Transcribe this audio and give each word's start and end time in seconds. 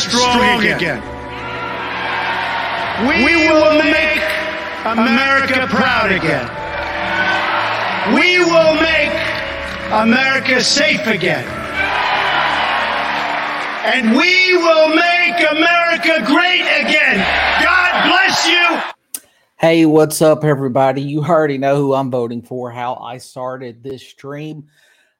strong 0.00 0.64
again. 0.64 1.02
We 3.06 3.36
will 3.48 3.82
make 3.82 4.22
America 4.84 5.66
proud 5.68 6.12
again. 6.12 6.48
We 8.14 8.38
will 8.38 8.74
make 8.80 9.12
America 9.92 10.62
safe 10.62 11.06
again. 11.06 11.46
And 13.84 14.12
we 14.16 14.56
will 14.56 14.88
make 14.94 15.38
America 15.50 16.24
great 16.26 16.62
again. 16.62 17.18
God 17.62 18.08
bless 18.08 18.46
you. 18.46 19.22
Hey, 19.58 19.84
what's 19.86 20.22
up, 20.22 20.44
everybody? 20.44 21.02
You 21.02 21.22
already 21.24 21.58
know 21.58 21.76
who 21.76 21.94
I'm 21.94 22.10
voting 22.10 22.42
for, 22.42 22.70
how 22.70 22.94
I 22.96 23.18
started 23.18 23.82
this 23.82 24.02
stream. 24.06 24.68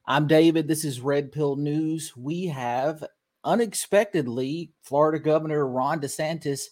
I'm 0.07 0.27
David. 0.27 0.67
This 0.69 0.85
is 0.85 1.01
Red 1.01 1.33
Pill 1.33 1.57
News. 1.57 2.17
We 2.17 2.47
have 2.47 3.05
unexpectedly 3.45 4.73
Florida 4.83 5.19
Governor 5.19 5.67
Ron 5.67 6.01
DeSantis 6.01 6.63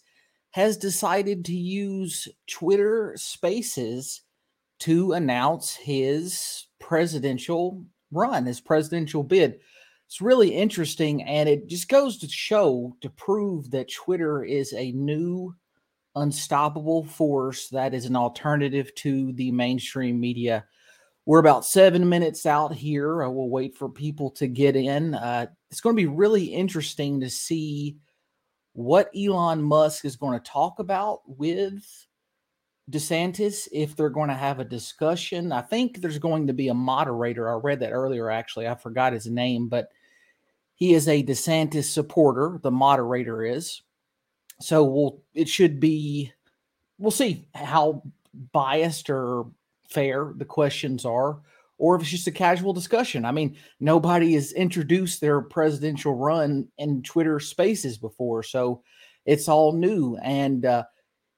has 0.51 0.77
decided 0.77 1.45
to 1.45 1.55
use 1.55 2.29
Twitter 2.47 3.15
Spaces 3.17 4.23
to 4.81 5.13
announce 5.13 5.75
his 5.75 6.67
presidential 6.79 7.85
run, 8.11 8.47
his 8.47 8.61
presidential 8.61 9.23
bid. 9.23 9.61
It's 10.07 10.23
really 10.23 10.49
interesting, 10.49 11.23
and 11.25 11.49
it 11.49 11.67
just 11.67 11.89
goes 11.89 12.17
to 12.19 12.29
show 12.29 12.97
to 13.03 13.11
prove 13.11 13.71
that 13.73 13.93
Twitter 13.93 14.43
is 14.43 14.73
a 14.73 14.93
new, 14.93 15.55
unstoppable 16.15 17.05
force 17.05 17.69
that 17.69 17.93
is 17.93 18.07
an 18.07 18.17
alternative 18.17 18.95
to 18.97 19.33
the 19.33 19.51
mainstream 19.51 20.19
media. 20.19 20.65
We're 21.27 21.41
about 21.41 21.67
seven 21.67 22.09
minutes 22.09 22.47
out 22.47 22.73
here. 22.73 23.23
I 23.23 23.27
will 23.27 23.51
wait 23.51 23.77
for 23.77 23.91
people 23.91 24.31
to 24.31 24.47
get 24.47 24.77
in. 24.77 25.15
Uh, 25.15 25.49
it's 25.71 25.81
going 25.81 25.97
to 25.97 26.03
be 26.03 26.07
really 26.07 26.47
interesting 26.47 27.21
to 27.21 27.31
see 27.31 27.97
what 28.73 29.11
Elon 29.17 29.63
Musk 29.63 30.05
is 30.05 30.17
going 30.17 30.39
to 30.39 30.51
talk 30.51 30.79
about 30.79 31.21
with 31.27 31.85
DeSantis 32.91 33.69
if 33.73 33.95
they're 33.95 34.09
going 34.09 34.29
to 34.29 34.35
have 34.35 34.61
a 34.61 34.65
discussion. 34.65 35.53
I 35.53 35.63
think 35.63 36.01
there's 36.01 36.19
going 36.19 36.47
to 36.47 36.53
be 36.53 36.69
a 36.69 36.75
moderator. 36.75 37.51
I 37.51 37.59
read 37.61 37.81
that 37.81 37.93
earlier, 37.93 38.31
actually. 38.31 38.67
I 38.69 38.75
forgot 38.75 39.13
his 39.13 39.27
name, 39.27 39.69
but 39.69 39.91
he 40.75 40.95
is 40.95 41.09
a 41.09 41.23
DeSantis 41.23 41.85
supporter. 41.85 42.59
The 42.63 42.71
moderator 42.71 43.45
is. 43.45 43.83
So 44.61 44.85
we'll, 44.85 45.23
it 45.35 45.49
should 45.49 45.81
be, 45.81 46.33
we'll 46.99 47.11
see 47.11 47.47
how 47.55 48.03
biased 48.53 49.11
or 49.11 49.47
fair 49.89 50.33
the 50.37 50.45
questions 50.45 51.05
are 51.05 51.41
or 51.79 51.95
if 51.95 52.03
it's 52.03 52.11
just 52.11 52.27
a 52.27 52.33
casual 52.33 52.73
discussion. 52.73 53.25
I 53.25 53.33
mean, 53.33 53.57
nobody 53.81 54.35
has 54.35 54.53
introduced 54.53 55.21
their 55.21 55.41
presidential 55.41 56.15
run 56.15 56.69
in 56.77 57.03
Twitter 57.03 57.41
spaces 57.41 57.97
before. 57.97 58.43
So 58.43 58.83
it's 59.25 59.49
all 59.49 59.73
new. 59.73 60.17
And, 60.23 60.65
uh, 60.67 60.85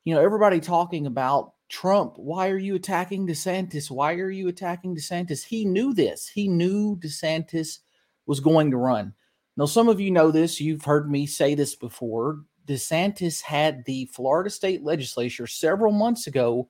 you 0.04 0.14
know, 0.14 0.20
everybody 0.20 0.60
talking 0.60 1.06
about 1.06 1.52
Trump. 1.68 2.14
Why 2.16 2.48
are 2.48 2.58
you 2.58 2.74
attacking 2.74 3.26
DeSantis? 3.26 3.90
Why 3.90 4.14
are 4.14 4.30
you 4.30 4.48
attacking 4.48 4.96
DeSantis? 4.96 5.44
He 5.44 5.64
knew 5.64 5.94
this. 5.94 6.26
He 6.26 6.48
knew 6.48 6.96
DeSantis 6.96 7.78
was 8.26 8.40
going 8.40 8.70
to 8.72 8.76
run. 8.76 9.14
Now, 9.56 9.66
some 9.66 9.88
of 9.88 10.00
you 10.00 10.10
know 10.10 10.30
this. 10.30 10.60
You've 10.60 10.84
heard 10.84 11.10
me 11.10 11.26
say 11.26 11.54
this 11.54 11.76
before. 11.76 12.40
DeSantis 12.66 13.42
had 13.42 13.84
the 13.84 14.06
Florida 14.06 14.50
state 14.50 14.82
legislature 14.82 15.46
several 15.46 15.92
months 15.92 16.26
ago 16.26 16.68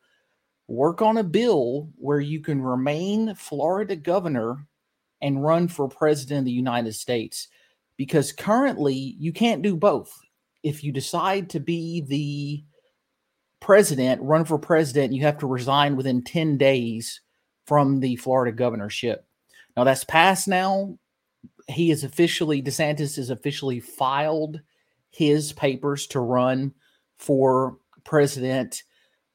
work 0.70 1.02
on 1.02 1.18
a 1.18 1.24
bill 1.24 1.88
where 1.96 2.20
you 2.20 2.40
can 2.40 2.62
remain 2.62 3.34
Florida 3.34 3.96
governor 3.96 4.64
and 5.20 5.42
run 5.42 5.66
for 5.66 5.88
president 5.88 6.38
of 6.40 6.44
the 6.44 6.52
United 6.52 6.94
States. 6.94 7.48
Because 7.96 8.32
currently 8.32 8.94
you 8.94 9.32
can't 9.32 9.62
do 9.62 9.76
both. 9.76 10.16
If 10.62 10.84
you 10.84 10.92
decide 10.92 11.50
to 11.50 11.60
be 11.60 12.02
the 12.02 12.64
president, 13.58 14.22
run 14.22 14.44
for 14.44 14.58
president, 14.58 15.12
you 15.12 15.22
have 15.22 15.38
to 15.38 15.46
resign 15.46 15.96
within 15.96 16.22
10 16.22 16.56
days 16.56 17.20
from 17.66 17.98
the 17.98 18.14
Florida 18.16 18.56
governorship. 18.56 19.26
Now 19.76 19.82
that's 19.84 20.04
passed 20.04 20.46
now. 20.46 20.96
He 21.68 21.90
is 21.90 22.04
officially, 22.04 22.62
DeSantis 22.62 23.16
has 23.16 23.30
officially 23.30 23.80
filed 23.80 24.60
his 25.10 25.52
papers 25.52 26.06
to 26.08 26.20
run 26.20 26.72
for 27.18 27.78
president 28.04 28.84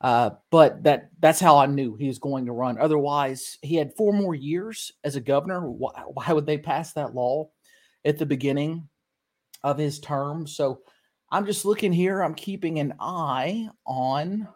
uh, 0.06 0.30
but 0.52 0.84
that 0.84 1.10
that's 1.20 1.40
how 1.40 1.58
I 1.58 1.66
knew 1.66 1.96
he 1.96 2.08
was 2.08 2.20
going 2.20 2.46
to 2.46 2.52
run. 2.52 2.78
Otherwise, 2.78 3.58
he 3.64 3.74
had 3.74 3.96
four 3.98 4.14
more 4.14 4.36
years 4.36 4.92
as 5.04 5.16
a 5.16 5.20
governor. 5.20 5.68
Why, 5.68 6.04
why 6.14 6.32
would 6.32 6.46
they 6.46 6.60
pass 6.60 6.94
that 6.94 7.16
law 7.16 7.50
at 8.06 8.20
the 8.20 8.26
beginning 8.28 8.88
of 9.64 9.80
his 9.80 10.00
term? 10.00 10.46
So 10.46 10.82
I'm 11.32 11.48
just 11.48 11.66
looking 11.66 11.92
here. 11.92 12.22
I'm 12.22 12.36
keeping 12.36 12.78
an 12.78 12.94
eye 13.00 13.68
on 13.88 14.48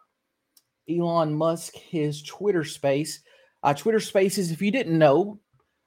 Elon 0.88 1.34
Musk, 1.34 1.74
his 1.74 2.22
Twitter 2.22 2.64
space. 2.64 3.22
Uh, 3.64 3.74
Twitter 3.74 4.00
spaces, 4.00 4.52
if 4.52 4.62
you 4.62 4.70
didn't 4.70 5.00
know, 5.00 5.40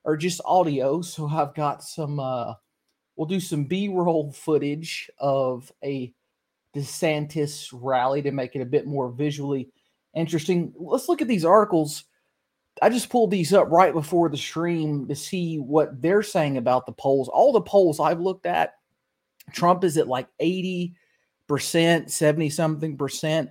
are 0.04 0.16
just 0.16 0.40
audio. 0.44 1.02
So 1.02 1.28
I've 1.28 1.54
got 1.54 1.84
some, 1.84 2.18
uh, 2.18 2.54
we'll 3.14 3.28
do 3.28 3.38
some 3.38 3.66
B 3.66 3.86
roll 3.86 4.32
footage 4.32 5.08
of 5.20 5.70
a 5.84 6.12
DeSantis 6.74 7.68
rally 7.72 8.22
to 8.22 8.30
make 8.30 8.56
it 8.56 8.62
a 8.62 8.66
bit 8.66 8.86
more 8.86 9.10
visually 9.10 9.70
interesting. 10.14 10.72
Let's 10.76 11.08
look 11.08 11.22
at 11.22 11.28
these 11.28 11.44
articles. 11.44 12.04
I 12.80 12.88
just 12.88 13.10
pulled 13.10 13.30
these 13.30 13.52
up 13.52 13.70
right 13.70 13.92
before 13.92 14.28
the 14.28 14.36
stream 14.36 15.06
to 15.08 15.14
see 15.14 15.58
what 15.58 16.00
they're 16.00 16.22
saying 16.22 16.56
about 16.56 16.86
the 16.86 16.92
polls. 16.92 17.28
All 17.28 17.52
the 17.52 17.60
polls 17.60 18.00
I've 18.00 18.20
looked 18.20 18.46
at, 18.46 18.74
Trump 19.52 19.84
is 19.84 19.98
at 19.98 20.08
like 20.08 20.28
80%, 20.40 20.94
70 22.10 22.50
something 22.50 22.96
percent. 22.96 23.50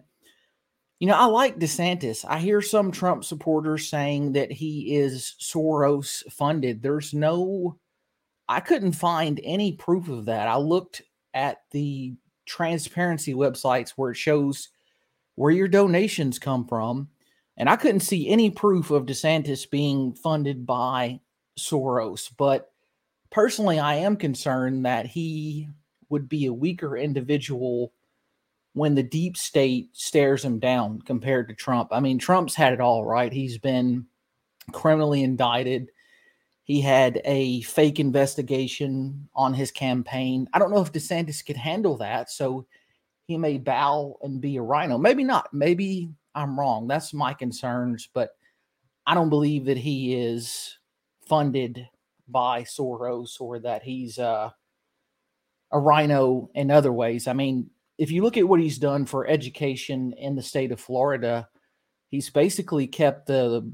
You 1.00 1.08
know, 1.08 1.16
I 1.16 1.26
like 1.26 1.60
DeSantis. 1.60 2.26
I 2.28 2.40
hear 2.40 2.62
some 2.62 2.92
Trump 2.92 3.24
supporters 3.24 3.88
saying 3.88 4.34
that 4.34 4.52
he 4.52 4.96
is 4.96 5.36
Soros 5.40 6.24
funded. 6.31 6.81
There's 6.81 7.14
no, 7.14 7.78
I 8.48 8.60
couldn't 8.60 8.92
find 8.94 9.40
any 9.44 9.74
proof 9.74 10.10
of 10.10 10.26
that. 10.26 10.48
I 10.48 10.58
looked 10.58 11.02
at 11.34 11.58
the 11.72 12.14
transparency 12.46 13.34
websites 13.34 13.91
where 13.91 14.12
it 14.12 14.18
shows 14.18 14.69
where 15.35 15.52
your 15.52 15.68
donations 15.68 16.40
come 16.40 16.68
from. 16.68 17.09
And 17.57 17.69
I 17.69 17.75
couldn't 17.75 18.02
see 18.02 18.29
any 18.29 18.50
proof 18.50 18.91
of 18.91 19.06
DeSantis 19.06 19.69
being 19.69 20.13
funded 20.13 20.66
by 20.66 21.19
Soros. 21.59 22.31
But 22.38 22.72
personally, 23.30 23.80
I 23.80 23.96
am 23.96 24.16
concerned 24.16 24.85
that 24.85 25.06
he 25.06 25.68
would 26.09 26.28
be 26.28 26.46
a 26.46 26.53
weaker 26.53 26.97
individual 26.97 27.94
when 28.74 28.96
the 28.96 29.03
deep 29.03 29.35
state 29.35 29.90
stares 29.94 30.44
him 30.44 30.59
down 30.59 31.01
compared 31.01 31.50
to 31.50 31.56
Trump. 31.56 31.90
I 31.91 32.00
mean, 32.00 32.19
Trump's 32.19 32.56
had 32.56 32.74
it 32.74 32.81
all 32.81 33.06
right. 33.06 33.31
He's 33.31 33.57
been 33.57 34.06
criminally 34.72 35.24
indicted. 35.24 35.91
He 36.72 36.80
had 36.80 37.20
a 37.26 37.59
fake 37.64 38.00
investigation 38.00 39.28
on 39.36 39.54
his 39.54 39.72
campaign. 39.72 40.48
I 40.54 40.59
don't 40.59 40.72
know 40.72 40.80
if 40.80 40.94
DeSantis 40.94 41.46
could 41.46 41.58
handle 41.58 41.98
that. 41.98 42.32
So 42.32 42.66
he 43.26 43.36
may 43.36 43.58
bow 43.58 44.16
and 44.22 44.40
be 44.40 44.56
a 44.56 44.62
RINO. 44.62 44.98
Maybe 44.98 45.26
not. 45.26 45.54
Maybe 45.54 46.14
I'm 46.34 46.58
wrong. 46.58 46.88
That's 46.88 47.14
my 47.14 47.34
concerns. 47.34 48.08
But 48.14 48.30
I 49.06 49.16
don't 49.16 49.28
believe 49.28 49.66
that 49.66 49.76
he 49.76 50.16
is 50.16 50.78
funded 51.28 51.90
by 52.30 52.62
Soros 52.62 53.42
or 53.42 53.60
that 53.60 53.84
he's 53.84 54.18
uh, 54.18 54.52
a 55.74 55.78
RINO 55.78 56.52
in 56.56 56.72
other 56.72 56.94
ways. 56.94 57.28
I 57.28 57.34
mean, 57.34 57.70
if 57.98 58.12
you 58.12 58.24
look 58.24 58.38
at 58.38 58.48
what 58.48 58.62
he's 58.62 58.78
done 58.78 59.06
for 59.06 59.28
education 59.28 60.14
in 60.14 60.38
the 60.38 60.42
state 60.42 60.72
of 60.72 60.80
Florida, 60.80 61.50
he's 62.08 62.30
basically 62.30 62.88
kept 62.88 63.28
the 63.28 63.70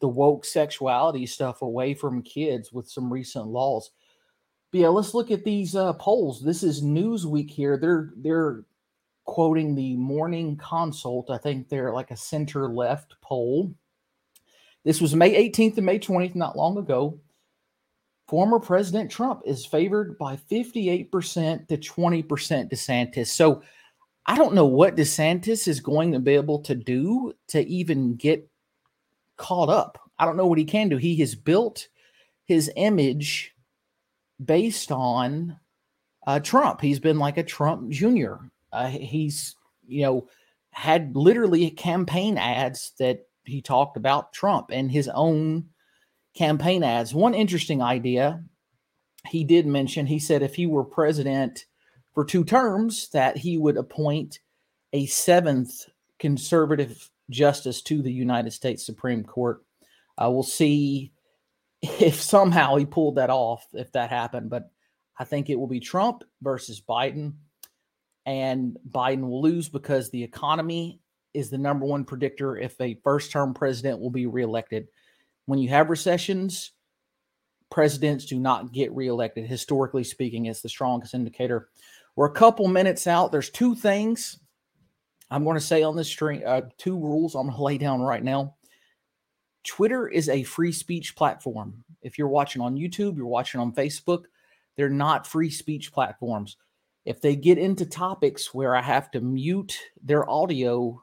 the 0.00 0.08
woke 0.08 0.44
sexuality 0.44 1.26
stuff 1.26 1.62
away 1.62 1.94
from 1.94 2.22
kids 2.22 2.72
with 2.72 2.88
some 2.88 3.12
recent 3.12 3.46
laws. 3.46 3.90
But 4.70 4.80
yeah, 4.80 4.88
let's 4.88 5.14
look 5.14 5.30
at 5.30 5.44
these 5.44 5.74
uh, 5.74 5.94
polls. 5.94 6.42
This 6.42 6.62
is 6.62 6.82
Newsweek 6.82 7.50
here. 7.50 7.78
They're 7.78 8.12
they're 8.16 8.64
quoting 9.24 9.74
the 9.74 9.96
Morning 9.96 10.56
Consult. 10.56 11.30
I 11.30 11.38
think 11.38 11.68
they're 11.68 11.92
like 11.92 12.10
a 12.10 12.16
center 12.16 12.68
left 12.68 13.14
poll. 13.20 13.74
This 14.84 15.00
was 15.00 15.14
May 15.14 15.50
18th 15.50 15.76
and 15.76 15.86
May 15.86 15.98
20th, 15.98 16.34
not 16.34 16.56
long 16.56 16.78
ago. 16.78 17.18
Former 18.26 18.58
President 18.58 19.10
Trump 19.10 19.42
is 19.44 19.66
favored 19.66 20.18
by 20.18 20.36
58% 20.36 21.68
to 21.68 21.76
20% 21.76 22.24
DeSantis. 22.70 23.26
So 23.28 23.62
I 24.26 24.36
don't 24.36 24.54
know 24.54 24.66
what 24.66 24.96
DeSantis 24.96 25.66
is 25.66 25.80
going 25.80 26.12
to 26.12 26.18
be 26.18 26.34
able 26.34 26.60
to 26.60 26.74
do 26.74 27.32
to 27.48 27.66
even 27.66 28.16
get 28.16 28.47
caught 29.38 29.68
up. 29.68 29.98
I 30.18 30.26
don't 30.26 30.36
know 30.36 30.46
what 30.46 30.58
he 30.58 30.64
can 30.64 30.88
do. 30.88 30.96
He 30.96 31.16
has 31.16 31.34
built 31.34 31.88
his 32.44 32.70
image 32.76 33.54
based 34.44 34.92
on 34.92 35.58
uh, 36.26 36.40
Trump. 36.40 36.80
He's 36.80 37.00
been 37.00 37.18
like 37.18 37.38
a 37.38 37.42
Trump 37.42 37.90
Jr. 37.90 38.34
Uh, 38.72 38.88
he's, 38.88 39.56
you 39.86 40.02
know, 40.02 40.28
had 40.70 41.16
literally 41.16 41.70
campaign 41.70 42.36
ads 42.36 42.92
that 42.98 43.26
he 43.44 43.62
talked 43.62 43.96
about 43.96 44.32
Trump 44.32 44.70
and 44.70 44.90
his 44.90 45.08
own 45.08 45.64
campaign 46.36 46.82
ads. 46.82 47.14
One 47.14 47.34
interesting 47.34 47.82
idea 47.82 48.44
he 49.26 49.44
did 49.44 49.66
mention 49.66 50.06
he 50.06 50.18
said 50.18 50.42
if 50.42 50.54
he 50.54 50.66
were 50.66 50.84
president 50.84 51.66
for 52.14 52.24
two 52.24 52.44
terms 52.44 53.08
that 53.10 53.36
he 53.36 53.58
would 53.58 53.76
appoint 53.76 54.40
a 54.92 55.06
seventh 55.06 55.88
conservative 56.18 57.10
justice 57.30 57.82
to 57.82 58.02
the 58.02 58.12
United 58.12 58.52
States 58.52 58.84
Supreme 58.84 59.24
Court. 59.24 59.62
Uh, 60.16 60.30
we'll 60.30 60.42
see 60.42 61.12
if 61.82 62.20
somehow 62.20 62.76
he 62.76 62.86
pulled 62.86 63.16
that 63.16 63.30
off, 63.30 63.66
if 63.72 63.92
that 63.92 64.10
happened. 64.10 64.50
But 64.50 64.70
I 65.18 65.24
think 65.24 65.50
it 65.50 65.58
will 65.58 65.66
be 65.66 65.80
Trump 65.80 66.24
versus 66.42 66.80
Biden. 66.80 67.34
And 68.26 68.76
Biden 68.88 69.22
will 69.22 69.42
lose 69.42 69.68
because 69.68 70.10
the 70.10 70.22
economy 70.22 71.00
is 71.34 71.50
the 71.50 71.58
number 71.58 71.86
one 71.86 72.04
predictor 72.04 72.56
if 72.56 72.78
a 72.80 72.98
first 73.04 73.30
term 73.30 73.54
president 73.54 74.00
will 74.00 74.10
be 74.10 74.26
reelected. 74.26 74.88
When 75.46 75.58
you 75.58 75.68
have 75.70 75.88
recessions, 75.88 76.72
presidents 77.70 78.26
do 78.26 78.38
not 78.38 78.72
get 78.72 78.92
reelected. 78.92 79.46
Historically 79.46 80.04
speaking, 80.04 80.46
it's 80.46 80.62
the 80.62 80.68
strongest 80.68 81.14
indicator. 81.14 81.68
We're 82.16 82.26
a 82.26 82.32
couple 82.32 82.68
minutes 82.68 83.06
out. 83.06 83.32
There's 83.32 83.50
two 83.50 83.74
things 83.74 84.38
I'm 85.30 85.44
going 85.44 85.56
to 85.56 85.60
say 85.60 85.82
on 85.82 85.96
this 85.96 86.08
stream, 86.08 86.42
uh, 86.46 86.62
two 86.78 86.98
rules 86.98 87.34
I'm 87.34 87.46
going 87.46 87.56
to 87.56 87.62
lay 87.62 87.78
down 87.78 88.00
right 88.00 88.22
now. 88.22 88.54
Twitter 89.64 90.08
is 90.08 90.28
a 90.28 90.42
free 90.44 90.72
speech 90.72 91.14
platform. 91.14 91.84
If 92.00 92.18
you're 92.18 92.28
watching 92.28 92.62
on 92.62 92.76
YouTube, 92.76 93.16
you're 93.16 93.26
watching 93.26 93.60
on 93.60 93.72
Facebook, 93.72 94.24
they're 94.76 94.88
not 94.88 95.26
free 95.26 95.50
speech 95.50 95.92
platforms. 95.92 96.56
If 97.04 97.20
they 97.20 97.36
get 97.36 97.58
into 97.58 97.84
topics 97.84 98.54
where 98.54 98.74
I 98.74 98.82
have 98.82 99.10
to 99.12 99.20
mute 99.20 99.76
their 100.02 100.28
audio, 100.28 101.02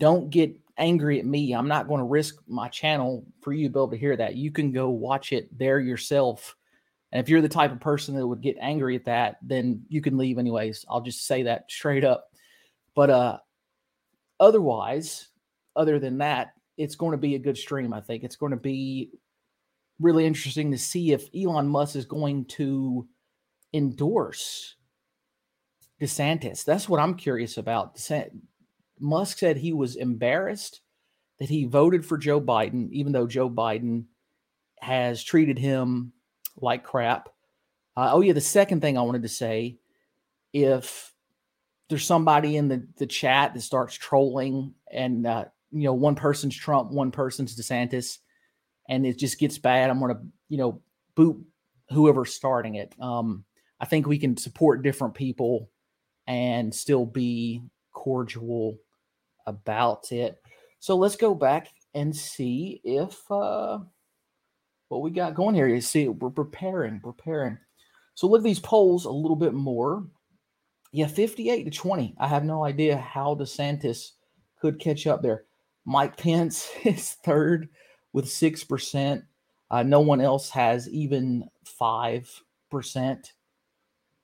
don't 0.00 0.30
get 0.30 0.56
angry 0.78 1.20
at 1.20 1.26
me. 1.26 1.52
I'm 1.52 1.68
not 1.68 1.86
going 1.86 1.98
to 1.98 2.04
risk 2.04 2.36
my 2.48 2.68
channel 2.68 3.24
for 3.40 3.52
you 3.52 3.68
to 3.68 3.72
be 3.72 3.78
able 3.78 3.90
to 3.90 3.96
hear 3.96 4.16
that. 4.16 4.36
You 4.36 4.50
can 4.50 4.72
go 4.72 4.88
watch 4.88 5.32
it 5.32 5.56
there 5.56 5.78
yourself. 5.78 6.56
And 7.12 7.20
if 7.20 7.28
you're 7.28 7.42
the 7.42 7.48
type 7.48 7.72
of 7.72 7.80
person 7.80 8.14
that 8.16 8.26
would 8.26 8.40
get 8.40 8.56
angry 8.60 8.96
at 8.96 9.04
that, 9.04 9.36
then 9.42 9.84
you 9.88 10.00
can 10.00 10.16
leave 10.16 10.38
anyways. 10.38 10.86
I'll 10.88 11.00
just 11.00 11.26
say 11.26 11.42
that 11.42 11.70
straight 11.70 12.04
up. 12.04 12.29
But 12.94 13.10
uh 13.10 13.38
otherwise, 14.38 15.28
other 15.76 15.98
than 15.98 16.18
that, 16.18 16.54
it's 16.76 16.96
going 16.96 17.12
to 17.12 17.18
be 17.18 17.34
a 17.34 17.38
good 17.38 17.58
stream, 17.58 17.92
I 17.92 18.00
think. 18.00 18.24
It's 18.24 18.36
going 18.36 18.52
to 18.52 18.56
be 18.56 19.10
really 20.00 20.26
interesting 20.26 20.70
to 20.70 20.78
see 20.78 21.12
if 21.12 21.28
Elon 21.34 21.68
Musk 21.68 21.94
is 21.94 22.06
going 22.06 22.46
to 22.46 23.06
endorse 23.72 24.76
DeSantis. 26.00 26.64
That's 26.64 26.88
what 26.88 27.00
I'm 27.00 27.14
curious 27.14 27.58
about. 27.58 28.00
Musk 28.98 29.38
said 29.38 29.56
he 29.56 29.72
was 29.72 29.96
embarrassed 29.96 30.80
that 31.38 31.48
he 31.48 31.64
voted 31.64 32.04
for 32.04 32.18
Joe 32.18 32.40
Biden, 32.40 32.90
even 32.92 33.12
though 33.12 33.26
Joe 33.26 33.50
Biden 33.50 34.04
has 34.80 35.22
treated 35.22 35.58
him 35.58 36.12
like 36.56 36.84
crap. 36.84 37.28
Uh, 37.96 38.10
oh, 38.12 38.20
yeah. 38.22 38.32
The 38.32 38.40
second 38.40 38.80
thing 38.80 38.96
I 38.96 39.02
wanted 39.02 39.22
to 39.22 39.28
say 39.28 39.78
if 40.52 41.09
there's 41.90 42.06
somebody 42.06 42.56
in 42.56 42.68
the, 42.68 42.86
the 42.96 43.06
chat 43.06 43.52
that 43.52 43.60
starts 43.60 43.94
trolling 43.94 44.72
and, 44.90 45.26
uh, 45.26 45.44
you 45.72 45.82
know, 45.82 45.92
one 45.92 46.14
person's 46.14 46.56
Trump, 46.56 46.90
one 46.90 47.10
person's 47.10 47.54
DeSantis, 47.60 48.18
and 48.88 49.04
it 49.04 49.18
just 49.18 49.38
gets 49.38 49.58
bad, 49.58 49.90
I'm 49.90 49.98
going 49.98 50.14
to, 50.14 50.20
you 50.48 50.56
know, 50.56 50.80
boot 51.16 51.44
whoever's 51.90 52.32
starting 52.32 52.76
it. 52.76 52.94
Um, 53.00 53.44
I 53.80 53.86
think 53.86 54.06
we 54.06 54.18
can 54.18 54.36
support 54.36 54.82
different 54.82 55.14
people 55.14 55.68
and 56.26 56.74
still 56.74 57.04
be 57.04 57.62
cordial 57.92 58.78
about 59.46 60.12
it. 60.12 60.40
So 60.78 60.96
let's 60.96 61.16
go 61.16 61.34
back 61.34 61.68
and 61.94 62.14
see 62.14 62.80
if 62.84 63.18
uh, 63.30 63.78
what 64.88 65.02
we 65.02 65.10
got 65.10 65.34
going 65.34 65.54
here. 65.56 65.66
You 65.66 65.80
see, 65.80 66.08
we're 66.08 66.30
preparing, 66.30 67.00
preparing. 67.00 67.58
So 68.14 68.28
look 68.28 68.40
at 68.40 68.44
these 68.44 68.60
polls 68.60 69.06
a 69.06 69.10
little 69.10 69.36
bit 69.36 69.54
more. 69.54 70.04
Yeah, 70.92 71.06
58 71.06 71.64
to 71.64 71.70
20. 71.70 72.14
I 72.18 72.26
have 72.26 72.44
no 72.44 72.64
idea 72.64 72.96
how 72.96 73.34
DeSantis 73.34 74.12
could 74.60 74.80
catch 74.80 75.06
up 75.06 75.22
there. 75.22 75.44
Mike 75.84 76.16
Pence 76.16 76.70
is 76.84 77.12
third 77.24 77.68
with 78.12 78.26
6%. 78.26 79.22
Uh, 79.70 79.82
no 79.84 80.00
one 80.00 80.20
else 80.20 80.50
has 80.50 80.88
even 80.88 81.48
5%. 81.80 83.32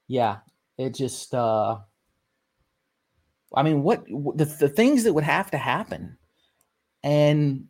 Yeah, 0.08 0.38
it 0.76 0.94
just, 0.94 1.34
uh, 1.34 1.78
I 3.54 3.62
mean, 3.62 3.82
what 3.82 4.04
the, 4.06 4.44
the 4.44 4.68
things 4.68 5.04
that 5.04 5.12
would 5.12 5.24
have 5.24 5.50
to 5.52 5.58
happen? 5.58 6.18
And 7.02 7.66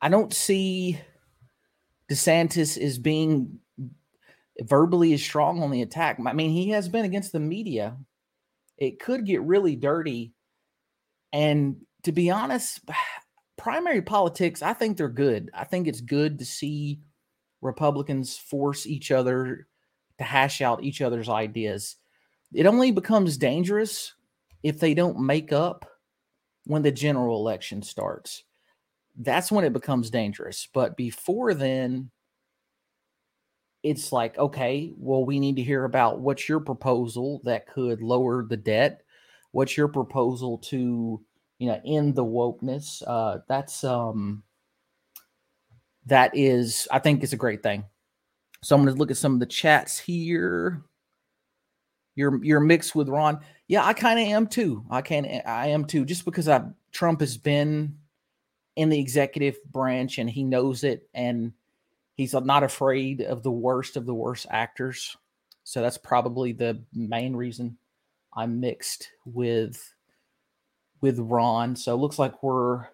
I 0.00 0.08
don't 0.08 0.32
see 0.32 1.00
DeSantis 2.10 2.76
is 2.76 2.98
being 2.98 3.60
verbally 4.60 5.12
is 5.12 5.22
strong 5.22 5.62
on 5.62 5.70
the 5.70 5.82
attack. 5.82 6.18
I 6.24 6.32
mean, 6.32 6.50
he 6.50 6.70
has 6.70 6.88
been 6.88 7.04
against 7.04 7.32
the 7.32 7.40
media. 7.40 7.96
It 8.76 9.00
could 9.00 9.26
get 9.26 9.42
really 9.42 9.76
dirty. 9.76 10.32
And 11.32 11.76
to 12.04 12.12
be 12.12 12.30
honest, 12.30 12.80
primary 13.56 14.02
politics, 14.02 14.62
I 14.62 14.72
think 14.72 14.96
they're 14.96 15.08
good. 15.08 15.50
I 15.54 15.64
think 15.64 15.86
it's 15.86 16.00
good 16.00 16.38
to 16.38 16.44
see 16.44 17.00
Republicans 17.60 18.36
force 18.36 18.86
each 18.86 19.10
other 19.10 19.68
to 20.18 20.24
hash 20.24 20.60
out 20.60 20.82
each 20.82 21.00
other's 21.00 21.28
ideas. 21.28 21.96
It 22.52 22.66
only 22.66 22.90
becomes 22.90 23.38
dangerous 23.38 24.14
if 24.62 24.78
they 24.78 24.94
don't 24.94 25.20
make 25.20 25.52
up 25.52 25.86
when 26.64 26.82
the 26.82 26.92
general 26.92 27.38
election 27.38 27.82
starts. 27.82 28.44
That's 29.16 29.50
when 29.50 29.64
it 29.64 29.72
becomes 29.72 30.10
dangerous. 30.10 30.68
But 30.72 30.96
before 30.96 31.54
then, 31.54 32.10
it's 33.82 34.12
like, 34.12 34.38
okay, 34.38 34.92
well, 34.96 35.24
we 35.24 35.40
need 35.40 35.56
to 35.56 35.62
hear 35.62 35.84
about 35.84 36.20
what's 36.20 36.48
your 36.48 36.60
proposal 36.60 37.40
that 37.44 37.66
could 37.66 38.00
lower 38.00 38.44
the 38.44 38.56
debt? 38.56 39.02
What's 39.50 39.76
your 39.76 39.88
proposal 39.88 40.58
to, 40.58 41.20
you 41.58 41.66
know, 41.68 41.80
end 41.84 42.14
the 42.14 42.24
wokeness? 42.24 43.02
Uh, 43.06 43.38
that's 43.48 43.84
um 43.84 44.42
that 46.06 46.36
is, 46.36 46.88
I 46.90 46.98
think 46.98 47.22
it's 47.22 47.32
a 47.32 47.36
great 47.36 47.62
thing. 47.62 47.84
So 48.62 48.76
I'm 48.76 48.82
going 48.84 48.94
to 48.94 48.98
look 48.98 49.10
at 49.10 49.16
some 49.16 49.34
of 49.34 49.40
the 49.40 49.46
chats 49.46 49.98
here. 49.98 50.82
You're 52.14 52.44
you're 52.44 52.60
mixed 52.60 52.94
with 52.94 53.08
Ron. 53.08 53.40
Yeah, 53.68 53.84
I 53.84 53.92
kind 53.94 54.20
of 54.20 54.26
am 54.26 54.46
too. 54.46 54.84
I 54.90 55.00
can't. 55.00 55.26
I 55.46 55.68
am 55.68 55.84
too. 55.86 56.04
Just 56.04 56.24
because 56.24 56.46
I 56.46 56.62
Trump 56.92 57.20
has 57.20 57.36
been 57.36 57.96
in 58.76 58.88
the 58.90 59.00
executive 59.00 59.56
branch 59.64 60.18
and 60.18 60.28
he 60.28 60.44
knows 60.44 60.84
it 60.84 61.08
and 61.14 61.52
he's 62.14 62.34
not 62.34 62.62
afraid 62.62 63.22
of 63.22 63.42
the 63.42 63.50
worst 63.50 63.96
of 63.96 64.06
the 64.06 64.14
worst 64.14 64.46
actors. 64.50 65.16
So 65.64 65.80
that's 65.80 65.98
probably 65.98 66.52
the 66.52 66.82
main 66.92 67.36
reason 67.36 67.78
I'm 68.34 68.60
mixed 68.60 69.10
with 69.24 69.94
with 71.00 71.18
Ron. 71.18 71.76
So 71.76 71.94
it 71.94 71.98
looks 71.98 72.18
like 72.18 72.42
we're 72.42 72.86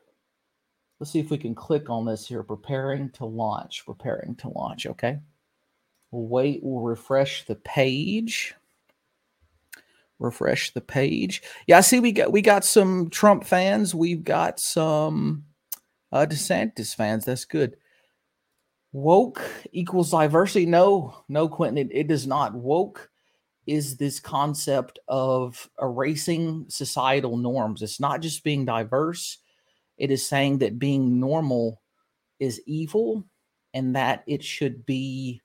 let's 1.01 1.13
see 1.13 1.21
if 1.21 1.31
we 1.31 1.39
can 1.39 1.55
click 1.55 1.91
on 1.91 2.05
this 2.05 2.27
here. 2.27 2.43
Preparing 2.43 3.11
to 3.11 3.25
launch. 3.25 3.85
Preparing 3.87 4.35
to 4.37 4.49
launch. 4.49 4.87
Okay. 4.87 5.19
We'll 6.11 6.27
wait. 6.27 6.61
We'll 6.63 6.83
refresh 6.83 7.45
the 7.45 7.57
page 7.57 8.55
refresh 10.19 10.73
the 10.73 10.81
page. 10.81 11.43
Yeah, 11.67 11.79
I 11.79 11.81
see 11.83 12.01
we 12.01 12.13
got 12.13 12.33
we 12.33 12.43
got 12.43 12.65
some 12.65 13.11
Trump 13.11 13.45
fans. 13.45 13.95
We've 13.95 14.25
got 14.25 14.61
some 14.61 15.45
uh 16.13 16.27
DeSantis 16.29 16.95
fans. 16.95 17.25
That's 17.25 17.45
good. 17.45 17.77
Woke 18.93 19.43
equals 19.73 20.11
diversity. 20.11 20.67
No, 20.67 21.25
no, 21.29 21.49
Quentin, 21.49 21.79
it, 21.79 21.89
it 21.93 22.09
does 22.09 22.27
not. 22.27 22.55
Woke 22.55 23.11
is 23.67 23.97
this 23.97 24.19
concept 24.19 24.99
of 25.09 25.69
erasing 25.81 26.65
societal 26.69 27.37
norms. 27.37 27.83
It's 27.83 28.01
not 28.01 28.23
just 28.23 28.43
being 28.43 28.65
diverse, 28.65 29.39
it 29.99 30.11
is 30.11 30.27
saying 30.27 30.59
that 30.59 30.79
being 30.79 31.21
normal 31.21 31.83
is 32.39 32.63
evil 32.67 33.25
and 33.75 33.97
that 33.97 34.23
it 34.27 34.43
should 34.43 34.87
be 34.87 35.43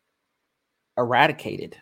eradicated. 0.98 1.76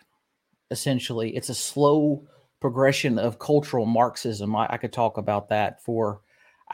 Essentially, 0.70 1.36
it's 1.36 1.50
a 1.50 1.54
slow 1.54 2.26
progression 2.60 3.18
of 3.18 3.38
cultural 3.38 3.86
Marxism. 3.86 4.56
I, 4.56 4.66
I, 4.70 4.76
could 4.78 4.92
talk 4.92 5.18
about 5.18 5.50
that 5.50 5.84
for 5.84 6.22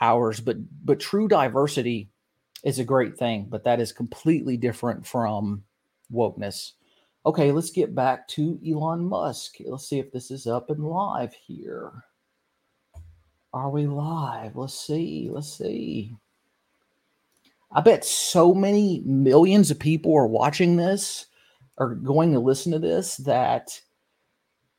hours, 0.00 0.38
but 0.38 0.56
but 0.84 1.00
true 1.00 1.26
diversity 1.26 2.10
is 2.64 2.78
a 2.78 2.84
great 2.84 3.16
thing, 3.16 3.46
but 3.48 3.64
that 3.64 3.80
is 3.80 3.92
completely 3.92 4.56
different 4.56 5.06
from 5.06 5.62
wokeness. 6.12 6.72
Okay, 7.26 7.52
let's 7.52 7.70
get 7.70 7.94
back 7.94 8.26
to 8.28 8.58
Elon 8.66 9.04
Musk. 9.04 9.56
Let's 9.64 9.88
see 9.88 9.98
if 9.98 10.10
this 10.12 10.30
is 10.30 10.46
up 10.46 10.70
and 10.70 10.84
live 10.84 11.34
here. 11.34 11.92
Are 13.52 13.70
we 13.70 13.86
live? 13.86 14.56
Let's 14.56 14.78
see. 14.78 15.28
Let's 15.30 15.56
see. 15.56 16.16
I 17.72 17.80
bet 17.80 18.04
so 18.04 18.54
many 18.54 19.02
millions 19.04 19.70
of 19.70 19.78
people 19.78 20.14
are 20.16 20.26
watching 20.26 20.76
this, 20.76 21.26
are 21.76 21.94
going 21.94 22.32
to 22.32 22.40
listen 22.40 22.72
to 22.72 22.78
this 22.78 23.18
that 23.18 23.80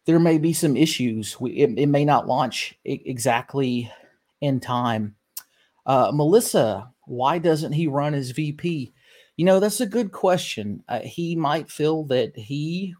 there 0.05 0.19
may 0.19 0.39
be 0.39 0.53
some 0.53 0.75
issues. 0.75 1.39
We, 1.39 1.51
it, 1.51 1.77
it 1.77 1.85
may 1.85 2.03
not 2.03 2.27
launch 2.27 2.75
I- 2.87 3.01
exactly 3.05 3.91
in 4.41 4.59
time. 4.59 5.15
Uh, 5.85 6.11
Melissa, 6.13 6.89
why 7.09 7.39
doesn't 7.39 7.73
he 7.73 7.87
run 7.87 8.13
as 8.13 8.31
VP? 8.31 8.93
You 9.35 9.45
know, 9.45 9.59
that's 9.59 9.81
a 9.81 9.85
good 9.85 10.11
question. 10.11 10.83
Uh, 10.87 10.99
he 10.99 11.35
might 11.35 11.71
feel 11.71 12.03
that 12.05 12.37
he 12.37 12.93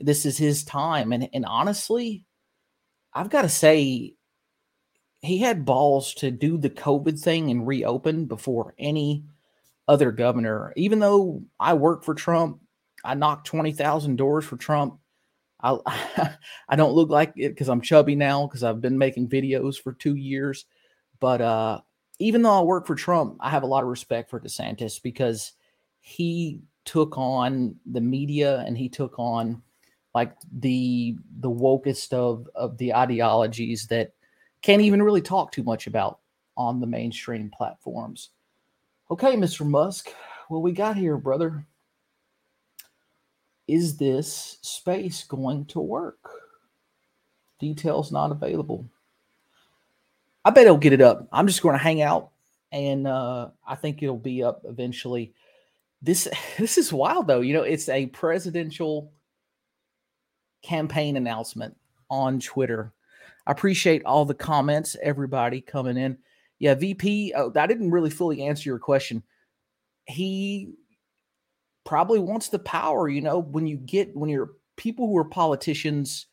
this 0.00 0.26
is 0.26 0.38
his 0.38 0.64
time. 0.64 1.12
And 1.12 1.28
and 1.32 1.44
honestly, 1.46 2.24
I've 3.12 3.30
got 3.30 3.42
to 3.42 3.48
say, 3.48 4.14
he 5.20 5.38
had 5.38 5.64
balls 5.64 6.14
to 6.14 6.30
do 6.30 6.58
the 6.58 6.70
COVID 6.70 7.20
thing 7.20 7.50
and 7.50 7.66
reopen 7.66 8.26
before 8.26 8.74
any 8.78 9.24
other 9.86 10.10
governor. 10.10 10.72
Even 10.76 10.98
though 10.98 11.42
I 11.60 11.74
work 11.74 12.04
for 12.04 12.14
Trump, 12.14 12.60
I 13.04 13.14
knocked 13.14 13.46
20,000 13.46 14.16
doors 14.16 14.44
for 14.44 14.56
Trump. 14.56 14.98
I 15.62 15.78
I 16.68 16.76
don't 16.76 16.94
look 16.94 17.10
like 17.10 17.34
it 17.36 17.50
because 17.50 17.68
I'm 17.68 17.80
chubby 17.80 18.16
now 18.16 18.46
because 18.46 18.64
I've 18.64 18.80
been 18.80 18.98
making 18.98 19.28
videos 19.28 19.80
for 19.80 19.92
two 19.92 20.16
years. 20.16 20.64
But 21.20 21.40
uh, 21.40 21.80
even 22.18 22.42
though 22.42 22.58
I 22.58 22.62
work 22.62 22.86
for 22.86 22.94
Trump, 22.94 23.36
I 23.40 23.50
have 23.50 23.62
a 23.62 23.66
lot 23.66 23.82
of 23.82 23.88
respect 23.88 24.30
for 24.30 24.40
DeSantis 24.40 25.02
because 25.02 25.52
he 26.00 26.60
took 26.84 27.16
on 27.16 27.76
the 27.86 28.00
media 28.00 28.60
and 28.66 28.76
he 28.76 28.88
took 28.88 29.18
on 29.18 29.62
like 30.14 30.34
the 30.58 31.16
the 31.40 31.50
wokest 31.50 32.12
of 32.12 32.48
of 32.54 32.76
the 32.78 32.94
ideologies 32.94 33.86
that 33.86 34.12
can't 34.60 34.82
even 34.82 35.02
really 35.02 35.22
talk 35.22 35.52
too 35.52 35.62
much 35.62 35.86
about 35.86 36.20
on 36.56 36.80
the 36.80 36.86
mainstream 36.86 37.50
platforms. 37.50 38.30
Okay, 39.10 39.36
Mr. 39.36 39.66
Musk, 39.66 40.12
what 40.48 40.62
we 40.62 40.72
got 40.72 40.96
here, 40.96 41.16
brother? 41.16 41.66
Is 43.68 43.96
this 43.96 44.58
space 44.62 45.24
going 45.24 45.64
to 45.66 45.80
work? 45.80 46.30
Details 47.58 48.12
not 48.12 48.30
available. 48.32 48.84
I 50.44 50.50
bet 50.50 50.64
he'll 50.64 50.76
get 50.76 50.92
it 50.92 51.00
up. 51.00 51.28
I'm 51.32 51.46
just 51.46 51.62
going 51.62 51.74
to 51.74 51.82
hang 51.82 52.02
out, 52.02 52.30
and 52.70 53.06
uh, 53.06 53.50
I 53.66 53.74
think 53.76 54.02
it'll 54.02 54.16
be 54.16 54.42
up 54.42 54.62
eventually. 54.64 55.34
This 56.00 56.28
this 56.58 56.78
is 56.78 56.92
wild 56.92 57.26
though. 57.26 57.40
You 57.40 57.54
know, 57.54 57.62
it's 57.62 57.88
a 57.88 58.06
presidential 58.06 59.12
campaign 60.62 61.16
announcement 61.16 61.76
on 62.10 62.40
Twitter. 62.40 62.92
I 63.46 63.52
appreciate 63.52 64.04
all 64.04 64.24
the 64.24 64.34
comments, 64.34 64.96
everybody 65.02 65.60
coming 65.60 65.96
in. 65.96 66.18
Yeah, 66.58 66.74
VP, 66.74 67.34
oh, 67.36 67.52
I 67.56 67.66
didn't 67.66 67.90
really 67.90 68.10
fully 68.10 68.42
answer 68.42 68.70
your 68.70 68.78
question. 68.78 69.24
He 70.06 70.74
probably 71.84 72.20
wants 72.20 72.48
the 72.48 72.60
power, 72.60 73.08
you 73.08 73.20
know, 73.20 73.40
when 73.40 73.66
you 73.66 73.76
get 73.76 74.16
when 74.16 74.30
you're 74.30 74.52
people 74.76 75.06
who 75.06 75.16
are 75.16 75.24
politicians 75.24 76.26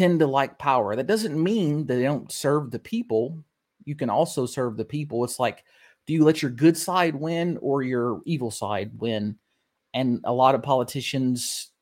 tend 0.00 0.20
to 0.20 0.26
like 0.26 0.56
power. 0.58 0.96
That 0.96 1.06
doesn't 1.06 1.42
mean 1.42 1.84
that 1.84 1.96
they 1.96 2.04
don't 2.04 2.32
serve 2.32 2.70
the 2.70 2.78
people. 2.78 3.44
You 3.84 3.94
can 3.94 4.08
also 4.08 4.46
serve 4.46 4.78
the 4.78 4.84
people. 4.84 5.24
It's 5.24 5.38
like, 5.38 5.62
do 6.06 6.14
you 6.14 6.24
let 6.24 6.40
your 6.40 6.50
good 6.50 6.74
side 6.74 7.14
win 7.14 7.58
or 7.60 7.82
your 7.82 8.22
evil 8.24 8.50
side 8.50 8.92
win? 8.98 9.36
And 9.92 10.20
a 10.24 10.32
lot 10.32 10.54
of 10.54 10.62
politicians 10.62 11.72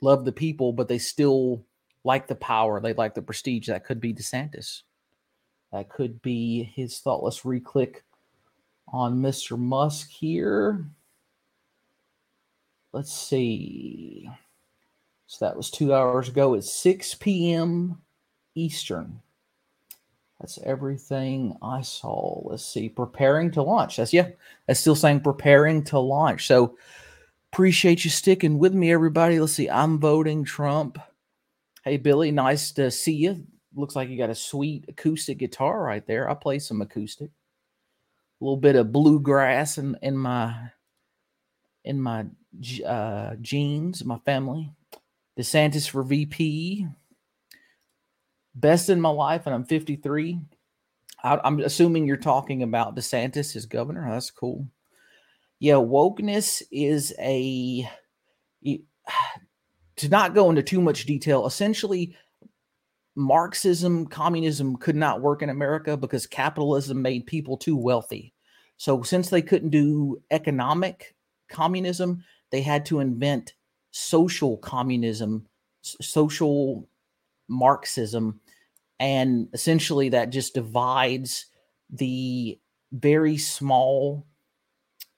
love 0.00 0.24
the 0.24 0.32
people, 0.32 0.72
but 0.72 0.88
they 0.88 0.96
still 0.96 1.66
like 2.02 2.26
the 2.26 2.34
power. 2.34 2.80
They 2.80 2.94
like 2.94 3.12
the 3.12 3.20
prestige. 3.20 3.66
That 3.66 3.84
could 3.84 4.00
be 4.00 4.14
DeSantis. 4.14 4.80
That 5.70 5.90
could 5.90 6.22
be 6.22 6.62
his 6.62 6.98
thought. 7.00 7.22
Let's 7.22 7.44
re-click 7.44 8.04
on 8.88 9.18
Mr. 9.18 9.58
Musk 9.58 10.08
here. 10.08 10.86
Let's 12.94 13.12
see. 13.12 14.30
So 15.26 15.44
that 15.44 15.56
was 15.56 15.70
two 15.70 15.92
hours 15.92 16.28
ago. 16.28 16.54
at 16.54 16.64
6 16.64 17.14
p.m. 17.14 18.00
Eastern. 18.54 19.20
That's 20.40 20.58
everything 20.64 21.56
I 21.62 21.80
saw. 21.82 22.42
Let's 22.44 22.64
see. 22.64 22.88
Preparing 22.88 23.50
to 23.52 23.62
launch. 23.62 23.96
That's 23.96 24.12
yeah. 24.12 24.28
That's 24.66 24.80
still 24.80 24.94
saying 24.94 25.20
preparing 25.20 25.82
to 25.84 25.98
launch. 25.98 26.46
So 26.46 26.76
appreciate 27.52 28.04
you 28.04 28.10
sticking 28.10 28.58
with 28.58 28.74
me, 28.74 28.92
everybody. 28.92 29.40
Let's 29.40 29.54
see. 29.54 29.70
I'm 29.70 29.98
voting 29.98 30.44
Trump. 30.44 30.98
Hey 31.84 31.96
Billy, 31.96 32.30
nice 32.30 32.72
to 32.72 32.90
see 32.90 33.14
you. 33.14 33.46
Looks 33.74 33.96
like 33.96 34.08
you 34.08 34.18
got 34.18 34.30
a 34.30 34.34
sweet 34.34 34.84
acoustic 34.88 35.38
guitar 35.38 35.82
right 35.82 36.06
there. 36.06 36.28
I 36.28 36.34
play 36.34 36.58
some 36.58 36.82
acoustic. 36.82 37.30
A 38.40 38.44
little 38.44 38.56
bit 38.58 38.76
of 38.76 38.92
bluegrass 38.92 39.78
in, 39.78 39.96
in 40.02 40.16
my 40.18 40.54
in 41.84 42.00
my 42.00 42.26
uh, 42.84 43.36
genes, 43.40 44.04
my 44.04 44.18
family. 44.18 44.75
DeSantis 45.38 45.88
for 45.88 46.02
VP. 46.02 46.86
Best 48.54 48.88
in 48.88 49.00
my 49.00 49.10
life, 49.10 49.46
and 49.46 49.54
I'm 49.54 49.64
53. 49.64 50.40
I, 51.22 51.38
I'm 51.44 51.60
assuming 51.60 52.06
you're 52.06 52.16
talking 52.16 52.62
about 52.62 52.96
DeSantis 52.96 53.54
as 53.54 53.66
governor. 53.66 54.08
That's 54.10 54.30
cool. 54.30 54.66
Yeah, 55.58 55.74
wokeness 55.74 56.62
is 56.70 57.14
a. 57.18 57.88
To 60.00 60.10
not 60.10 60.34
go 60.34 60.50
into 60.50 60.62
too 60.62 60.82
much 60.82 61.06
detail, 61.06 61.46
essentially, 61.46 62.14
Marxism, 63.14 64.06
communism 64.06 64.76
could 64.76 64.94
not 64.94 65.22
work 65.22 65.40
in 65.40 65.48
America 65.48 65.96
because 65.96 66.26
capitalism 66.26 67.00
made 67.00 67.26
people 67.26 67.56
too 67.56 67.78
wealthy. 67.78 68.34
So, 68.76 69.02
since 69.02 69.30
they 69.30 69.40
couldn't 69.40 69.70
do 69.70 70.22
economic 70.30 71.16
communism, 71.48 72.22
they 72.50 72.60
had 72.60 72.84
to 72.86 73.00
invent 73.00 73.54
social 73.96 74.58
communism, 74.58 75.46
social 75.82 76.88
Marxism, 77.48 78.40
and 79.00 79.48
essentially 79.52 80.10
that 80.10 80.30
just 80.30 80.54
divides 80.54 81.46
the 81.90 82.58
very 82.92 83.38
small 83.38 84.26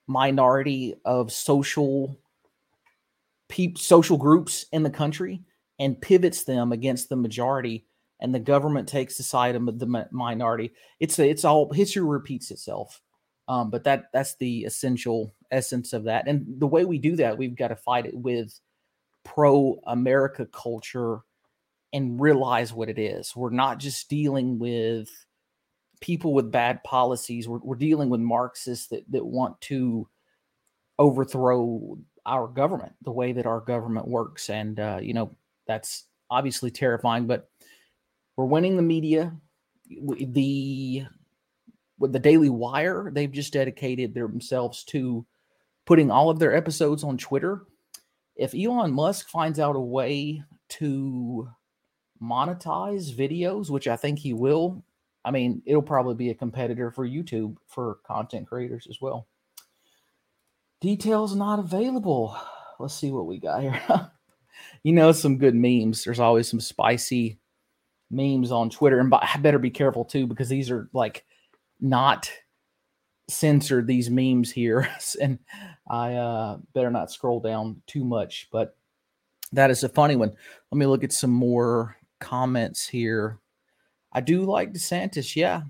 minority 0.06 0.94
of 1.04 1.32
social 1.32 2.18
pe- 3.48 3.74
social 3.76 4.16
groups 4.16 4.66
in 4.72 4.82
the 4.82 4.90
country 4.90 5.42
and 5.78 6.00
pivots 6.00 6.44
them 6.44 6.72
against 6.72 7.08
the 7.08 7.16
majority 7.16 7.84
and 8.20 8.34
the 8.34 8.40
government 8.40 8.88
takes 8.88 9.16
the 9.16 9.22
side 9.22 9.54
of 9.54 9.78
the 9.78 10.06
minority. 10.10 10.72
It's 10.98 11.18
it's 11.18 11.44
all 11.44 11.72
history 11.72 12.02
repeats 12.02 12.50
itself 12.50 13.00
um, 13.48 13.70
but 13.70 13.84
that 13.84 14.10
that's 14.12 14.36
the 14.36 14.64
essential 14.64 15.34
essence 15.50 15.92
of 15.92 16.04
that. 16.04 16.28
And 16.28 16.60
the 16.60 16.66
way 16.66 16.84
we 16.84 16.98
do 16.98 17.16
that 17.16 17.36
we've 17.36 17.56
got 17.56 17.68
to 17.68 17.76
fight 17.76 18.06
it 18.06 18.14
with 18.14 18.58
pro 19.28 19.78
America 19.86 20.46
culture 20.46 21.20
and 21.92 22.20
realize 22.20 22.72
what 22.72 22.88
it 22.88 22.98
is. 22.98 23.36
We're 23.36 23.50
not 23.50 23.78
just 23.78 24.08
dealing 24.08 24.58
with 24.58 25.08
people 26.00 26.32
with 26.32 26.50
bad 26.50 26.82
policies. 26.82 27.46
We're, 27.46 27.58
we're 27.58 27.76
dealing 27.76 28.08
with 28.08 28.20
Marxists 28.20 28.86
that, 28.88 29.04
that 29.10 29.24
want 29.24 29.60
to 29.62 30.08
overthrow 30.98 31.98
our 32.24 32.48
government, 32.48 32.92
the 33.02 33.12
way 33.12 33.32
that 33.32 33.46
our 33.46 33.60
government 33.60 34.08
works. 34.08 34.48
And, 34.50 34.80
uh, 34.80 34.98
you 35.02 35.14
know, 35.14 35.36
that's 35.66 36.04
obviously 36.30 36.70
terrifying, 36.70 37.26
but 37.26 37.50
we're 38.36 38.46
winning 38.46 38.76
the 38.76 38.82
media. 38.82 39.32
The 39.90 41.04
with 41.98 42.12
the 42.12 42.18
Daily 42.18 42.50
Wire, 42.50 43.10
they've 43.12 43.32
just 43.32 43.52
dedicated 43.52 44.14
themselves 44.14 44.84
to 44.84 45.26
putting 45.86 46.10
all 46.10 46.30
of 46.30 46.38
their 46.38 46.54
episodes 46.54 47.02
on 47.02 47.16
Twitter 47.16 47.62
if 48.38 48.54
Elon 48.54 48.92
Musk 48.92 49.28
finds 49.28 49.58
out 49.58 49.76
a 49.76 49.80
way 49.80 50.42
to 50.70 51.48
monetize 52.22 53.14
videos, 53.14 53.68
which 53.68 53.88
I 53.88 53.96
think 53.96 54.18
he 54.20 54.32
will, 54.32 54.84
I 55.24 55.30
mean, 55.32 55.60
it'll 55.66 55.82
probably 55.82 56.14
be 56.14 56.30
a 56.30 56.34
competitor 56.34 56.90
for 56.90 57.06
YouTube 57.06 57.56
for 57.66 57.98
content 58.06 58.46
creators 58.48 58.86
as 58.88 59.00
well. 59.00 59.26
Details 60.80 61.34
not 61.34 61.58
available. 61.58 62.36
Let's 62.78 62.94
see 62.94 63.10
what 63.10 63.26
we 63.26 63.38
got 63.38 63.62
here. 63.62 63.80
you 64.84 64.92
know, 64.92 65.10
some 65.10 65.38
good 65.38 65.56
memes. 65.56 66.04
There's 66.04 66.20
always 66.20 66.48
some 66.48 66.60
spicy 66.60 67.40
memes 68.10 68.52
on 68.52 68.70
Twitter. 68.70 69.00
And 69.00 69.12
I 69.12 69.36
better 69.38 69.58
be 69.58 69.70
careful 69.70 70.04
too, 70.04 70.28
because 70.28 70.48
these 70.48 70.70
are 70.70 70.88
like 70.92 71.24
not 71.80 72.30
censored 73.28 73.86
these 73.86 74.08
memes 74.08 74.50
here 74.50 74.88
and 75.20 75.38
I 75.88 76.14
uh, 76.14 76.58
better 76.74 76.90
not 76.90 77.10
scroll 77.10 77.40
down 77.40 77.80
too 77.86 78.04
much, 78.04 78.48
but 78.52 78.76
that 79.52 79.70
is 79.70 79.84
a 79.84 79.88
funny 79.88 80.16
one. 80.16 80.34
Let 80.70 80.78
me 80.78 80.86
look 80.86 81.04
at 81.04 81.12
some 81.12 81.30
more 81.30 81.96
comments 82.20 82.86
here. 82.86 83.38
I 84.12 84.20
do 84.20 84.42
like 84.42 84.72
DeSantis. 84.72 85.36
Yeah. 85.36 85.62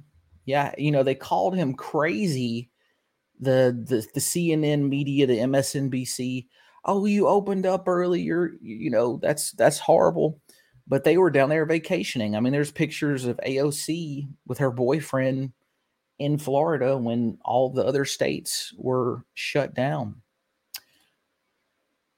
Yeah. 0.45 0.75
You 0.79 0.91
know, 0.91 1.03
they 1.03 1.15
called 1.15 1.55
him 1.55 1.75
crazy. 1.75 2.71
The, 3.41 3.85
the, 3.87 4.05
the 4.15 4.21
CNN 4.21 4.89
media, 4.89 5.27
the 5.27 5.39
MSNBC. 5.39 6.47
Oh, 6.85 7.05
you 7.05 7.29
opened 7.29 7.67
up 7.67 7.87
earlier. 7.87 8.53
You 8.61 8.91
know, 8.91 9.21
that's, 9.23 9.53
that's 9.53 9.79
horrible. 9.79 10.41
But 10.89 11.05
they 11.05 11.19
were 11.19 11.31
down 11.31 11.51
there 11.51 11.67
vacationing. 11.67 12.35
I 12.35 12.41
mean, 12.41 12.53
there's 12.53 12.73
pictures 12.73 13.27
of 13.27 13.39
AOC 13.47 14.29
with 14.47 14.59
her 14.59 14.71
boyfriend 14.71 15.53
in 16.19 16.39
Florida 16.39 16.97
when 16.97 17.39
all 17.45 17.71
the 17.71 17.85
other 17.85 18.05
states 18.05 18.75
were 18.77 19.25
shut 19.35 19.75
down. 19.75 20.23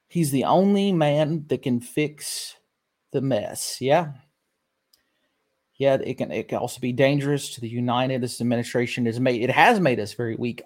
He's 0.08 0.30
the 0.30 0.44
only 0.44 0.92
man 0.92 1.44
that 1.48 1.62
can 1.62 1.80
fix 1.80 2.56
the 3.12 3.20
mess. 3.20 3.78
Yeah. 3.80 4.12
Yeah, 5.76 5.94
it 5.94 6.18
can 6.18 6.30
it 6.30 6.48
can 6.48 6.58
also 6.58 6.78
be 6.78 6.92
dangerous 6.92 7.54
to 7.54 7.60
the 7.60 7.68
United. 7.68 8.20
This 8.20 8.40
administration 8.40 9.06
has 9.06 9.18
made 9.18 9.40
it 9.40 9.50
has 9.50 9.80
made 9.80 9.98
us 9.98 10.12
very 10.12 10.36
weak. 10.36 10.62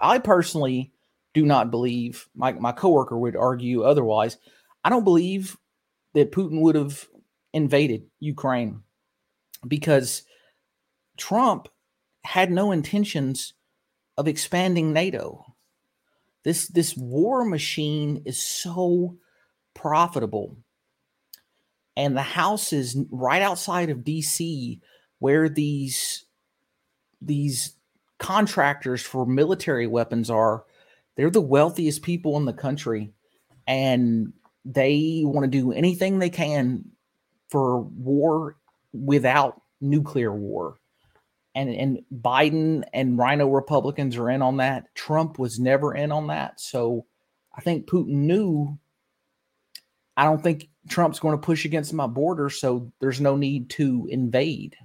I 0.00 0.18
personally 0.18 0.92
do 1.34 1.46
not 1.46 1.70
believe 1.70 2.26
my, 2.34 2.52
my 2.52 2.72
coworker 2.72 3.16
would 3.16 3.36
argue 3.36 3.82
otherwise. 3.82 4.38
I 4.82 4.90
don't 4.90 5.04
believe 5.04 5.56
that 6.14 6.32
Putin 6.32 6.62
would 6.62 6.74
have 6.74 7.06
invaded 7.52 8.04
Ukraine 8.20 8.82
because 9.68 10.22
Trump 11.16 11.68
had 12.26 12.50
no 12.50 12.72
intentions 12.72 13.54
of 14.16 14.26
expanding 14.28 14.92
NATO. 14.92 15.44
This 16.42 16.68
this 16.68 16.96
war 16.96 17.44
machine 17.44 18.22
is 18.24 18.42
so 18.42 19.16
profitable. 19.74 20.56
And 21.96 22.16
the 22.16 22.22
house 22.22 22.72
is 22.72 22.96
right 23.10 23.42
outside 23.42 23.90
of 23.90 23.98
DC 23.98 24.80
where 25.18 25.48
these 25.48 26.24
these 27.22 27.74
contractors 28.18 29.02
for 29.02 29.24
military 29.24 29.86
weapons 29.86 30.28
are. 30.28 30.64
They're 31.16 31.30
the 31.30 31.40
wealthiest 31.40 32.02
people 32.02 32.36
in 32.36 32.44
the 32.44 32.52
country 32.52 33.12
and 33.66 34.32
they 34.64 35.22
want 35.24 35.44
to 35.44 35.58
do 35.58 35.72
anything 35.72 36.18
they 36.18 36.30
can 36.30 36.84
for 37.50 37.80
war 37.80 38.56
without 38.92 39.62
nuclear 39.80 40.32
war. 40.32 40.76
And 41.56 41.70
and 41.70 41.98
Biden 42.14 42.84
and 42.92 43.18
RINO 43.18 43.48
Republicans 43.48 44.16
are 44.16 44.30
in 44.30 44.42
on 44.42 44.58
that. 44.58 44.94
Trump 44.94 45.38
was 45.38 45.58
never 45.58 45.94
in 45.94 46.12
on 46.12 46.28
that. 46.28 46.60
So 46.60 47.06
I 47.56 47.62
think 47.62 47.88
Putin 47.88 48.08
knew 48.08 48.78
I 50.16 50.24
don't 50.24 50.42
think 50.42 50.68
Trump's 50.88 51.18
going 51.18 51.36
to 51.36 51.44
push 51.44 51.64
against 51.64 51.92
my 51.92 52.06
border, 52.06 52.48
so 52.50 52.92
there's 53.00 53.20
no 53.20 53.36
need 53.36 53.70
to 53.70 54.06
invade 54.10 54.76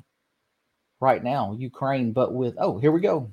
right 1.00 1.24
now 1.24 1.56
Ukraine. 1.58 2.14
But 2.14 2.34
with 2.34 2.56
oh, 2.58 2.78
here 2.80 2.92
we 2.92 3.02
go. 3.02 3.32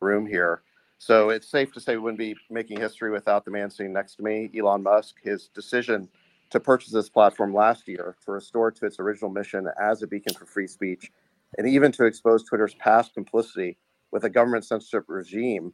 Room 0.00 0.26
here. 0.26 0.62
So 0.98 1.30
it's 1.30 1.48
safe 1.48 1.72
to 1.72 1.80
say 1.80 1.92
we 1.92 2.02
wouldn't 2.02 2.18
be 2.18 2.34
making 2.50 2.80
history 2.80 3.10
without 3.10 3.44
the 3.44 3.50
man 3.50 3.70
sitting 3.70 3.92
next 3.92 4.16
to 4.16 4.22
me, 4.22 4.50
Elon 4.58 4.82
Musk. 4.82 5.16
His 5.22 5.48
decision 5.48 6.08
to 6.50 6.60
purchase 6.60 6.92
this 6.92 7.08
platform 7.08 7.54
last 7.54 7.88
year 7.88 8.16
to 8.24 8.32
restore 8.32 8.70
to 8.70 8.86
its 8.86 8.98
original 9.00 9.30
mission 9.30 9.68
as 9.80 10.02
a 10.02 10.06
beacon 10.06 10.34
for 10.34 10.46
free 10.46 10.66
speech, 10.66 11.10
and 11.56 11.68
even 11.68 11.92
to 11.92 12.04
expose 12.04 12.44
Twitter's 12.44 12.74
past 12.74 13.14
complicity 13.14 13.78
with 14.10 14.24
a 14.24 14.30
government 14.30 14.64
censorship 14.64 15.04
regime. 15.08 15.72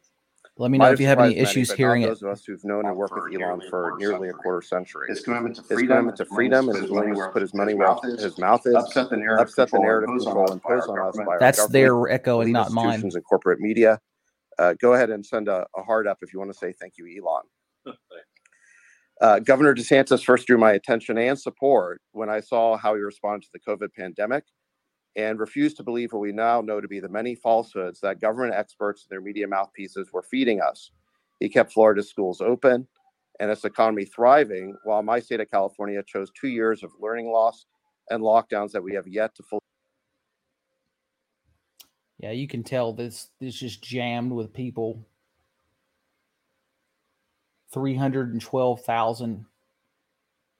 Let 0.57 0.71
me 0.71 0.77
know 0.77 0.91
if 0.91 1.01
you 1.01 1.07
have 1.07 1.19
any 1.19 1.35
issues 1.35 1.69
many, 1.69 1.77
hearing 1.77 2.01
those 2.03 2.21
it. 2.21 2.25
of 2.27 2.31
us 2.31 2.45
who've 2.45 2.63
known 2.63 2.85
and 2.85 2.95
worked 2.95 3.13
with 3.13 3.33
Elon 3.41 3.61
for 3.69 3.95
nearly 3.97 4.29
a 4.29 4.33
quarter 4.33 4.61
century. 4.61 5.07
His 5.09 5.21
commitment 5.21 5.55
to 5.55 5.61
His 5.63 5.71
freedom, 5.71 5.87
commitment 5.87 6.17
to 6.17 6.25
freedom 6.25 6.69
and 6.69 6.77
his 6.77 6.89
willingness 6.89 7.19
to 7.25 7.29
put 7.31 7.41
his 7.41 7.53
money 7.53 7.73
where 7.73 7.93
his 8.17 8.37
mouth 8.37 8.65
is, 8.65 8.75
upset 8.75 9.09
the 9.09 9.17
narrative, 9.17 9.47
upset 9.49 9.67
the 9.67 9.71
control 9.71 9.83
narrative 9.83 10.09
imposed 10.09 10.25
control 10.27 10.45
on 10.45 10.51
us 10.53 10.59
by 10.63 10.73
imposed 10.73 10.89
our 10.89 11.01
on 11.01 11.07
us 11.09 11.15
government. 11.17 11.27
by 11.27 11.33
our 11.33 11.39
That's 11.39 11.57
government, 11.57 11.73
their 11.73 12.09
echoing, 12.09 12.45
legal 12.47 12.61
not 12.63 12.71
mine. 12.71 12.85
institutions 12.85 13.15
and 13.15 13.25
corporate 13.25 13.59
media. 13.59 13.99
Uh, 14.57 14.73
go 14.79 14.93
ahead 14.93 15.09
and 15.09 15.25
send 15.25 15.49
a, 15.49 15.65
a 15.75 15.83
heart 15.83 16.07
up 16.07 16.19
if 16.21 16.31
you 16.31 16.39
want 16.39 16.51
to 16.53 16.57
say 16.57 16.73
thank 16.79 16.93
you, 16.97 17.05
Elon. 17.21 17.43
Uh, 19.21 19.39
Governor 19.39 19.73
DeSantis 19.73 20.23
first 20.23 20.45
drew 20.45 20.57
my 20.57 20.73
attention 20.73 21.17
and 21.17 21.39
support 21.39 22.01
when 22.11 22.29
I 22.29 22.41
saw 22.41 22.77
how 22.77 22.95
he 22.95 23.01
responded 23.01 23.45
to 23.45 23.49
the 23.53 23.59
COVID 23.59 23.93
pandemic 23.93 24.43
and 25.15 25.39
refused 25.39 25.77
to 25.77 25.83
believe 25.83 26.11
what 26.11 26.19
we 26.19 26.33
now 26.33 26.59
know 26.59 26.81
to 26.81 26.87
be 26.87 26.99
the 26.99 27.09
many 27.09 27.35
falsehoods 27.35 28.01
that 28.01 28.19
government 28.19 28.53
experts 28.53 29.03
and 29.03 29.15
their 29.15 29.21
media 29.21 29.47
mouthpieces 29.47 30.09
were 30.11 30.23
feeding 30.23 30.61
us. 30.61 30.91
He 31.39 31.47
kept 31.47 31.71
Florida's 31.71 32.09
schools 32.09 32.41
open 32.41 32.87
and 33.39 33.51
its 33.51 33.65
economy 33.65 34.05
thriving, 34.05 34.75
while 34.83 35.03
my 35.03 35.19
state 35.19 35.39
of 35.41 35.51
California 35.51 36.01
chose 36.05 36.31
two 36.39 36.47
years 36.47 36.83
of 36.83 36.91
learning 36.99 37.31
loss 37.31 37.65
and 38.09 38.21
lockdowns 38.21 38.71
that 38.71 38.83
we 38.83 38.93
have 38.93 39.07
yet 39.07 39.35
to 39.35 39.43
fully. 39.43 39.61
Yeah, 42.17 42.31
you 42.31 42.47
can 42.47 42.63
tell 42.63 42.93
this 42.93 43.29
this 43.39 43.55
just 43.55 43.83
jammed 43.83 44.31
with 44.31 44.53
people. 44.53 45.05
Three 47.75 47.95
hundred 47.95 48.33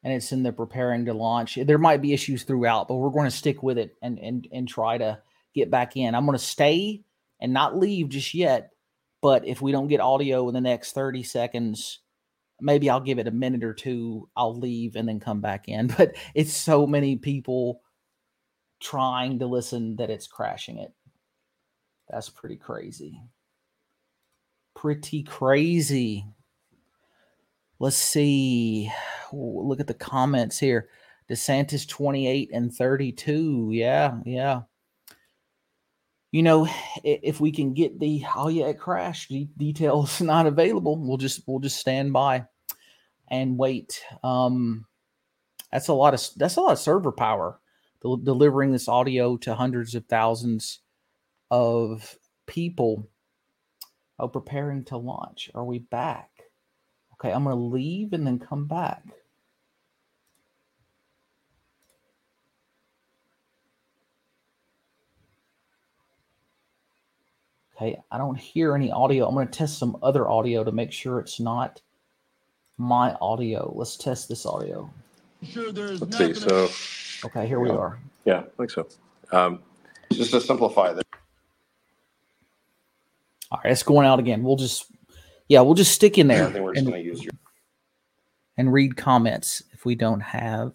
and 0.06 0.14
it's 0.14 0.32
in 0.32 0.44
the 0.44 0.54
preparing 0.54 1.06
to 1.06 1.14
launch. 1.14 1.56
There 1.56 1.80
might 1.80 2.02
be 2.02 2.14
issues 2.14 2.44
throughout, 2.44 2.88
but 2.88 2.96
we're 2.96 3.10
going 3.10 3.26
to 3.26 3.36
stick 3.36 3.64
with 3.64 3.80
it 3.80 3.96
and 4.04 4.20
and 4.20 4.48
and 4.54 4.68
try 4.68 5.00
to 5.00 5.20
get 5.56 5.72
back 5.72 5.98
in. 5.98 6.14
I'm 6.14 6.28
going 6.28 6.38
to 6.38 6.44
stay 6.44 7.02
and 7.42 7.52
not 7.54 7.80
leave 7.80 8.10
just 8.10 8.36
yet. 8.36 8.72
But 9.22 9.48
if 9.48 9.64
we 9.64 9.72
don't 9.72 9.88
get 9.88 10.02
audio 10.02 10.48
in 10.48 10.54
the 10.54 10.62
next 10.62 10.92
thirty 10.92 11.24
seconds, 11.24 12.02
maybe 12.62 12.88
I'll 12.88 13.00
give 13.00 13.18
it 13.18 13.28
a 13.28 13.32
minute 13.32 13.64
or 13.64 13.74
two. 13.74 14.30
I'll 14.36 14.56
leave 14.56 14.96
and 14.96 15.10
then 15.10 15.20
come 15.20 15.42
back 15.42 15.68
in. 15.68 15.88
But 15.98 16.16
it's 16.36 16.54
so 16.54 16.86
many 16.86 17.16
people 17.16 17.82
trying 18.80 19.40
to 19.40 19.48
listen 19.48 19.96
that 19.96 20.12
it's 20.12 20.28
crashing 20.28 20.78
it. 20.78 20.94
That's 22.10 22.30
pretty 22.30 22.58
crazy. 22.58 23.20
Pretty 24.76 25.24
crazy. 25.24 26.28
Let's 27.86 27.98
see. 27.98 28.92
Look 29.32 29.80
at 29.80 29.86
the 29.86 29.94
comments 29.94 30.58
here. 30.58 30.90
DeSantis 31.30 31.88
28 31.88 32.50
and 32.52 32.74
32. 32.74 33.70
Yeah, 33.74 34.18
yeah. 34.26 34.62
You 36.32 36.42
know, 36.42 36.68
if 37.04 37.40
we 37.40 37.52
can 37.52 37.76
get 37.76 38.00
the 38.00 38.26
oh 38.36 38.48
yeah, 38.48 38.70
it 38.70 38.80
crashed. 38.80 39.32
details 39.56 40.20
not 40.22 40.48
available. 40.48 40.98
We'll 40.98 41.18
just 41.18 41.44
we'll 41.46 41.60
just 41.60 41.78
stand 41.78 42.12
by 42.12 42.46
and 43.30 43.56
wait. 43.56 44.04
Um 44.24 44.88
that's 45.72 45.88
a 45.88 45.94
lot 45.94 46.16
of 46.16 46.28
that's 46.38 46.56
a 46.56 46.62
lot 46.62 46.72
of 46.72 46.80
server 46.80 47.12
power 47.12 47.60
del- 48.02 48.18
delivering 48.18 48.72
this 48.72 48.88
audio 48.88 49.38
to 49.38 49.54
hundreds 49.54 49.94
of 49.94 50.08
thousands 50.08 50.80
of 51.52 52.18
people 52.48 53.08
oh 54.18 54.28
preparing 54.28 54.84
to 54.86 54.98
launch 54.98 55.52
are 55.54 55.66
we 55.66 55.78
back 55.78 56.35
okay 57.26 57.34
i'm 57.34 57.44
going 57.44 57.56
to 57.56 57.62
leave 57.62 58.14
and 58.14 58.26
then 58.26 58.40
come 58.40 58.66
back. 58.66 59.04
Okay 67.76 68.00
i 68.10 68.18
don't 68.18 68.40
hear 68.40 68.76
any 68.76 68.92
audio. 68.92 69.28
I'm 69.28 69.34
going 69.34 69.48
to 69.48 69.54
test 69.58 69.80
some 69.80 69.98
other 70.02 70.30
audio 70.30 70.64
to 70.64 70.72
make 70.72 70.92
sure 70.92 71.20
it's 71.20 71.40
not 71.40 71.82
my 72.78 73.14
audio. 73.16 73.72
Let's 73.76 73.98
test 73.98 74.30
this 74.30 74.46
audio. 74.46 74.90
Sure, 75.44 75.72
there's 75.72 76.02
Let's 76.02 76.18
see, 76.18 76.34
so, 76.34 76.70
okay 77.26 77.48
here 77.48 77.60
we 77.60 77.70
are. 77.70 78.00
Yeah, 78.24 78.40
I 78.40 78.58
think 78.58 78.72
so. 78.72 78.88
Um, 79.32 79.60
Just 80.12 80.32
to 80.32 80.42
simplify 80.42 80.94
this. 80.94 81.04
all 83.52 83.60
right 83.64 83.72
it's 83.72 83.84
going 83.84 84.08
out 84.08 84.20
again. 84.20 84.44
We'll 84.44 84.56
just 84.56 84.86
yeah 85.48 85.62
we'll 85.62 85.74
just 85.74 85.94
stick 85.94 86.18
in 86.18 86.28
there 86.28 86.50
think 86.50 86.64
we're 86.64 86.74
just 86.74 86.88
and, 86.88 87.04
use 87.04 87.24
your. 87.24 87.34
and 88.58 88.72
read 88.72 88.98
comments 88.98 89.64
if 89.72 89.86
we 89.86 89.96
don't 89.96 90.22
have 90.22 90.74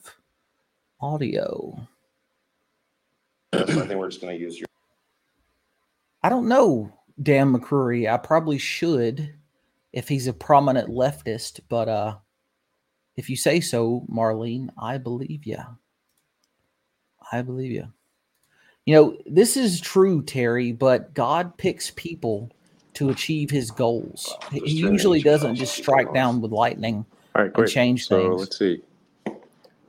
audio 1.00 1.87
I 3.52 3.64
think 3.64 3.94
we're 3.94 4.09
just 4.09 4.20
going 4.20 4.37
to 4.37 4.40
use 4.40 4.59
your. 4.59 4.68
I 6.22 6.28
don't 6.28 6.46
know 6.46 6.92
Dan 7.20 7.52
McCrory. 7.52 8.09
I 8.09 8.16
probably 8.16 8.59
should 8.59 9.35
if 9.92 10.09
he's 10.09 10.28
a 10.28 10.33
prominent 10.33 10.88
leftist, 10.88 11.61
but 11.68 11.88
uh 11.88 12.16
if 13.16 13.28
you 13.28 13.37
say 13.37 13.61
so, 13.61 14.06
Marlene, 14.11 14.70
I 14.80 14.96
believe 14.96 15.44
you. 15.44 15.59
I 17.33 17.42
believe 17.42 17.72
you. 17.72 17.92
You 18.87 18.94
know, 18.94 19.16
this 19.26 19.56
is 19.56 19.80
true, 19.80 20.22
Terry, 20.22 20.72
but 20.72 21.12
God 21.12 21.59
picks 21.59 21.90
people 21.90 22.50
to 22.94 23.11
achieve 23.11 23.50
his 23.50 23.70
goals. 23.70 24.35
He 24.53 24.70
usually 24.70 25.22
doesn't 25.22 25.57
just 25.57 25.74
strike 25.74 26.12
down 26.12 26.40
with 26.40 26.53
lightning. 26.53 27.05
all 27.35 27.42
right, 27.42 27.53
great. 27.53 27.70
change 27.70 28.07
so 28.07 28.18
things. 28.18 28.40
let's 28.40 28.59
see. 28.59 28.83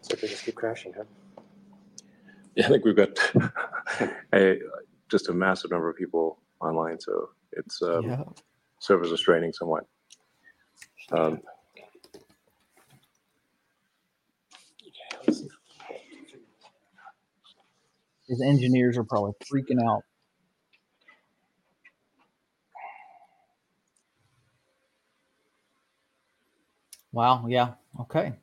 So 0.02 0.16
they 0.16 0.28
just 0.28 0.46
keep 0.46 0.56
crashing, 0.56 0.94
huh? 0.96 1.04
Yeah, 2.56 2.66
I 2.66 2.70
think 2.70 2.86
we've 2.86 2.96
got 2.96 3.18
a 4.34 4.60
just 5.10 5.30
a 5.30 5.34
massive 5.34 5.72
number 5.72 5.90
of 5.90 5.96
people 5.96 6.40
online, 6.60 7.00
so 7.00 7.30
it's 7.54 7.82
um, 7.82 8.06
yeah. 8.06 8.24
servers 8.80 9.12
are 9.12 9.18
straining 9.18 9.54
somewhat. 9.54 9.86
Um, 11.12 11.42
His 18.32 18.42
engineers 18.42 18.98
are 18.98 19.04
probably 19.04 19.34
freaking 19.52 19.86
out. 19.86 20.04
Wow. 27.12 27.46
Yeah. 27.48 27.74
Okay. 28.00 28.34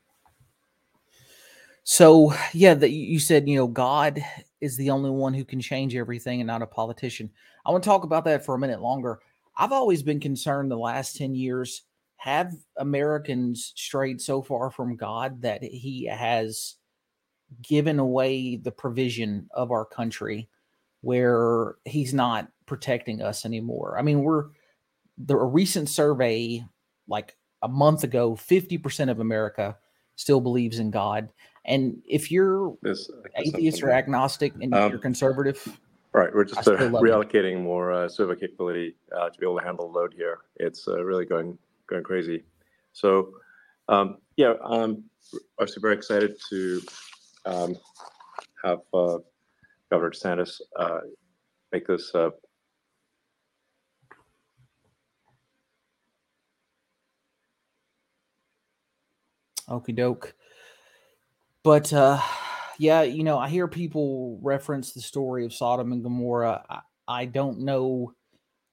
So 1.83 2.33
yeah, 2.53 2.75
that 2.75 2.91
you 2.91 3.19
said 3.19 3.49
you 3.49 3.55
know 3.55 3.67
God 3.67 4.23
is 4.61 4.77
the 4.77 4.91
only 4.91 5.09
one 5.09 5.33
who 5.33 5.45
can 5.45 5.59
change 5.59 5.95
everything 5.95 6.39
and 6.41 6.47
not 6.47 6.61
a 6.61 6.67
politician. 6.67 7.31
I 7.65 7.71
want 7.71 7.83
to 7.83 7.89
talk 7.89 8.03
about 8.03 8.25
that 8.25 8.45
for 8.45 8.55
a 8.55 8.59
minute 8.59 8.81
longer. 8.81 9.19
I've 9.57 9.71
always 9.71 10.03
been 10.03 10.19
concerned 10.19 10.69
the 10.69 10.77
last 10.77 11.15
ten 11.17 11.33
years 11.33 11.83
have 12.17 12.53
Americans 12.77 13.73
strayed 13.75 14.21
so 14.21 14.41
far 14.41 14.69
from 14.69 14.97
God 14.97 15.41
that 15.41 15.63
He 15.63 16.05
has 16.05 16.75
given 17.61 17.99
away 17.99 18.57
the 18.57 18.71
provision 18.71 19.49
of 19.53 19.71
our 19.71 19.85
country 19.85 20.49
where 21.01 21.75
he's 21.85 22.13
not 22.13 22.49
protecting 22.65 23.21
us 23.21 23.45
anymore. 23.45 23.97
I 23.97 24.01
mean, 24.01 24.21
we're 24.21 24.45
the 25.17 25.35
a 25.35 25.45
recent 25.45 25.89
survey 25.89 26.63
like 27.07 27.35
a 27.61 27.67
month 27.67 28.03
ago, 28.03 28.35
50% 28.35 29.09
of 29.09 29.19
America 29.19 29.77
still 30.15 30.41
believes 30.41 30.79
in 30.79 30.91
God. 30.91 31.29
And 31.65 32.01
if 32.07 32.31
you're 32.31 32.77
This 32.81 33.09
atheist 33.35 33.83
or 33.83 33.91
agnostic 33.91 34.53
and 34.61 34.73
Um, 34.73 34.91
you're 34.91 34.99
conservative, 34.99 35.79
Right, 36.11 36.33
we're 36.33 36.43
just 36.43 36.59
uh, 36.59 36.63
still 36.63 36.89
love 36.89 37.03
it. 37.03 37.07
reallocating 37.07 37.61
more 37.61 37.91
uh, 37.91 38.09
server 38.09 38.35
capability 38.35 38.95
uh, 39.15 39.29
to 39.29 39.39
be 39.39 39.45
able 39.45 39.59
to 39.59 39.65
handle 39.65 39.91
the 39.91 39.99
load 39.99 40.13
here. 40.13 40.39
It's 40.55 40.87
uh, 40.87 41.03
really 41.03 41.25
going 41.25 41.57
going 41.85 42.03
crazy. 42.03 42.43
So, 42.93 43.33
um, 43.89 44.17
yeah, 44.35 44.53
um, 44.63 45.03
obviously 45.59 45.81
very 45.81 45.93
excited 45.93 46.35
to 46.49 46.81
um, 47.45 47.75
have 48.63 48.79
uh, 48.91 49.19
Governor 49.91 50.11
DeSantis 50.11 50.61
uh, 50.77 51.01
make 51.71 51.85
this. 51.85 52.11
Okie 59.69 59.95
doke. 59.95 60.33
But 61.63 61.91
uh 61.93 62.19
yeah, 62.77 63.01
you 63.01 63.23
know, 63.23 63.37
I 63.37 63.49
hear 63.49 63.67
people 63.67 64.39
reference 64.41 64.93
the 64.93 65.01
story 65.01 65.43
of 65.45 65.53
Sodom 65.53 65.91
and 65.91 66.01
Gomorrah. 66.01 66.63
I, 66.69 66.79
I 67.07 67.25
don't 67.25 67.59
know 67.59 68.13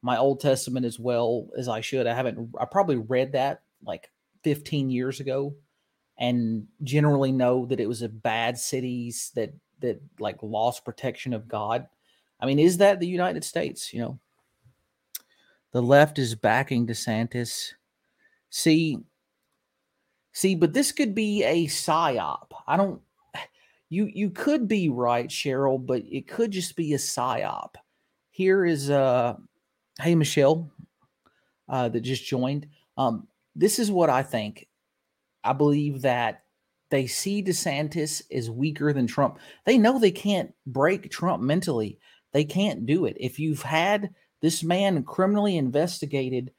my 0.00 0.16
Old 0.16 0.40
Testament 0.40 0.86
as 0.86 1.00
well 1.00 1.48
as 1.58 1.68
I 1.68 1.80
should. 1.80 2.06
I 2.06 2.14
haven't 2.14 2.54
I 2.58 2.64
probably 2.64 2.96
read 2.96 3.32
that 3.32 3.62
like 3.84 4.10
15 4.44 4.90
years 4.90 5.20
ago 5.20 5.54
and 6.18 6.66
generally 6.82 7.32
know 7.32 7.66
that 7.66 7.80
it 7.80 7.88
was 7.88 8.02
a 8.02 8.08
bad 8.08 8.58
cities 8.58 9.32
that 9.34 9.52
that 9.80 10.00
like 10.18 10.42
lost 10.42 10.84
protection 10.84 11.34
of 11.34 11.48
God. 11.48 11.86
I 12.40 12.46
mean, 12.46 12.58
is 12.58 12.78
that 12.78 13.00
the 13.00 13.06
United 13.06 13.44
States, 13.44 13.92
you 13.92 14.00
know? 14.00 14.18
The 15.72 15.82
left 15.82 16.18
is 16.18 16.34
backing 16.34 16.86
DeSantis. 16.86 17.72
See, 18.50 18.98
See, 20.36 20.54
but 20.54 20.74
this 20.74 20.92
could 20.92 21.14
be 21.14 21.44
a 21.44 21.64
psyop. 21.66 22.48
I 22.66 22.76
don't 22.76 23.00
you 23.88 24.04
you 24.12 24.28
could 24.28 24.68
be 24.68 24.90
right, 24.90 25.30
Cheryl, 25.30 25.84
but 25.84 26.02
it 26.04 26.28
could 26.28 26.50
just 26.50 26.76
be 26.76 26.92
a 26.92 26.98
psyop. 26.98 27.76
Here 28.28 28.66
is 28.66 28.90
uh 28.90 29.36
hey 29.98 30.14
Michelle 30.14 30.70
uh 31.70 31.88
that 31.88 32.02
just 32.02 32.26
joined. 32.26 32.66
Um 32.98 33.28
this 33.54 33.78
is 33.78 33.90
what 33.90 34.10
I 34.10 34.22
think. 34.22 34.68
I 35.42 35.54
believe 35.54 36.02
that 36.02 36.42
they 36.90 37.06
see 37.06 37.42
DeSantis 37.42 38.20
as 38.30 38.50
weaker 38.50 38.92
than 38.92 39.06
Trump. 39.06 39.38
They 39.64 39.78
know 39.78 39.98
they 39.98 40.10
can't 40.10 40.52
break 40.66 41.10
Trump 41.10 41.42
mentally. 41.42 41.98
They 42.34 42.44
can't 42.44 42.84
do 42.84 43.06
it. 43.06 43.16
If 43.18 43.38
you've 43.38 43.62
had 43.62 44.10
this 44.42 44.62
man 44.62 45.02
criminally 45.02 45.56
investigated 45.56 46.52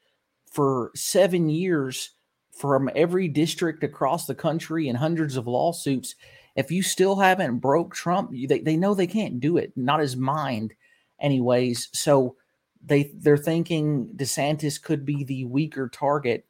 for 0.50 0.90
7 0.96 1.48
years 1.48 2.10
from 2.58 2.90
every 2.94 3.28
district 3.28 3.84
across 3.84 4.26
the 4.26 4.34
country 4.34 4.88
and 4.88 4.98
hundreds 4.98 5.36
of 5.36 5.46
lawsuits 5.46 6.14
if 6.56 6.70
you 6.70 6.82
still 6.82 7.16
haven't 7.16 7.58
broke 7.58 7.94
trump 7.94 8.30
they, 8.48 8.60
they 8.60 8.76
know 8.76 8.94
they 8.94 9.06
can't 9.06 9.40
do 9.40 9.56
it 9.56 9.72
not 9.76 10.00
his 10.00 10.16
mind 10.16 10.74
anyways. 11.20 11.88
So 11.92 12.36
they 12.84 13.10
they're 13.14 13.36
thinking 13.36 14.08
desantis 14.14 14.80
could 14.80 15.04
be 15.04 15.24
the 15.24 15.44
weaker 15.44 15.88
target. 15.88 16.44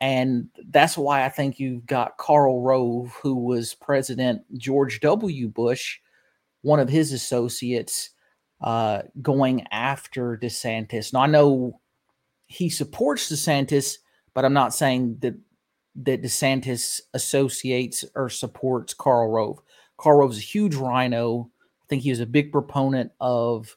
And 0.00 0.48
that's 0.70 0.96
why 0.96 1.24
i 1.24 1.28
think 1.28 1.58
you've 1.58 1.84
got 1.84 2.16
karl 2.16 2.62
rove 2.62 3.14
who 3.22 3.34
was 3.34 3.74
president 3.74 4.42
george 4.56 5.00
w. 5.00 5.48
Bush 5.48 5.98
one 6.62 6.80
of 6.80 6.88
his 6.88 7.12
associates 7.12 8.10
uh, 8.62 9.02
going 9.22 9.66
after 9.70 10.38
desantis. 10.42 11.12
Now 11.12 11.20
i 11.20 11.26
know 11.26 11.80
he 12.46 12.68
supports 12.70 13.30
desantis 13.30 13.98
but 14.34 14.44
I'm 14.44 14.52
not 14.52 14.74
saying 14.74 15.18
that 15.20 15.34
that 15.96 16.22
DeSantis 16.22 17.00
associates 17.14 18.04
or 18.14 18.28
supports 18.28 18.94
Karl 18.94 19.30
Rove. 19.30 19.60
Karl 19.96 20.18
Rove's 20.18 20.38
a 20.38 20.42
huge 20.42 20.74
RINO. 20.74 21.50
I 21.50 21.86
think 21.88 22.02
he 22.02 22.10
was 22.10 22.20
a 22.20 22.26
big 22.26 22.52
proponent 22.52 23.12
of 23.20 23.76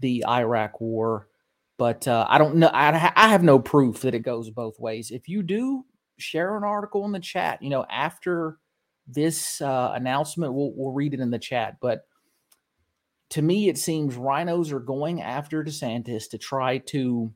the 0.00 0.24
Iraq 0.26 0.80
War, 0.80 1.28
but 1.78 2.06
uh, 2.08 2.26
I 2.28 2.38
don't 2.38 2.56
know. 2.56 2.68
I, 2.68 3.12
I 3.16 3.28
have 3.28 3.42
no 3.42 3.58
proof 3.58 4.00
that 4.00 4.14
it 4.14 4.20
goes 4.20 4.50
both 4.50 4.78
ways. 4.80 5.10
If 5.10 5.28
you 5.28 5.42
do, 5.42 5.84
share 6.18 6.56
an 6.56 6.64
article 6.64 7.04
in 7.04 7.12
the 7.12 7.20
chat. 7.20 7.62
You 7.62 7.70
know, 7.70 7.86
after 7.88 8.58
this 9.06 9.60
uh, 9.60 9.92
announcement, 9.94 10.54
we'll 10.54 10.72
we'll 10.74 10.92
read 10.92 11.14
it 11.14 11.20
in 11.20 11.30
the 11.30 11.38
chat. 11.38 11.76
But 11.80 12.06
to 13.30 13.42
me, 13.42 13.68
it 13.68 13.78
seems 13.78 14.16
RINOs 14.16 14.72
are 14.72 14.80
going 14.80 15.22
after 15.22 15.64
DeSantis 15.64 16.28
to 16.30 16.38
try 16.38 16.78
to 16.78 17.32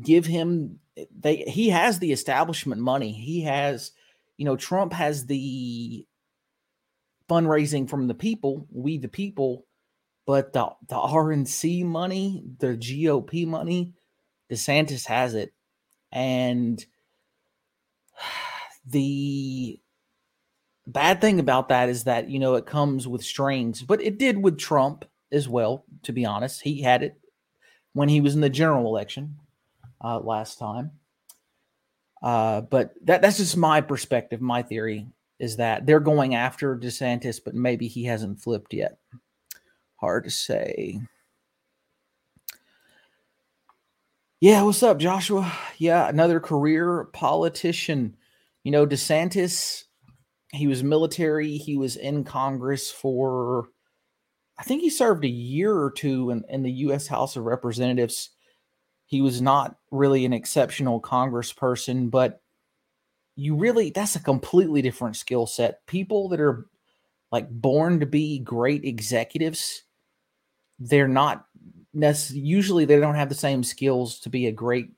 give 0.00 0.26
him 0.26 0.78
they 1.18 1.36
he 1.36 1.68
has 1.70 1.98
the 1.98 2.12
establishment 2.12 2.80
money. 2.80 3.12
He 3.12 3.42
has 3.42 3.92
you 4.36 4.44
know 4.44 4.56
trump 4.56 4.92
has 4.92 5.26
the 5.26 6.06
fundraising 7.28 7.88
from 7.88 8.06
the 8.06 8.14
people 8.14 8.66
we 8.70 8.98
the 8.98 9.08
people 9.08 9.66
but 10.26 10.52
the 10.52 10.68
the 10.88 10.94
rnc 10.94 11.84
money 11.84 12.44
the 12.58 12.68
gop 12.68 13.46
money 13.46 13.94
desantis 14.50 15.06
has 15.06 15.34
it. 15.34 15.52
And 16.12 16.84
the 18.86 19.80
bad 20.86 21.20
thing 21.20 21.40
about 21.40 21.68
that 21.68 21.88
is 21.88 22.04
that 22.04 22.30
you 22.30 22.38
know 22.38 22.54
it 22.54 22.64
comes 22.64 23.08
with 23.08 23.24
strings 23.24 23.82
but 23.82 24.00
it 24.00 24.18
did 24.18 24.40
with 24.40 24.56
trump 24.56 25.04
as 25.32 25.48
well 25.48 25.84
to 26.04 26.12
be 26.12 26.24
honest. 26.24 26.62
He 26.62 26.82
had 26.82 27.02
it 27.02 27.18
when 27.92 28.08
he 28.08 28.20
was 28.20 28.34
in 28.34 28.40
the 28.40 28.50
general 28.50 28.86
election 28.86 29.38
uh, 30.02 30.18
last 30.20 30.58
time. 30.58 30.92
Uh, 32.22 32.62
but 32.62 32.94
that 33.04 33.22
that's 33.22 33.36
just 33.38 33.56
my 33.56 33.80
perspective. 33.80 34.40
My 34.40 34.62
theory 34.62 35.06
is 35.38 35.56
that 35.56 35.86
they're 35.86 36.00
going 36.00 36.34
after 36.34 36.76
DeSantis, 36.76 37.40
but 37.44 37.54
maybe 37.54 37.88
he 37.88 38.04
hasn't 38.04 38.40
flipped 38.40 38.72
yet. 38.72 38.98
Hard 39.96 40.24
to 40.24 40.30
say. 40.30 41.00
Yeah, 44.40 44.62
what's 44.62 44.82
up, 44.82 44.98
Joshua? 44.98 45.50
Yeah, 45.78 46.08
another 46.08 46.40
career 46.40 47.08
politician. 47.12 48.16
You 48.64 48.70
know, 48.70 48.86
DeSantis, 48.86 49.84
he 50.52 50.66
was 50.66 50.82
military, 50.82 51.56
he 51.56 51.76
was 51.76 51.96
in 51.96 52.24
Congress 52.24 52.90
for, 52.90 53.68
I 54.58 54.62
think 54.62 54.82
he 54.82 54.90
served 54.90 55.24
a 55.24 55.28
year 55.28 55.74
or 55.74 55.90
two 55.90 56.30
in, 56.30 56.44
in 56.50 56.62
the 56.62 56.72
U.S. 56.72 57.06
House 57.06 57.36
of 57.36 57.44
Representatives 57.44 58.30
he 59.06 59.20
was 59.20 59.40
not 59.40 59.76
really 59.90 60.24
an 60.24 60.32
exceptional 60.32 61.00
congressperson, 61.00 62.10
but 62.10 62.40
you 63.36 63.54
really, 63.54 63.90
that's 63.90 64.16
a 64.16 64.20
completely 64.20 64.82
different 64.82 65.16
skill 65.16 65.46
set. 65.46 65.86
People 65.86 66.28
that 66.30 66.40
are 66.40 66.66
like 67.30 67.48
born 67.48 68.00
to 68.00 68.06
be 68.06 68.40
great 68.40 68.84
executives, 68.84 69.82
they're 70.78 71.08
not 71.08 71.46
necessarily, 71.94 72.46
usually 72.46 72.84
they 72.84 72.98
don't 72.98 73.14
have 73.14 73.28
the 73.28 73.34
same 73.34 73.62
skills 73.62 74.18
to 74.20 74.28
be 74.28 74.46
a 74.46 74.52
great 74.52 74.90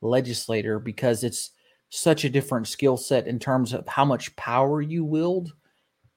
legislator 0.00 0.78
because 0.78 1.22
it's 1.22 1.50
such 1.90 2.24
a 2.24 2.30
different 2.30 2.66
skill 2.66 2.96
set 2.96 3.26
in 3.26 3.38
terms 3.38 3.72
of 3.72 3.86
how 3.86 4.04
much 4.04 4.34
power 4.34 4.80
you 4.80 5.04
wield 5.04 5.52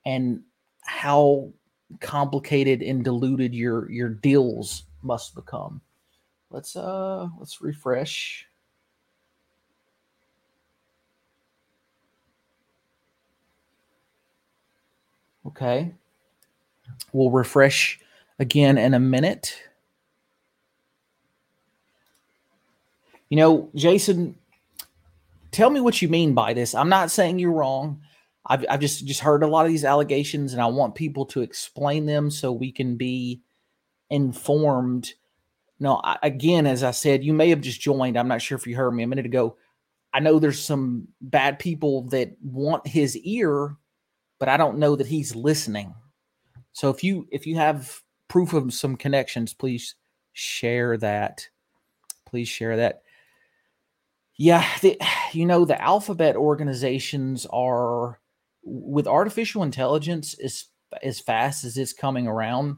and 0.06 0.42
how 0.82 1.52
complicated 2.00 2.82
and 2.82 3.04
diluted 3.04 3.54
your 3.54 3.92
your 3.92 4.10
deals 4.10 4.84
must 5.04 5.36
become 5.36 5.82
let's 6.50 6.76
uh 6.76 7.28
let's 7.40 7.62
refresh. 7.62 8.48
Okay. 15.46 15.94
We'll 17.14 17.32
refresh 17.32 18.00
again 18.40 18.78
in 18.78 18.94
a 18.94 19.00
minute. 19.00 19.62
You 23.30 23.38
know 23.38 23.70
jason 23.76 24.36
tell 25.52 25.70
me 25.70 25.80
what 25.82 26.02
you 26.02 26.10
mean 26.10 26.34
by 26.34 26.54
this. 26.54 26.76
I'm 26.76 26.90
not 26.90 27.12
saying 27.12 27.40
you're 27.40 27.52
wrong. 27.52 28.02
I've, 28.46 28.66
I've 28.70 28.80
just 28.80 29.06
just 29.06 29.22
heard 29.22 29.44
a 29.44 29.48
lot 29.48 29.66
of 29.66 29.72
these 29.72 29.86
allegations 29.86 30.54
and 30.54 30.62
i 30.62 30.68
want 30.68 30.94
people 30.94 31.26
to 31.28 31.42
explain 31.42 32.06
them 32.06 32.30
so 32.30 32.52
we 32.52 32.72
can 32.72 32.96
be 32.96 33.42
informed 34.10 35.14
no, 35.80 36.00
I, 36.04 36.18
again, 36.24 36.66
as 36.68 36.84
I 36.84 36.92
said, 36.92 37.24
you 37.24 37.34
may 37.34 37.50
have 37.50 37.62
just 37.62 37.82
joined. 37.82 38.18
I'm 38.18 38.28
not 38.28 38.42
sure 38.42 38.58
if 38.58 38.66
you 38.66 38.76
heard 38.76 38.92
me 38.92 39.04
a 39.04 39.08
minute 39.08 39.26
ago. 39.26 39.58
I 40.14 40.20
know 40.20 40.40
there's 40.40 40.64
some 40.64 41.10
bad 41.20 41.60
people 41.60 42.04
that 42.10 42.38
want 42.42 42.88
his 42.88 43.18
ear, 43.18 43.76
but 44.40 44.48
I 44.48 44.56
don't 44.56 44.78
know 44.78 44.96
that 44.96 45.08
he's 45.08 45.36
listening. 45.36 45.94
So 46.72 46.90
if 46.90 47.04
you 47.04 47.28
if 47.32 47.46
you 47.46 47.56
have 47.56 48.02
proof 48.30 48.54
of 48.54 48.74
some 48.74 48.96
connections, 48.96 49.54
please 49.54 49.96
share 50.32 50.98
that. 50.98 51.48
Please 52.26 52.48
share 52.48 52.78
that. 52.78 53.02
Yeah, 54.38 54.66
the, 54.82 55.00
you 55.34 55.46
know 55.46 55.66
the 55.66 55.82
alphabet 55.82 56.38
organizations 56.38 57.46
are 57.52 58.20
with 58.64 59.08
artificial 59.08 59.64
intelligence 59.64 60.34
as 60.36 60.66
as 61.04 61.20
fast 61.20 61.66
as 61.66 61.78
it's 61.78 61.92
coming 61.92 62.28
around. 62.28 62.78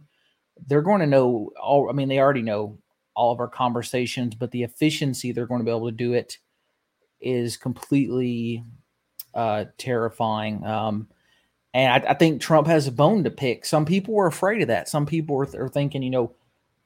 They're 0.66 0.82
going 0.82 1.02
to 1.02 1.08
know 1.08 1.52
all. 1.62 1.90
I 1.90 1.94
mean, 1.94 2.08
they 2.08 2.20
already 2.20 2.42
know 2.42 2.80
all 3.18 3.34
of 3.34 3.40
our 3.40 3.48
conversations, 3.48 4.36
but 4.36 4.52
the 4.52 4.64
efficiency 4.64 5.32
they're 5.32 5.48
going 5.48 5.60
to 5.60 5.66
be 5.66 5.72
able 5.72 5.90
to 5.90 5.96
do 5.96 6.14
it 6.14 6.38
is 7.20 7.58
completely 7.58 8.64
uh, 9.34 9.66
terrifying. 9.78 10.64
Um, 10.64 11.08
and 11.74 12.06
I, 12.06 12.12
I, 12.12 12.14
think 12.14 12.40
Trump 12.40 12.68
has 12.68 12.86
a 12.86 12.92
bone 12.92 13.24
to 13.24 13.32
pick. 13.32 13.66
Some 13.66 13.86
people 13.86 14.18
are 14.20 14.28
afraid 14.28 14.62
of 14.62 14.68
that. 14.68 14.88
Some 14.88 15.08
people 15.08 15.36
are, 15.36 15.64
are 15.64 15.70
thinking, 15.70 16.04
you 16.04 16.12
know, 16.12 16.36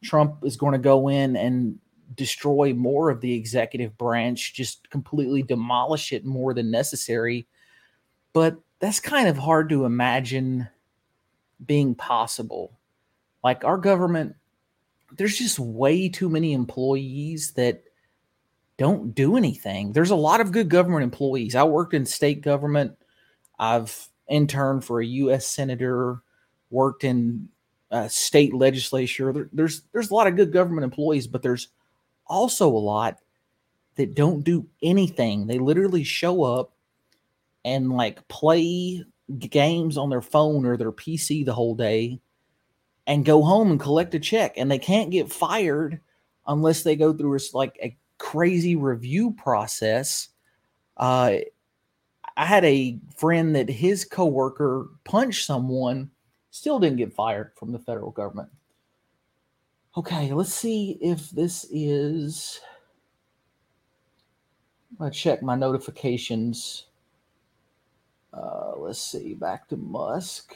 Trump 0.01 0.43
is 0.43 0.55
going 0.55 0.71
to 0.71 0.79
go 0.79 1.09
in 1.09 1.35
and 1.35 1.77
destroy 2.15 2.73
more 2.73 3.09
of 3.09 3.19
the 3.19 3.33
executive 3.33 3.97
branch, 3.97 4.53
just 4.53 4.89
completely 4.89 5.43
demolish 5.43 6.13
it 6.13 6.25
more 6.25 6.53
than 6.53 6.71
necessary. 6.71 7.45
But 8.33 8.57
that's 8.79 9.01
kind 9.01 9.27
of 9.27 9.37
hard 9.37 9.69
to 9.69 9.85
imagine 9.85 10.69
being 11.65 11.93
possible. 11.93 12.79
Like 13.43 13.65
our 13.65 13.77
government, 13.77 14.35
there's 15.17 15.37
just 15.37 15.59
way 15.59 16.09
too 16.09 16.29
many 16.29 16.53
employees 16.53 17.51
that 17.51 17.83
don't 18.77 19.13
do 19.13 19.37
anything. 19.37 19.93
There's 19.93 20.09
a 20.09 20.15
lot 20.15 20.41
of 20.41 20.51
good 20.51 20.69
government 20.69 21.03
employees. 21.03 21.55
I 21.55 21.63
worked 21.63 21.93
in 21.93 22.05
state 22.05 22.41
government. 22.41 22.97
I've 23.59 24.09
interned 24.27 24.83
for 24.85 25.01
a 25.01 25.05
U.S. 25.05 25.47
senator, 25.47 26.21
worked 26.69 27.03
in 27.03 27.49
uh, 27.91 28.07
state 28.07 28.53
legislature. 28.53 29.31
There, 29.33 29.49
there's 29.53 29.81
there's 29.91 30.09
a 30.09 30.15
lot 30.15 30.27
of 30.27 30.35
good 30.35 30.51
government 30.51 30.85
employees, 30.85 31.27
but 31.27 31.41
there's 31.43 31.67
also 32.25 32.67
a 32.67 32.77
lot 32.77 33.19
that 33.95 34.15
don't 34.15 34.43
do 34.43 34.65
anything. 34.81 35.47
They 35.47 35.59
literally 35.59 36.03
show 36.03 36.43
up 36.43 36.71
and 37.63 37.91
like 37.91 38.27
play 38.29 39.03
games 39.37 39.97
on 39.97 40.09
their 40.09 40.21
phone 40.21 40.65
or 40.65 40.77
their 40.77 40.91
PC 40.91 41.45
the 41.45 41.53
whole 41.53 41.75
day 41.75 42.19
and 43.07 43.25
go 43.25 43.41
home 43.41 43.71
and 43.71 43.79
collect 43.79 44.15
a 44.15 44.19
check 44.19 44.53
and 44.57 44.69
they 44.69 44.79
can't 44.79 45.11
get 45.11 45.31
fired 45.31 45.99
unless 46.47 46.83
they 46.83 46.95
go 46.95 47.13
through 47.13 47.35
a, 47.35 47.39
like 47.53 47.77
a 47.81 47.97
crazy 48.17 48.75
review 48.75 49.31
process. 49.31 50.29
Uh, 50.97 51.37
I 52.37 52.45
had 52.45 52.63
a 52.65 52.99
friend 53.15 53.55
that 53.55 53.69
his 53.69 54.05
coworker 54.05 54.87
punched 55.03 55.45
someone, 55.45 56.11
still 56.51 56.79
didn't 56.79 56.97
get 56.97 57.13
fired 57.13 57.51
from 57.55 57.71
the 57.71 57.79
federal 57.79 58.11
government. 58.11 58.49
Okay, 59.97 60.31
let's 60.31 60.53
see 60.53 60.97
if 61.01 61.29
this 61.31 61.65
is. 61.69 62.61
I'm 64.99 65.11
check 65.11 65.41
my 65.41 65.55
notifications. 65.55 66.85
Uh, 68.33 68.73
let's 68.77 69.01
see, 69.01 69.33
back 69.33 69.67
to 69.69 69.77
Musk. 69.77 70.55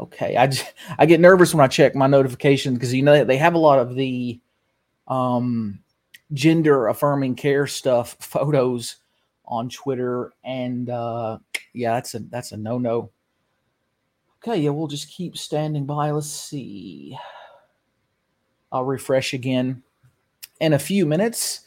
Okay, 0.00 0.36
I 0.36 0.46
just, 0.48 0.72
I 0.98 1.06
get 1.06 1.20
nervous 1.20 1.54
when 1.54 1.64
I 1.64 1.68
check 1.68 1.94
my 1.94 2.06
notifications 2.06 2.78
because 2.78 2.94
you 2.94 3.02
know 3.02 3.24
they 3.24 3.36
have 3.36 3.54
a 3.54 3.58
lot 3.58 3.78
of 3.78 3.94
the 3.94 4.40
um 5.06 5.80
gender 6.32 6.88
affirming 6.88 7.34
care 7.34 7.66
stuff 7.66 8.16
photos 8.20 8.96
on 9.44 9.68
Twitter, 9.68 10.32
and 10.42 10.88
uh, 10.90 11.38
yeah, 11.72 11.94
that's 11.94 12.14
a 12.14 12.20
that's 12.20 12.52
a 12.52 12.56
no 12.56 12.78
no. 12.78 13.10
Okay, 14.42 14.60
yeah, 14.60 14.70
we'll 14.70 14.88
just 14.88 15.08
keep 15.08 15.38
standing 15.38 15.86
by. 15.86 16.10
Let's 16.10 16.30
see. 16.30 17.16
I'll 18.70 18.84
refresh 18.84 19.32
again 19.32 19.82
in 20.60 20.72
a 20.72 20.78
few 20.78 21.06
minutes. 21.06 21.60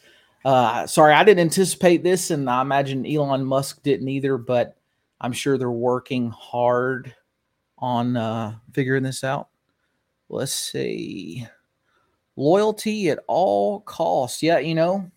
Uh, 0.44 0.86
sorry, 0.86 1.14
I 1.14 1.24
didn't 1.24 1.40
anticipate 1.40 2.04
this, 2.04 2.30
and 2.30 2.48
I 2.48 2.60
imagine 2.60 3.06
Elon 3.06 3.44
Musk 3.44 3.82
didn't 3.82 4.08
either, 4.08 4.36
but 4.36 4.76
I'm 5.20 5.32
sure 5.32 5.58
they're 5.58 5.70
working 5.70 6.30
hard 6.30 7.14
on 7.78 8.16
uh, 8.16 8.56
figuring 8.72 9.02
this 9.02 9.24
out. 9.24 9.48
Let's 10.28 10.52
see 10.52 11.46
loyalty 12.36 13.10
at 13.10 13.18
all 13.26 13.80
costs. 13.80 14.42
Yeah, 14.42 14.58
you 14.58 14.74
know, 14.74 15.10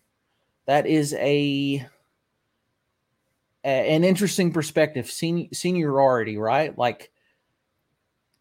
that 0.66 0.86
is 0.86 1.14
a, 1.14 1.86
a 3.64 3.94
an 3.94 4.04
interesting 4.04 4.52
perspective. 4.52 5.10
Sen- 5.10 5.48
seniority, 5.52 6.36
right? 6.36 6.76
Like, 6.76 7.10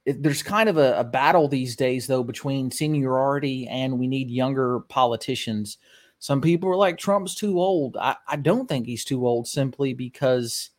it, 0.05 0.23
there's 0.23 0.43
kind 0.43 0.67
of 0.67 0.77
a, 0.77 0.99
a 0.99 1.03
battle 1.03 1.47
these 1.47 1.75
days, 1.75 2.07
though, 2.07 2.23
between 2.23 2.71
seniority 2.71 3.67
and 3.67 3.99
we 3.99 4.07
need 4.07 4.31
younger 4.31 4.79
politicians. 4.81 5.77
Some 6.17 6.41
people 6.41 6.69
are 6.69 6.75
like, 6.75 6.97
Trump's 6.97 7.35
too 7.35 7.59
old. 7.59 7.97
I, 7.97 8.15
I 8.27 8.35
don't 8.35 8.67
think 8.67 8.85
he's 8.85 9.05
too 9.05 9.25
old 9.27 9.47
simply 9.47 9.93
because 9.93 10.69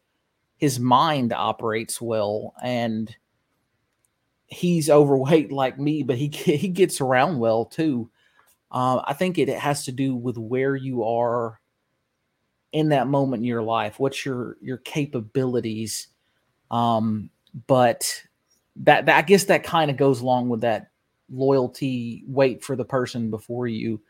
his 0.56 0.78
mind 0.78 1.32
operates 1.32 2.00
well 2.00 2.54
and 2.62 3.14
he's 4.52 4.90
overweight 4.90 5.50
like 5.50 5.78
me, 5.78 6.02
but 6.02 6.16
he 6.16 6.28
he 6.32 6.68
gets 6.68 7.00
around 7.00 7.38
well 7.38 7.64
too. 7.64 8.10
Uh, 8.70 9.02
I 9.04 9.12
think 9.12 9.38
it 9.38 9.48
has 9.48 9.84
to 9.84 9.92
do 9.92 10.14
with 10.14 10.38
where 10.38 10.74
you 10.74 11.04
are 11.04 11.60
in 12.72 12.88
that 12.88 13.06
moment 13.06 13.40
in 13.40 13.44
your 13.44 13.62
life. 13.62 13.98
What's 13.98 14.24
your 14.24 14.56
your 14.60 14.78
capabilities? 14.78 16.08
Um, 16.70 17.30
but 17.66 18.22
that, 18.76 19.06
that 19.06 19.18
I 19.18 19.22
guess 19.22 19.44
that 19.44 19.62
kind 19.62 19.90
of 19.90 19.98
goes 19.98 20.22
along 20.22 20.48
with 20.48 20.62
that 20.62 20.88
loyalty, 21.30 22.24
wait 22.26 22.64
for 22.64 22.76
the 22.76 22.84
person 22.84 23.30
before 23.30 23.66
you 23.66 24.00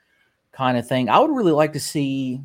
kind 0.53 0.79
of 0.79 0.87
thing. 0.87 1.09
I 1.09 1.19
would 1.19 1.35
really 1.35 1.53
like 1.53 1.73
to 1.73 1.81
see 1.81 2.41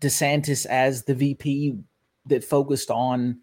DeSantis 0.00 0.66
as 0.66 1.04
the 1.04 1.14
VP 1.14 1.78
that 2.26 2.42
focused 2.42 2.90
on 2.90 3.38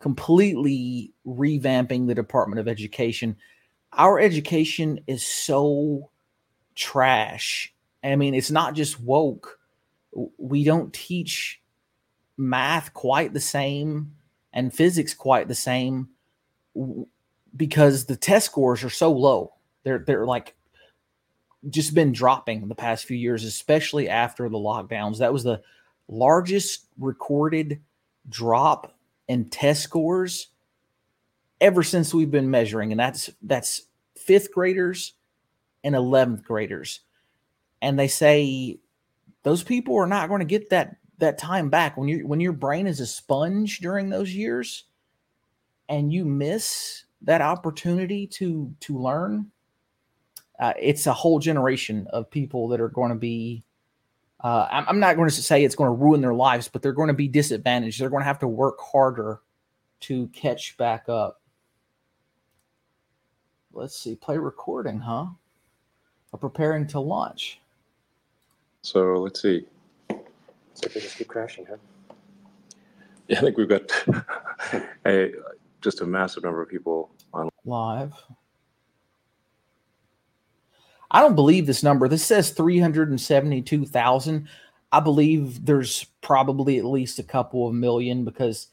completely 0.00 1.12
revamping 1.26 2.06
the 2.06 2.14
Department 2.14 2.58
of 2.58 2.66
Education. 2.66 3.36
Our 3.92 4.18
education 4.18 5.00
is 5.06 5.24
so 5.24 6.10
trash. 6.74 7.72
I 8.02 8.16
mean, 8.16 8.34
it's 8.34 8.50
not 8.50 8.74
just 8.74 9.00
woke. 9.00 9.60
We 10.38 10.64
don't 10.64 10.92
teach 10.92 11.62
math 12.36 12.94
quite 12.94 13.34
the 13.34 13.40
same 13.40 14.16
and 14.52 14.74
physics 14.74 15.14
quite 15.14 15.46
the 15.46 15.54
same 15.54 16.08
because 17.54 18.06
the 18.06 18.16
test 18.16 18.46
scores 18.46 18.82
are 18.82 18.90
so 18.90 19.12
low. 19.12 19.52
They're 19.82 19.98
they're 19.98 20.26
like 20.26 20.56
just 21.68 21.94
been 21.94 22.12
dropping 22.12 22.68
the 22.68 22.74
past 22.74 23.04
few 23.04 23.16
years, 23.16 23.44
especially 23.44 24.08
after 24.08 24.48
the 24.48 24.58
lockdowns. 24.58 25.18
That 25.18 25.32
was 25.32 25.44
the 25.44 25.60
largest 26.08 26.86
recorded 26.98 27.80
drop 28.28 28.94
in 29.30 29.48
test 29.48 29.84
scores 29.84 30.48
ever 31.60 31.84
since 31.84 32.12
we've 32.12 32.32
been 32.32 32.50
measuring, 32.50 32.90
and 32.90 32.98
that's 32.98 33.30
that's 33.42 33.82
fifth 34.16 34.52
graders 34.52 35.14
and 35.84 35.94
11th 35.94 36.42
graders. 36.42 37.02
And 37.80 37.96
they 37.96 38.08
say 38.08 38.80
those 39.44 39.62
people 39.62 39.96
are 39.96 40.08
not 40.08 40.28
going 40.28 40.40
to 40.40 40.44
get 40.44 40.70
that 40.70 40.96
that 41.18 41.38
time 41.38 41.70
back 41.70 41.96
when 41.96 42.08
you 42.08 42.26
when 42.26 42.40
your 42.40 42.52
brain 42.52 42.88
is 42.88 42.98
a 42.98 43.06
sponge 43.06 43.78
during 43.78 44.08
those 44.08 44.34
years 44.34 44.86
and 45.88 46.12
you 46.12 46.24
miss 46.24 47.04
that 47.22 47.40
opportunity 47.40 48.26
to 48.26 48.74
to 48.80 48.98
learn 48.98 49.48
uh, 50.58 50.72
it's 50.76 51.06
a 51.06 51.12
whole 51.12 51.38
generation 51.38 52.06
of 52.12 52.30
people 52.30 52.66
that 52.68 52.80
are 52.80 52.88
going 52.88 53.10
to 53.10 53.14
be 53.14 53.62
uh, 54.42 54.66
I'm, 54.70 54.84
I'm 54.88 55.00
not 55.00 55.16
going 55.16 55.28
to 55.28 55.34
say 55.34 55.64
it's 55.64 55.74
going 55.74 55.88
to 55.88 55.94
ruin 55.94 56.20
their 56.20 56.34
lives, 56.34 56.68
but 56.68 56.82
they're 56.82 56.92
going 56.92 57.08
to 57.08 57.14
be 57.14 57.28
disadvantaged. 57.28 58.00
They're 58.00 58.10
going 58.10 58.22
to 58.22 58.26
have 58.26 58.38
to 58.40 58.48
work 58.48 58.78
harder 58.80 59.40
to 60.00 60.28
catch 60.28 60.76
back 60.76 61.08
up. 61.08 61.40
Let's 63.72 63.96
see, 63.96 64.16
play 64.16 64.38
recording, 64.38 64.98
huh? 64.98 65.26
Or 66.32 66.38
preparing 66.38 66.86
to 66.88 67.00
launch. 67.00 67.60
So 68.82 69.14
let's 69.14 69.42
see. 69.42 69.66
So 70.08 70.88
they 70.88 71.00
just 71.00 71.18
keep 71.18 71.28
crashing, 71.28 71.66
huh? 71.68 71.76
Yeah, 73.28 73.38
I 73.38 73.40
think 73.42 73.58
we've 73.58 73.68
got 73.68 73.82
a 75.06 75.32
just 75.82 76.00
a 76.00 76.06
massive 76.06 76.42
number 76.42 76.62
of 76.62 76.68
people 76.68 77.10
on 77.32 77.48
live. 77.64 78.12
I 81.10 81.20
don't 81.20 81.34
believe 81.34 81.66
this 81.66 81.82
number. 81.82 82.08
This 82.08 82.24
says 82.24 82.50
372,000. 82.50 84.48
I 84.92 85.00
believe 85.00 85.64
there's 85.64 86.04
probably 86.20 86.78
at 86.78 86.84
least 86.84 87.18
a 87.18 87.24
couple 87.24 87.66
of 87.68 87.74
million 87.74 88.24
because 88.24 88.68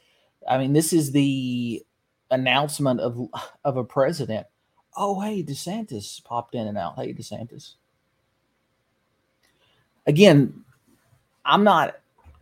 I 0.47 0.57
mean 0.57 0.73
this 0.73 0.93
is 0.93 1.11
the 1.11 1.83
announcement 2.31 2.99
of 2.99 3.29
of 3.63 3.77
a 3.77 3.83
president. 3.83 4.47
Oh, 4.95 5.19
hey, 5.19 5.43
DeSantis 5.43 6.23
popped 6.23 6.55
in 6.55 6.67
and 6.67 6.77
out. 6.77 6.95
Hey, 6.95 7.13
DeSantis. 7.13 7.75
Again, 10.07 10.63
I'm 11.45 11.63
not 11.63 11.97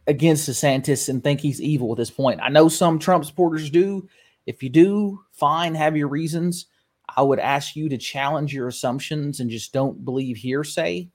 against 0.08 0.50
DeSantis 0.50 1.10
and 1.10 1.22
think 1.22 1.42
he's 1.42 1.62
evil 1.62 1.92
at 1.92 1.98
this 1.98 2.12
point. 2.12 2.40
I 2.42 2.50
know 2.50 2.70
some 2.70 2.98
Trump 2.98 3.26
supporters 3.26 3.70
do. 3.70 4.08
If 4.46 4.64
you 4.64 4.70
do, 4.70 5.22
fine, 5.32 5.76
have 5.76 5.98
your 5.98 6.08
reasons. 6.08 6.68
I 7.16 7.22
would 7.22 7.40
ask 7.40 7.76
you 7.76 7.90
to 7.90 7.98
challenge 7.98 8.54
your 8.54 8.68
assumptions 8.68 9.40
and 9.40 9.50
just 9.50 9.74
don't 9.74 10.04
believe 10.04 10.38
hearsay. 10.38 11.10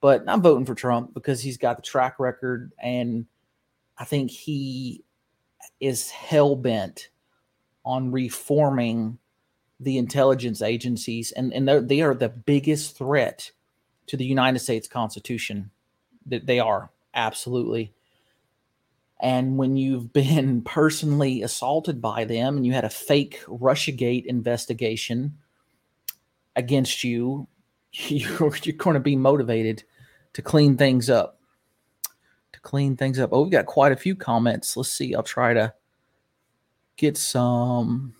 But 0.00 0.24
I'm 0.28 0.42
voting 0.42 0.66
for 0.66 0.74
Trump 0.74 1.14
because 1.14 1.40
he's 1.40 1.56
got 1.56 1.76
the 1.76 1.82
track 1.82 2.18
record, 2.18 2.72
and 2.78 3.26
I 3.96 4.04
think 4.04 4.30
he 4.30 5.02
is 5.80 6.10
hell 6.10 6.56
bent 6.56 7.08
on 7.84 8.12
reforming 8.12 9.18
the 9.80 9.96
intelligence 9.98 10.60
agencies, 10.60 11.32
and 11.32 11.52
and 11.54 11.88
they 11.88 12.02
are 12.02 12.14
the 12.14 12.28
biggest 12.28 12.98
threat 12.98 13.50
to 14.06 14.16
the 14.16 14.26
United 14.26 14.58
States 14.58 14.86
Constitution. 14.88 15.70
That 16.26 16.46
they 16.46 16.58
are. 16.58 16.90
Absolutely. 17.14 17.94
And 19.20 19.56
when 19.56 19.76
you've 19.76 20.12
been 20.12 20.62
personally 20.64 21.42
assaulted 21.42 22.00
by 22.00 22.24
them 22.24 22.56
and 22.56 22.66
you 22.66 22.72
had 22.72 22.84
a 22.84 22.90
fake 22.90 23.42
Russiagate 23.46 24.26
investigation 24.26 25.38
against 26.56 27.04
you, 27.04 27.48
you're, 27.92 28.54
you're 28.62 28.76
going 28.76 28.94
to 28.94 29.00
be 29.00 29.16
motivated 29.16 29.84
to 30.34 30.42
clean 30.42 30.76
things 30.76 31.08
up. 31.08 31.38
To 32.52 32.60
clean 32.60 32.96
things 32.96 33.18
up. 33.18 33.30
Oh, 33.32 33.42
we've 33.42 33.52
got 33.52 33.66
quite 33.66 33.92
a 33.92 33.96
few 33.96 34.14
comments. 34.14 34.76
Let's 34.76 34.90
see. 34.90 35.14
I'll 35.14 35.22
try 35.22 35.54
to 35.54 35.72
get 36.96 37.16
some. 37.16 38.14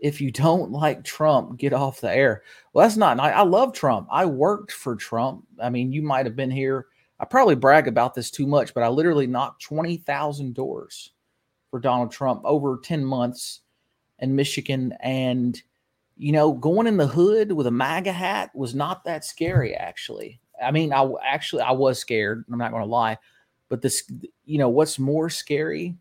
If 0.00 0.20
you 0.20 0.30
don't 0.30 0.70
like 0.70 1.02
Trump, 1.02 1.58
get 1.58 1.72
off 1.72 2.00
the 2.00 2.10
air. 2.10 2.42
Well, 2.72 2.86
that's 2.86 2.96
not. 2.96 3.18
I, 3.18 3.30
I 3.30 3.42
love 3.42 3.72
Trump. 3.72 4.08
I 4.10 4.26
worked 4.26 4.70
for 4.70 4.94
Trump. 4.94 5.44
I 5.60 5.70
mean, 5.70 5.92
you 5.92 6.02
might 6.02 6.26
have 6.26 6.36
been 6.36 6.52
here 6.52 6.86
I 7.20 7.24
probably 7.24 7.56
brag 7.56 7.88
about 7.88 8.14
this 8.14 8.30
too 8.30 8.46
much, 8.46 8.74
but 8.74 8.82
I 8.82 8.88
literally 8.88 9.26
knocked 9.26 9.62
20,000 9.62 10.54
doors 10.54 11.12
for 11.70 11.80
Donald 11.80 12.12
Trump 12.12 12.42
over 12.44 12.78
10 12.82 13.04
months 13.04 13.62
in 14.20 14.36
Michigan. 14.36 14.94
And, 15.00 15.60
you 16.16 16.32
know, 16.32 16.52
going 16.52 16.86
in 16.86 16.96
the 16.96 17.06
hood 17.06 17.52
with 17.52 17.66
a 17.66 17.72
MAGA 17.72 18.12
hat 18.12 18.50
was 18.54 18.74
not 18.74 19.04
that 19.04 19.24
scary, 19.24 19.74
actually. 19.74 20.40
I 20.62 20.70
mean, 20.70 20.92
I 20.92 21.08
actually, 21.24 21.62
I 21.62 21.72
was 21.72 21.98
scared. 21.98 22.44
I'm 22.50 22.58
not 22.58 22.70
going 22.70 22.82
to 22.82 22.88
lie. 22.88 23.18
But 23.68 23.82
this, 23.82 24.10
you 24.44 24.58
know, 24.58 24.68
what's 24.68 24.98
more 24.98 25.28
scary 25.28 25.96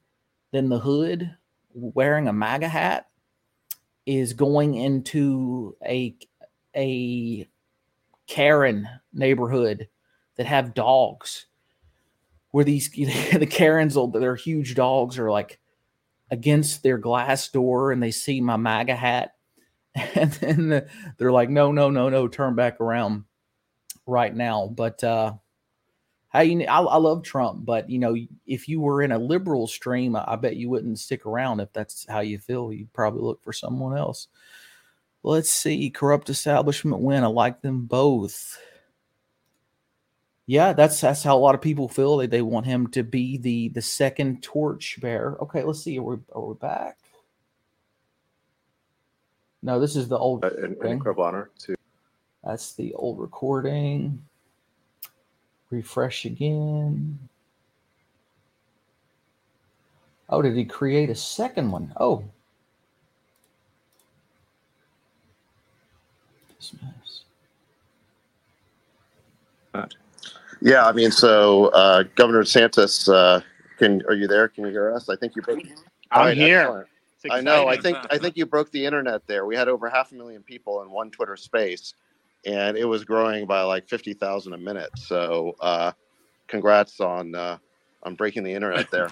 than 0.52 0.70
the 0.70 0.80
hood 0.80 1.36
wearing 1.74 2.28
a 2.28 2.34
MAGA 2.34 2.68
hat 2.68 3.08
is 4.06 4.34
going 4.34 4.76
into 4.76 5.76
a, 5.86 6.16
a 6.76 7.48
Karen 8.28 8.88
neighborhood 9.14 9.88
that 10.38 10.46
have 10.46 10.74
dogs. 10.74 11.48
Where 12.52 12.64
these 12.64 12.90
the 12.92 13.48
Karens 13.50 13.98
their 14.14 14.36
huge 14.36 14.76
dogs 14.76 15.20
are 15.20 15.30
like 15.30 15.60
against 16.32 16.84
their 16.84 16.98
glass 16.98 17.48
door 17.50 17.92
and 17.92 18.02
they 18.02 18.12
see 18.12 18.42
my 18.42 18.58
MAGA 18.58 18.96
hat. 18.96 19.34
And 20.16 20.32
then 20.34 20.70
the, 20.70 20.88
they're 21.18 21.32
like 21.32 21.50
no 21.50 21.72
no 21.72 21.90
no 21.90 22.10
no 22.10 22.28
turn 22.28 22.54
back 22.54 22.80
around 22.80 23.24
right 24.06 24.34
now. 24.34 24.68
But 24.68 25.04
uh 25.04 25.34
how 26.30 26.42
you 26.42 26.64
I, 26.66 26.82
I 26.82 26.98
love 26.98 27.24
Trump 27.24 27.66
but 27.66 27.90
you 27.90 27.98
know 27.98 28.16
if 28.46 28.68
you 28.68 28.80
were 28.80 29.02
in 29.02 29.12
a 29.12 29.18
liberal 29.18 29.66
stream 29.66 30.16
I, 30.16 30.24
I 30.28 30.36
bet 30.36 30.56
you 30.56 30.70
wouldn't 30.70 31.00
stick 31.00 31.26
around 31.26 31.62
if 31.62 31.74
that's 31.74 32.06
how 32.08 32.20
you 32.20 32.38
feel. 32.38 32.72
You'd 32.72 32.94
probably 32.94 33.22
look 33.22 33.44
for 33.44 33.54
someone 33.54 33.98
else. 33.98 34.28
Let's 35.24 35.52
see 35.52 35.90
corrupt 35.90 36.30
establishment 36.30 37.02
win. 37.02 37.24
I 37.24 37.28
like 37.28 37.62
them 37.62 37.86
both 37.88 38.60
yeah, 40.48 40.72
that's 40.72 41.02
that's 41.02 41.24
how 41.24 41.38
a 41.38 41.40
lot 41.40 41.56
of 41.56 41.62
people 41.62 41.90
feel. 41.90 42.18
They 42.18 42.26
they 42.28 42.42
want 42.42 42.66
him 42.66 42.88
to 42.92 43.04
be 43.04 43.38
the 43.38 43.68
the 43.70 43.82
second 43.82 44.42
torch 44.42 44.98
bearer. 45.02 45.38
Okay, 45.42 45.62
let's 45.62 45.84
see. 45.84 46.00
Are 46.00 46.04
we, 46.04 46.18
are 46.34 46.42
we 46.42 46.56
back? 46.56 46.98
No, 49.62 49.78
this 49.80 49.98
is 49.98 50.08
the 50.08 50.18
old. 50.18 50.46
Uh, 50.46 50.52
an, 50.58 50.78
an 50.82 50.88
incredible 50.88 51.26
honor 51.26 51.50
to. 51.60 51.76
That's 52.46 52.74
the 52.74 52.94
old 52.94 53.20
recording. 53.20 54.24
Refresh 55.70 56.24
again. 56.24 57.20
Oh, 60.30 60.42
did 60.42 60.56
he 60.56 60.64
create 60.64 61.10
a 61.10 61.16
second 61.16 61.72
one? 61.72 61.94
Oh. 62.00 62.24
Dismiss. 66.58 67.24
Not. 69.74 69.96
Yeah, 70.62 70.86
I 70.86 70.92
mean, 70.92 71.12
so 71.12 71.68
uh, 71.68 72.04
Governor 72.16 72.44
DeSantis, 72.44 73.12
uh, 73.14 73.42
can 73.78 74.02
are 74.08 74.14
you 74.14 74.28
there? 74.28 74.48
Can 74.48 74.66
you 74.66 74.72
hear 74.72 74.94
us? 74.94 75.10
I 75.10 75.16
think 75.16 75.36
you 75.36 75.42
broke. 75.42 75.60
I'm 76.12 76.28
right, 76.28 76.38
here. 76.38 76.88
I 77.30 77.42
know. 77.42 77.68
I 77.68 77.78
think 77.78 77.98
I 78.10 78.18
think 78.18 78.38
you 78.38 78.46
broke 78.46 78.72
the 78.72 78.86
internet 78.86 79.26
there. 79.28 79.46
We 79.46 79.56
had 79.56 79.68
over 79.68 79.90
half 79.90 80.12
a 80.12 80.16
million 80.16 80.44
people 80.44 80.82
in 80.82 80.90
one 80.90 81.12
Twitter 81.12 81.36
space, 81.36 81.94
and 82.46 82.78
it 82.78 82.86
was 82.86 83.04
growing 83.04 83.46
by 83.46 83.62
like 83.62 83.88
fifty 83.88 84.14
thousand 84.14 84.54
a 84.54 84.58
minute. 84.58 84.90
So, 84.96 85.56
uh, 85.60 85.92
congrats 86.48 87.00
on 87.00 87.36
uh, 87.36 87.58
on 88.04 88.16
breaking 88.16 88.44
the 88.44 88.54
internet 88.54 88.90
there. 88.92 89.10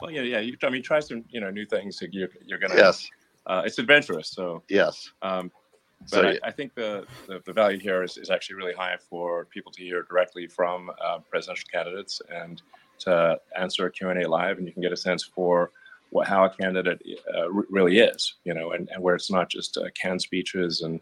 well, 0.00 0.10
yeah, 0.10 0.22
yeah. 0.22 0.40
You, 0.40 0.56
I 0.62 0.70
mean, 0.70 0.82
try 0.82 1.00
some 1.00 1.24
you 1.30 1.40
know 1.40 1.50
new 1.50 1.66
things. 1.66 2.02
You're, 2.10 2.28
you're 2.46 2.58
gonna. 2.58 2.76
Yes. 2.76 3.08
Uh, 3.46 3.62
it's 3.64 3.78
adventurous. 3.78 4.28
So. 4.28 4.62
Yes. 4.68 5.10
Um, 5.22 5.50
but 6.00 6.10
so, 6.10 6.28
I, 6.28 6.38
I, 6.44 6.50
think 6.50 6.74
the, 6.74 7.06
the, 7.26 7.42
the, 7.44 7.52
value 7.52 7.78
here 7.78 8.02
is, 8.02 8.16
is 8.16 8.30
actually 8.30 8.56
really 8.56 8.72
high 8.72 8.96
for 9.10 9.46
people 9.46 9.72
to 9.72 9.82
hear 9.82 10.04
directly 10.04 10.46
from 10.46 10.90
uh, 11.04 11.18
presidential 11.30 11.68
candidates 11.72 12.22
and 12.32 12.62
to 13.00 13.38
answer 13.58 13.86
a 13.86 13.90
Q&A 13.90 14.28
live, 14.28 14.58
and 14.58 14.66
you 14.66 14.72
can 14.72 14.82
get 14.82 14.92
a 14.92 14.96
sense 14.96 15.22
for 15.24 15.70
what 16.10 16.26
how 16.26 16.44
a 16.44 16.50
candidate 16.50 17.02
uh, 17.36 17.50
really 17.50 17.98
is, 17.98 18.34
you 18.44 18.54
know, 18.54 18.72
and, 18.72 18.88
and 18.92 19.02
where 19.02 19.14
it's 19.14 19.30
not 19.30 19.50
just 19.50 19.76
uh, 19.76 19.84
canned 19.94 20.22
speeches 20.22 20.82
and 20.82 21.00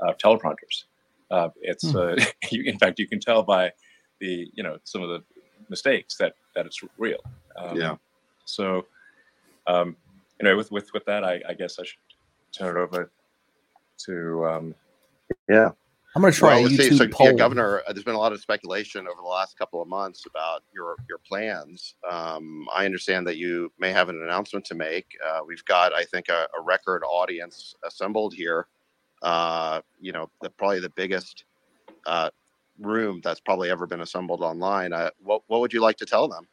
uh, 0.00 0.12
teleprompters. 0.22 0.84
Uh, 1.30 1.48
it's 1.60 1.90
hmm. 1.90 2.14
you, 2.50 2.64
in 2.64 2.78
fact 2.78 2.98
you 2.98 3.08
can 3.08 3.18
tell 3.18 3.42
by 3.42 3.72
the 4.20 4.48
you 4.54 4.62
know 4.62 4.78
some 4.84 5.02
of 5.02 5.08
the 5.08 5.22
mistakes 5.68 6.16
that 6.18 6.34
that 6.54 6.66
it's 6.66 6.80
real. 6.98 7.18
Um, 7.56 7.76
yeah. 7.76 7.96
So, 8.44 8.86
um, 9.66 9.96
anyway, 10.40 10.54
with 10.54 10.70
with 10.70 10.92
with 10.92 11.04
that, 11.06 11.24
I, 11.24 11.40
I 11.48 11.54
guess 11.54 11.78
I 11.78 11.84
should 11.84 11.98
turn 12.52 12.76
it 12.76 12.80
over 12.80 13.10
to 14.06 14.46
um, 14.46 14.74
yeah. 15.48 15.70
I'm 16.16 16.22
going 16.22 16.32
to 16.32 16.38
try 16.38 16.60
well, 16.60 16.66
a 16.66 16.68
YouTube 16.68 16.98
so, 16.98 17.08
poll. 17.08 17.26
Yeah, 17.26 17.32
governor 17.32 17.82
uh, 17.88 17.92
there's 17.92 18.04
been 18.04 18.14
a 18.14 18.18
lot 18.18 18.32
of 18.32 18.40
speculation 18.40 19.08
over 19.08 19.20
the 19.20 19.28
last 19.28 19.58
couple 19.58 19.82
of 19.82 19.88
months 19.88 20.26
about 20.26 20.62
your 20.72 20.96
your 21.08 21.18
plans. 21.18 21.96
Um, 22.08 22.68
i 22.72 22.84
understand 22.84 23.26
that 23.26 23.36
you 23.36 23.72
may 23.78 23.90
have 23.90 24.08
an 24.08 24.22
announcement 24.22 24.64
to 24.66 24.74
make. 24.76 25.06
Uh, 25.26 25.40
we've 25.46 25.64
got 25.64 25.92
i 25.92 26.04
think 26.04 26.28
a, 26.28 26.46
a 26.56 26.62
record 26.62 27.02
audience 27.02 27.74
assembled 27.84 28.32
here. 28.32 28.68
Uh, 29.22 29.80
you 30.00 30.12
know 30.12 30.30
the, 30.40 30.50
probably 30.50 30.78
the 30.78 30.90
biggest 30.90 31.44
uh, 32.06 32.30
room 32.78 33.20
that's 33.24 33.40
probably 33.40 33.70
ever 33.70 33.86
been 33.86 34.00
assembled 34.00 34.40
online. 34.40 34.92
Uh, 34.92 35.10
what, 35.22 35.42
what 35.48 35.60
would 35.60 35.72
you 35.72 35.80
like 35.80 35.96
to 35.96 36.06
tell 36.06 36.28
them 36.28 36.46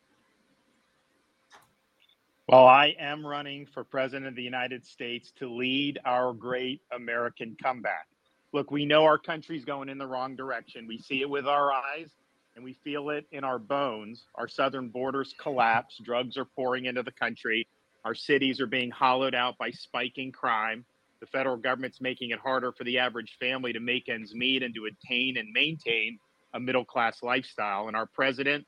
well, 2.52 2.68
I 2.68 2.94
am 3.00 3.26
running 3.26 3.66
for 3.66 3.86
president 3.86 4.28
of 4.28 4.36
the 4.36 4.44
United 4.44 4.86
States 4.86 5.32
to 5.40 5.50
lead 5.50 6.00
our 6.04 6.34
great 6.34 6.82
American 6.94 7.56
comeback. 7.64 8.08
Look, 8.52 8.72
we 8.72 8.86
know 8.86 9.06
our 9.06 9.18
country's 9.18 9.64
going 9.64 9.88
in 9.88 9.98
the 9.98 10.06
wrong 10.06 10.36
direction. 10.36 10.86
We 10.86 10.98
see 10.98 11.22
it 11.22 11.30
with 11.30 11.48
our 11.48 11.72
eyes 11.72 12.10
and 12.58 12.66
we 12.66 12.74
feel 12.84 13.10
it 13.12 13.26
in 13.32 13.46
our 13.46 13.58
bones. 13.58 14.26
Our 14.36 14.50
southern 14.50 14.90
borders 14.90 15.34
collapse, 15.40 15.98
drugs 16.04 16.36
are 16.36 16.44
pouring 16.44 16.88
into 16.88 17.04
the 17.04 17.14
country, 17.14 17.66
our 18.04 18.14
cities 18.14 18.60
are 18.60 18.68
being 18.68 18.92
hollowed 18.92 19.34
out 19.34 19.58
by 19.58 19.72
spiking 19.72 20.34
crime. 20.34 20.84
The 21.22 21.28
federal 21.28 21.56
government's 21.56 22.02
making 22.02 22.32
it 22.32 22.40
harder 22.40 22.74
for 22.74 22.84
the 22.84 22.98
average 22.98 23.38
family 23.40 23.72
to 23.72 23.80
make 23.80 24.10
ends 24.10 24.36
meet 24.36 24.62
and 24.62 24.76
to 24.76 24.88
attain 24.88 25.38
and 25.38 25.54
maintain 25.54 26.20
a 26.54 26.60
middle 26.60 26.84
class 26.84 27.24
lifestyle. 27.24 27.88
And 27.88 27.96
our 27.96 28.08
president 28.08 28.66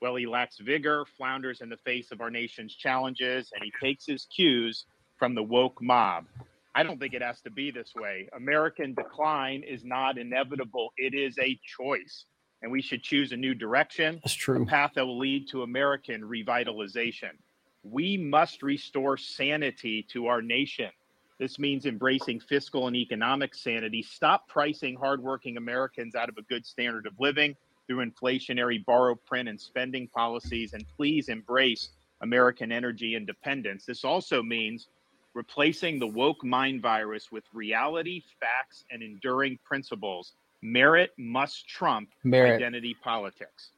well, 0.00 0.16
he 0.16 0.26
lacks 0.26 0.58
vigor, 0.58 1.04
flounders 1.16 1.60
in 1.60 1.68
the 1.68 1.76
face 1.78 2.10
of 2.12 2.20
our 2.20 2.30
nation's 2.30 2.74
challenges, 2.74 3.50
and 3.54 3.64
he 3.64 3.72
takes 3.80 4.04
his 4.06 4.26
cues 4.26 4.86
from 5.18 5.34
the 5.34 5.42
woke 5.42 5.80
mob. 5.80 6.26
I 6.74 6.82
don't 6.82 6.98
think 6.98 7.14
it 7.14 7.22
has 7.22 7.40
to 7.42 7.50
be 7.50 7.70
this 7.70 7.94
way. 7.94 8.28
American 8.34 8.94
decline 8.94 9.62
is 9.62 9.84
not 9.84 10.18
inevitable, 10.18 10.92
it 10.96 11.14
is 11.14 11.38
a 11.38 11.58
choice. 11.64 12.26
And 12.62 12.72
we 12.72 12.82
should 12.82 13.02
choose 13.02 13.32
a 13.32 13.36
new 13.36 13.54
direction. 13.54 14.20
That's 14.24 14.34
true. 14.34 14.62
A 14.62 14.66
path 14.66 14.92
that 14.94 15.06
will 15.06 15.18
lead 15.18 15.48
to 15.50 15.62
American 15.62 16.22
revitalization. 16.22 17.32
We 17.82 18.16
must 18.16 18.62
restore 18.62 19.18
sanity 19.18 20.06
to 20.12 20.26
our 20.28 20.40
nation. 20.40 20.90
This 21.38 21.58
means 21.58 21.84
embracing 21.84 22.40
fiscal 22.40 22.86
and 22.86 22.96
economic 22.96 23.54
sanity. 23.54 24.02
Stop 24.02 24.48
pricing 24.48 24.96
hardworking 24.96 25.58
Americans 25.58 26.14
out 26.14 26.30
of 26.30 26.38
a 26.38 26.42
good 26.42 26.64
standard 26.64 27.06
of 27.06 27.12
living 27.20 27.54
through 27.86 28.04
inflationary 28.04 28.84
borrow, 28.84 29.14
print, 29.14 29.48
and 29.48 29.60
spending 29.60 30.08
policies, 30.08 30.72
and 30.72 30.84
please 30.96 31.28
embrace 31.28 31.90
American 32.20 32.72
energy 32.72 33.14
independence. 33.14 33.84
This 33.84 34.04
also 34.04 34.42
means 34.42 34.88
replacing 35.34 35.98
the 35.98 36.06
woke 36.06 36.44
mind 36.44 36.80
virus 36.80 37.30
with 37.30 37.44
reality, 37.52 38.22
facts, 38.40 38.84
and 38.90 39.02
enduring 39.02 39.58
principles. 39.64 40.32
Merit 40.62 41.10
must 41.18 41.68
trump 41.68 42.08
Merit. 42.22 42.54
identity 42.54 42.96
politics. 43.02 43.70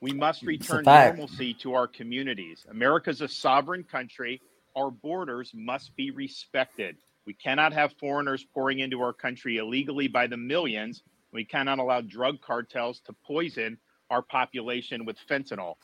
We 0.00 0.12
must 0.12 0.42
return 0.42 0.84
normalcy 0.84 1.52
to 1.54 1.74
our 1.74 1.86
communities. 1.86 2.64
America's 2.70 3.20
a 3.20 3.28
sovereign 3.28 3.84
country. 3.84 4.40
Our 4.74 4.90
borders 4.90 5.50
must 5.52 5.94
be 5.96 6.10
respected. 6.10 6.96
We 7.26 7.34
cannot 7.34 7.74
have 7.74 7.92
foreigners 8.00 8.42
pouring 8.54 8.78
into 8.78 9.02
our 9.02 9.12
country 9.12 9.58
illegally 9.58 10.08
by 10.08 10.26
the 10.26 10.38
millions 10.38 11.02
we 11.32 11.44
cannot 11.44 11.78
allow 11.78 12.00
drug 12.00 12.40
cartels 12.40 13.00
to 13.06 13.14
poison 13.24 13.78
our 14.10 14.22
population 14.22 15.04
with 15.04 15.16
fentanyl. 15.28 15.74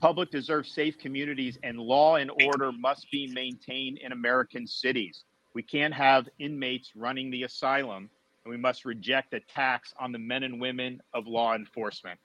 Public 0.00 0.30
deserves 0.30 0.72
safe 0.72 0.98
communities, 0.98 1.58
and 1.62 1.78
law 1.78 2.16
and 2.16 2.30
order 2.44 2.72
must 2.72 3.10
be 3.10 3.26
maintained 3.32 3.98
in 3.98 4.12
American 4.12 4.66
cities. 4.66 5.24
We 5.54 5.62
can't 5.62 5.94
have 5.94 6.28
inmates 6.38 6.92
running 6.96 7.30
the 7.30 7.44
asylum, 7.44 8.10
and 8.44 8.50
we 8.50 8.56
must 8.56 8.84
reject 8.84 9.34
attacks 9.34 9.94
on 10.00 10.12
the 10.12 10.18
men 10.18 10.42
and 10.42 10.60
women 10.60 11.00
of 11.14 11.26
law 11.26 11.54
enforcement. 11.54 12.18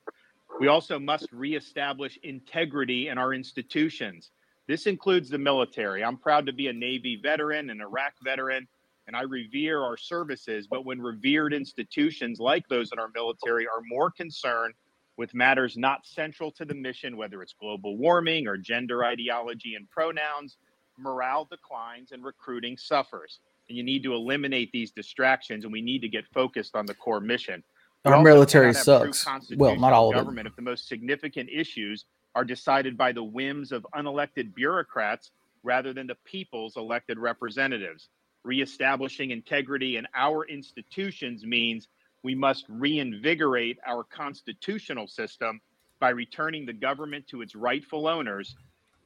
We 0.60 0.68
also 0.68 0.98
must 0.98 1.32
reestablish 1.32 2.18
integrity 2.24 3.10
in 3.10 3.18
our 3.18 3.34
institutions. 3.34 4.32
This 4.68 4.88
includes 4.88 5.30
the 5.30 5.38
military. 5.38 6.04
I'm 6.04 6.18
proud 6.18 6.46
to 6.48 6.54
be 6.54 6.68
a 6.68 6.74
Navy 6.74 7.20
veteran, 7.22 7.70
an 7.70 7.82
Iraq 7.82 8.14
veteran, 8.24 8.68
and 9.08 9.16
I 9.16 9.24
revere 9.24 9.82
our 9.82 9.98
services. 9.98 10.68
But 10.68 10.86
when 10.86 11.02
revered 11.02 11.54
institutions 11.54 12.40
like 12.40 12.68
those 12.68 12.92
in 12.92 13.00
our 13.00 13.10
military 13.16 13.66
are 13.66 13.82
more 13.88 14.12
concerned 14.12 14.74
with 15.16 15.34
matters 15.34 15.78
not 15.78 16.06
central 16.06 16.52
to 16.52 16.66
the 16.66 16.76
mission, 16.76 17.18
whether 17.18 17.42
it's 17.42 17.54
global 17.60 17.98
warming 17.98 18.48
or 18.48 18.58
gender 18.58 19.04
ideology 19.04 19.76
and 19.76 19.90
pronouns, 19.90 20.58
morale 20.98 21.46
declines 21.50 22.12
and 22.12 22.24
recruiting 22.24 22.78
suffers. 22.78 23.40
And 23.70 23.78
you 23.78 23.84
need 23.84 24.04
to 24.04 24.14
eliminate 24.14 24.72
these 24.72 24.92
distractions, 24.92 25.64
and 25.64 25.74
we 25.74 25.82
need 25.82 26.02
to 26.02 26.10
get 26.10 26.26
focused 26.28 26.76
on 26.76 26.86
the 26.86 26.94
core 26.94 27.20
mission. 27.20 27.64
We 28.06 28.12
Our 28.12 28.22
military 28.22 28.74
cannot 28.74 28.86
have 28.86 29.02
true 29.04 29.14
sucks. 29.14 29.52
Well, 29.56 29.76
not 29.76 29.92
all 29.92 30.10
of 30.10 30.16
it. 30.16 30.20
government 30.20 30.48
if 30.48 30.56
the 30.56 30.62
most 30.62 30.88
significant 30.88 31.50
issues 31.52 32.06
are 32.36 32.46
decided 32.46 32.98
by 32.98 33.12
the 33.12 33.24
whims 33.24 33.72
of 33.72 33.86
unelected 33.96 34.54
bureaucrats 34.54 35.32
rather 35.64 35.92
than 35.92 36.08
the 36.08 36.16
people's 36.24 36.78
elected 36.78 37.18
representatives. 37.18 38.10
Reestablishing 38.44 39.32
integrity 39.32 39.98
in 39.98 40.08
our 40.16 40.46
institutions 40.46 41.44
means 41.46 41.88
we 42.24 42.36
must 42.36 42.66
reinvigorate 42.70 43.78
our 43.86 44.04
constitutional 44.04 45.08
system 45.08 45.60
by 46.00 46.10
returning 46.10 46.66
the 46.66 46.74
government 46.74 47.28
to 47.28 47.42
its 47.42 47.56
rightful 47.56 48.08
owners, 48.08 48.56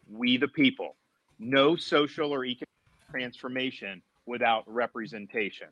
we 0.09 0.37
the 0.37 0.47
people. 0.47 0.95
No 1.39 1.75
social 1.75 2.31
or 2.31 2.45
economic 2.45 2.67
transformation 3.09 4.01
without 4.25 4.63
representation. 4.67 5.67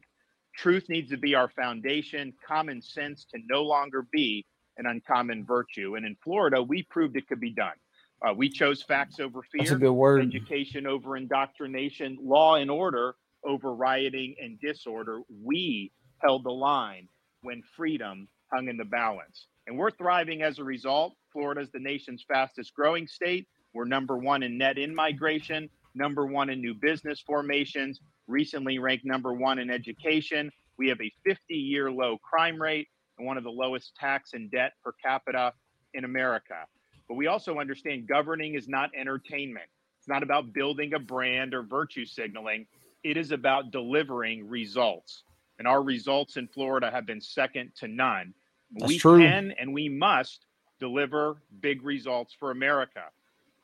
Truth 0.55 0.89
needs 0.89 1.09
to 1.11 1.17
be 1.17 1.35
our 1.35 1.49
foundation. 1.49 2.33
Common 2.45 2.81
sense 2.81 3.25
can 3.31 3.45
no 3.49 3.63
longer 3.63 4.05
be 4.11 4.45
an 4.77 4.85
uncommon 4.85 5.45
virtue. 5.45 5.95
And 5.95 6.05
in 6.05 6.15
Florida, 6.23 6.61
we 6.61 6.83
proved 6.83 7.15
it 7.15 7.27
could 7.27 7.39
be 7.39 7.51
done. 7.51 7.75
Uh, 8.21 8.33
we 8.33 8.49
chose 8.49 8.81
facts 8.81 9.19
over 9.19 9.41
That's 9.53 9.69
a 9.69 9.73
fear, 9.73 9.79
good 9.79 9.91
word. 9.91 10.21
education 10.25 10.85
over 10.85 11.15
indoctrination, 11.15 12.17
law 12.21 12.55
and 12.55 12.69
order 12.69 13.15
over 13.45 13.73
rioting 13.73 14.35
and 14.41 14.59
disorder. 14.59 15.21
We 15.43 15.91
held 16.19 16.43
the 16.43 16.51
line 16.51 17.07
when 17.41 17.61
freedom 17.75 18.27
hung 18.51 18.67
in 18.67 18.77
the 18.77 18.85
balance. 18.85 19.47
And 19.67 19.77
we're 19.77 19.91
thriving 19.91 20.41
as 20.41 20.59
a 20.59 20.63
result. 20.63 21.13
Florida 21.31 21.61
is 21.61 21.69
the 21.71 21.79
nation's 21.79 22.25
fastest 22.27 22.73
growing 22.73 23.07
state. 23.07 23.47
We're 23.73 23.85
number 23.85 24.17
one 24.17 24.43
in 24.43 24.57
net 24.57 24.77
in 24.77 24.95
migration, 24.95 25.69
number 25.93 26.25
one 26.25 26.49
in 26.49 26.59
new 26.59 26.73
business 26.73 27.21
formations, 27.21 27.99
recently 28.27 28.79
ranked 28.79 29.05
number 29.05 29.33
one 29.33 29.59
in 29.59 29.69
education. 29.69 30.51
We 30.77 30.87
have 30.89 30.99
a 31.01 31.11
50 31.25 31.53
year 31.53 31.91
low 31.91 32.17
crime 32.17 32.59
rate 32.59 32.87
and 33.17 33.27
one 33.27 33.37
of 33.37 33.43
the 33.43 33.51
lowest 33.51 33.95
tax 33.95 34.33
and 34.33 34.49
debt 34.49 34.73
per 34.83 34.93
capita 35.03 35.53
in 35.93 36.05
America. 36.05 36.65
But 37.07 37.15
we 37.15 37.27
also 37.27 37.59
understand 37.59 38.07
governing 38.07 38.55
is 38.55 38.67
not 38.67 38.89
entertainment. 38.95 39.65
It's 39.99 40.07
not 40.07 40.23
about 40.23 40.53
building 40.53 40.93
a 40.93 40.99
brand 40.99 41.53
or 41.53 41.63
virtue 41.63 42.05
signaling. 42.05 42.65
It 43.03 43.17
is 43.17 43.31
about 43.31 43.71
delivering 43.71 44.47
results. 44.47 45.23
And 45.57 45.67
our 45.67 45.81
results 45.81 46.37
in 46.37 46.47
Florida 46.47 46.89
have 46.89 47.05
been 47.05 47.21
second 47.21 47.71
to 47.77 47.87
none. 47.87 48.33
That's 48.71 48.87
we 48.87 48.97
true. 48.97 49.19
can 49.19 49.53
and 49.59 49.73
we 49.73 49.89
must 49.89 50.45
deliver 50.79 51.41
big 51.59 51.83
results 51.83 52.33
for 52.39 52.51
America. 52.51 53.03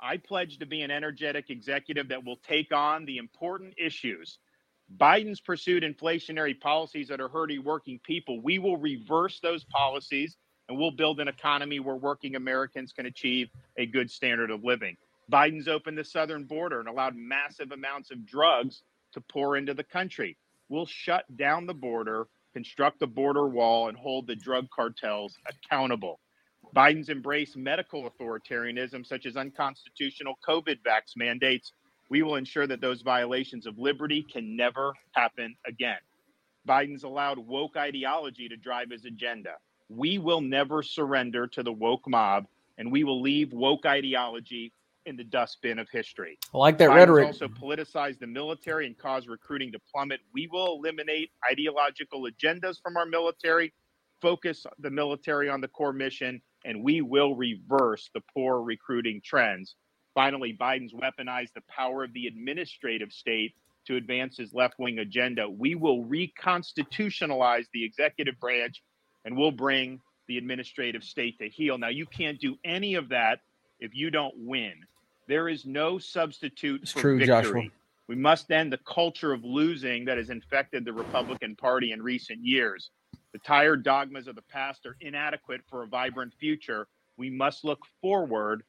I 0.01 0.17
pledge 0.17 0.59
to 0.59 0.65
be 0.65 0.81
an 0.81 0.91
energetic 0.91 1.49
executive 1.49 2.09
that 2.09 2.25
will 2.25 2.37
take 2.37 2.73
on 2.73 3.05
the 3.05 3.17
important 3.17 3.73
issues. 3.77 4.39
Biden's 4.97 5.39
pursued 5.39 5.83
inflationary 5.83 6.59
policies 6.59 7.07
that 7.07 7.21
are 7.21 7.29
hurting 7.29 7.63
working 7.63 7.99
people. 8.03 8.41
We 8.41 8.59
will 8.59 8.77
reverse 8.77 9.39
those 9.39 9.63
policies 9.63 10.37
and 10.67 10.77
we'll 10.77 10.91
build 10.91 11.19
an 11.19 11.27
economy 11.27 11.79
where 11.79 11.95
working 11.95 12.35
Americans 12.35 12.91
can 12.91 13.05
achieve 13.05 13.49
a 13.77 13.85
good 13.85 14.11
standard 14.11 14.51
of 14.51 14.63
living. 14.63 14.97
Biden's 15.31 15.67
opened 15.67 15.97
the 15.97 16.03
southern 16.03 16.43
border 16.43 16.79
and 16.79 16.89
allowed 16.89 17.15
massive 17.15 17.71
amounts 17.71 18.11
of 18.11 18.25
drugs 18.25 18.83
to 19.15 19.21
pour 19.21 19.57
into 19.57 19.73
the 19.73 19.83
country. 19.83 20.37
We'll 20.69 20.85
shut 20.85 21.25
down 21.35 21.65
the 21.65 21.73
border, 21.73 22.27
construct 22.53 23.01
a 23.01 23.07
border 23.07 23.47
wall, 23.47 23.89
and 23.89 23.97
hold 23.97 24.27
the 24.27 24.35
drug 24.35 24.69
cartels 24.69 25.37
accountable. 25.47 26.19
Biden's 26.75 27.09
embraced 27.09 27.55
medical 27.55 28.09
authoritarianism, 28.09 29.05
such 29.05 29.25
as 29.25 29.37
unconstitutional 29.37 30.37
COVID 30.47 30.77
vax 30.85 31.15
mandates. 31.15 31.71
We 32.09 32.21
will 32.21 32.35
ensure 32.35 32.67
that 32.67 32.81
those 32.81 33.01
violations 33.01 33.65
of 33.65 33.79
liberty 33.79 34.21
can 34.21 34.55
never 34.55 34.93
happen 35.13 35.55
again. 35.65 35.99
Biden's 36.67 37.03
allowed 37.03 37.37
woke 37.37 37.77
ideology 37.77 38.49
to 38.49 38.57
drive 38.57 38.89
his 38.91 39.05
agenda. 39.05 39.53
We 39.89 40.17
will 40.17 40.41
never 40.41 40.83
surrender 40.83 41.47
to 41.47 41.63
the 41.63 41.71
woke 41.71 42.07
mob, 42.07 42.47
and 42.77 42.91
we 42.91 43.03
will 43.03 43.21
leave 43.21 43.53
woke 43.53 43.85
ideology 43.85 44.73
in 45.05 45.15
the 45.15 45.23
dustbin 45.23 45.79
of 45.79 45.87
history. 45.89 46.37
I 46.53 46.57
like 46.57 46.77
that 46.79 46.89
Biden's 46.89 46.95
rhetoric. 46.95 47.25
also 47.27 47.47
politicize 47.47 48.19
the 48.19 48.27
military 48.27 48.87
and 48.87 48.97
cause 48.97 49.27
recruiting 49.27 49.71
to 49.73 49.79
plummet. 49.91 50.19
We 50.33 50.47
will 50.47 50.77
eliminate 50.77 51.31
ideological 51.49 52.27
agendas 52.27 52.81
from 52.81 52.97
our 52.97 53.05
military, 53.05 53.73
focus 54.21 54.65
the 54.79 54.89
military 54.89 55.49
on 55.49 55.61
the 55.61 55.67
core 55.67 55.93
mission, 55.93 56.41
and 56.65 56.83
we 56.83 57.01
will 57.01 57.35
reverse 57.35 58.09
the 58.13 58.21
poor 58.33 58.61
recruiting 58.61 59.21
trends. 59.23 59.75
Finally, 60.13 60.57
Biden's 60.59 60.93
weaponized 60.93 61.53
the 61.53 61.61
power 61.69 62.03
of 62.03 62.13
the 62.13 62.27
administrative 62.27 63.11
state 63.11 63.53
to 63.85 63.97
advance 63.97 64.37
his 64.37 64.53
left 64.53 64.75
wing 64.79 64.99
agenda. 64.99 65.47
We 65.47 65.75
will 65.75 66.03
reconstitutionalize 66.05 67.65
the 67.73 67.83
executive 67.83 68.39
branch 68.39 68.81
and 69.25 69.37
we'll 69.37 69.51
bring 69.51 69.99
the 70.27 70.37
administrative 70.37 71.03
state 71.03 71.37
to 71.39 71.49
heel. 71.49 71.77
Now, 71.77 71.89
you 71.89 72.05
can't 72.05 72.39
do 72.39 72.55
any 72.63 72.95
of 72.95 73.09
that 73.09 73.39
if 73.79 73.93
you 73.93 74.09
don't 74.09 74.33
win. 74.37 74.73
There 75.27 75.49
is 75.49 75.65
no 75.65 75.97
substitute 75.97 76.83
It's 76.83 76.91
for 76.91 77.01
true, 77.01 77.17
victory. 77.17 77.41
Joshua. 77.43 77.63
We 78.07 78.15
must 78.15 78.51
end 78.51 78.71
the 78.71 78.79
culture 78.79 79.33
of 79.33 79.43
losing 79.43 80.05
that 80.05 80.17
has 80.17 80.29
infected 80.29 80.85
the 80.85 80.93
Republican 80.93 81.55
Party 81.55 81.91
in 81.91 82.01
recent 82.01 82.39
years. 82.43 82.91
The 83.33 83.39
tired 83.39 83.83
dogmas 83.83 84.27
of 84.27 84.35
the 84.35 84.43
past 84.43 84.85
are 84.85 84.95
inadequate 85.01 85.61
for 85.67 85.83
a 85.83 85.87
vibrant 85.87 86.33
future. 86.39 86.87
We 87.17 87.29
must 87.29 87.65
look 87.65 87.79
forward, 88.01 88.63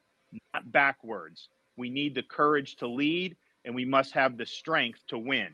not 0.55 0.73
backwards. 0.73 1.49
We 1.77 1.91
need 1.91 2.15
the 2.15 2.23
courage 2.23 2.77
to 2.77 2.87
lead, 2.87 3.37
and 3.65 3.75
we 3.75 3.85
must 3.85 4.13
have 4.13 4.39
the 4.39 4.47
strength 4.47 5.01
to 5.09 5.19
win. 5.19 5.49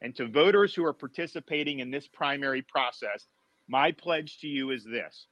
And 0.00 0.16
to 0.16 0.26
voters 0.26 0.74
who 0.74 0.84
are 0.84 0.92
participating 0.92 1.80
in 1.80 1.90
this 1.90 2.08
primary 2.08 2.62
process, 2.62 3.26
my 3.68 3.92
pledge 3.92 4.38
to 4.40 4.46
you 4.46 4.70
is 4.70 4.84
this 4.84 5.26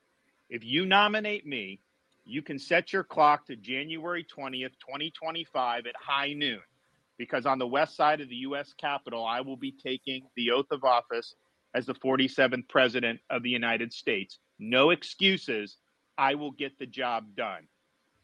if 0.50 0.62
you 0.62 0.84
nominate 0.84 1.46
me, 1.46 1.80
you 2.24 2.42
can 2.42 2.58
set 2.58 2.92
your 2.92 3.04
clock 3.04 3.46
to 3.46 3.56
January 3.56 4.24
20th, 4.24 4.72
2025 4.80 5.86
at 5.86 5.94
high 5.96 6.32
noon, 6.32 6.60
because 7.18 7.46
on 7.46 7.58
the 7.58 7.66
west 7.66 7.96
side 7.96 8.20
of 8.20 8.28
the 8.28 8.36
U.S. 8.36 8.74
Capitol, 8.78 9.24
I 9.24 9.40
will 9.40 9.56
be 9.56 9.72
taking 9.72 10.26
the 10.36 10.50
oath 10.50 10.70
of 10.70 10.84
office 10.84 11.34
as 11.74 11.86
the 11.86 11.94
47th 11.94 12.68
President 12.68 13.20
of 13.30 13.42
the 13.42 13.50
United 13.50 13.92
States. 13.92 14.38
No 14.58 14.90
excuses. 14.90 15.76
I 16.16 16.34
will 16.36 16.52
get 16.52 16.78
the 16.78 16.86
job 16.86 17.34
done. 17.36 17.66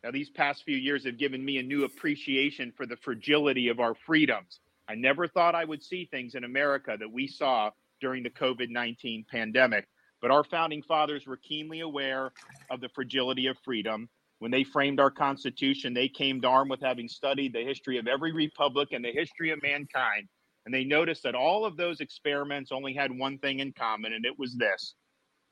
Now, 0.02 0.10
these 0.10 0.30
past 0.30 0.64
few 0.64 0.76
years 0.76 1.04
have 1.04 1.18
given 1.18 1.44
me 1.44 1.58
a 1.58 1.62
new 1.62 1.84
appreciation 1.84 2.72
for 2.74 2.86
the 2.86 2.96
fragility 2.96 3.68
of 3.68 3.80
our 3.80 3.94
freedoms. 4.06 4.60
I 4.88 4.94
never 4.94 5.28
thought 5.28 5.54
I 5.54 5.64
would 5.64 5.82
see 5.82 6.06
things 6.06 6.34
in 6.34 6.44
America 6.44 6.96
that 6.98 7.12
we 7.12 7.26
saw 7.26 7.70
during 8.00 8.22
the 8.22 8.30
COVID 8.30 8.70
19 8.70 9.26
pandemic. 9.30 9.86
But 10.20 10.30
our 10.30 10.44
founding 10.44 10.82
fathers 10.82 11.26
were 11.26 11.36
keenly 11.36 11.80
aware 11.80 12.32
of 12.70 12.80
the 12.80 12.88
fragility 12.90 13.46
of 13.46 13.56
freedom. 13.64 14.08
When 14.38 14.50
they 14.50 14.64
framed 14.64 15.00
our 15.00 15.10
Constitution, 15.10 15.94
they 15.94 16.08
came 16.08 16.44
armed 16.44 16.70
with 16.70 16.80
having 16.80 17.08
studied 17.08 17.52
the 17.52 17.64
history 17.64 17.98
of 17.98 18.06
every 18.06 18.32
republic 18.32 18.88
and 18.92 19.04
the 19.04 19.12
history 19.12 19.50
of 19.50 19.62
mankind. 19.62 20.28
And 20.64 20.74
they 20.74 20.84
noticed 20.84 21.22
that 21.22 21.34
all 21.34 21.64
of 21.64 21.76
those 21.76 22.00
experiments 22.00 22.72
only 22.72 22.94
had 22.94 23.10
one 23.10 23.38
thing 23.38 23.60
in 23.60 23.72
common, 23.72 24.12
and 24.12 24.24
it 24.24 24.38
was 24.38 24.56
this 24.56 24.94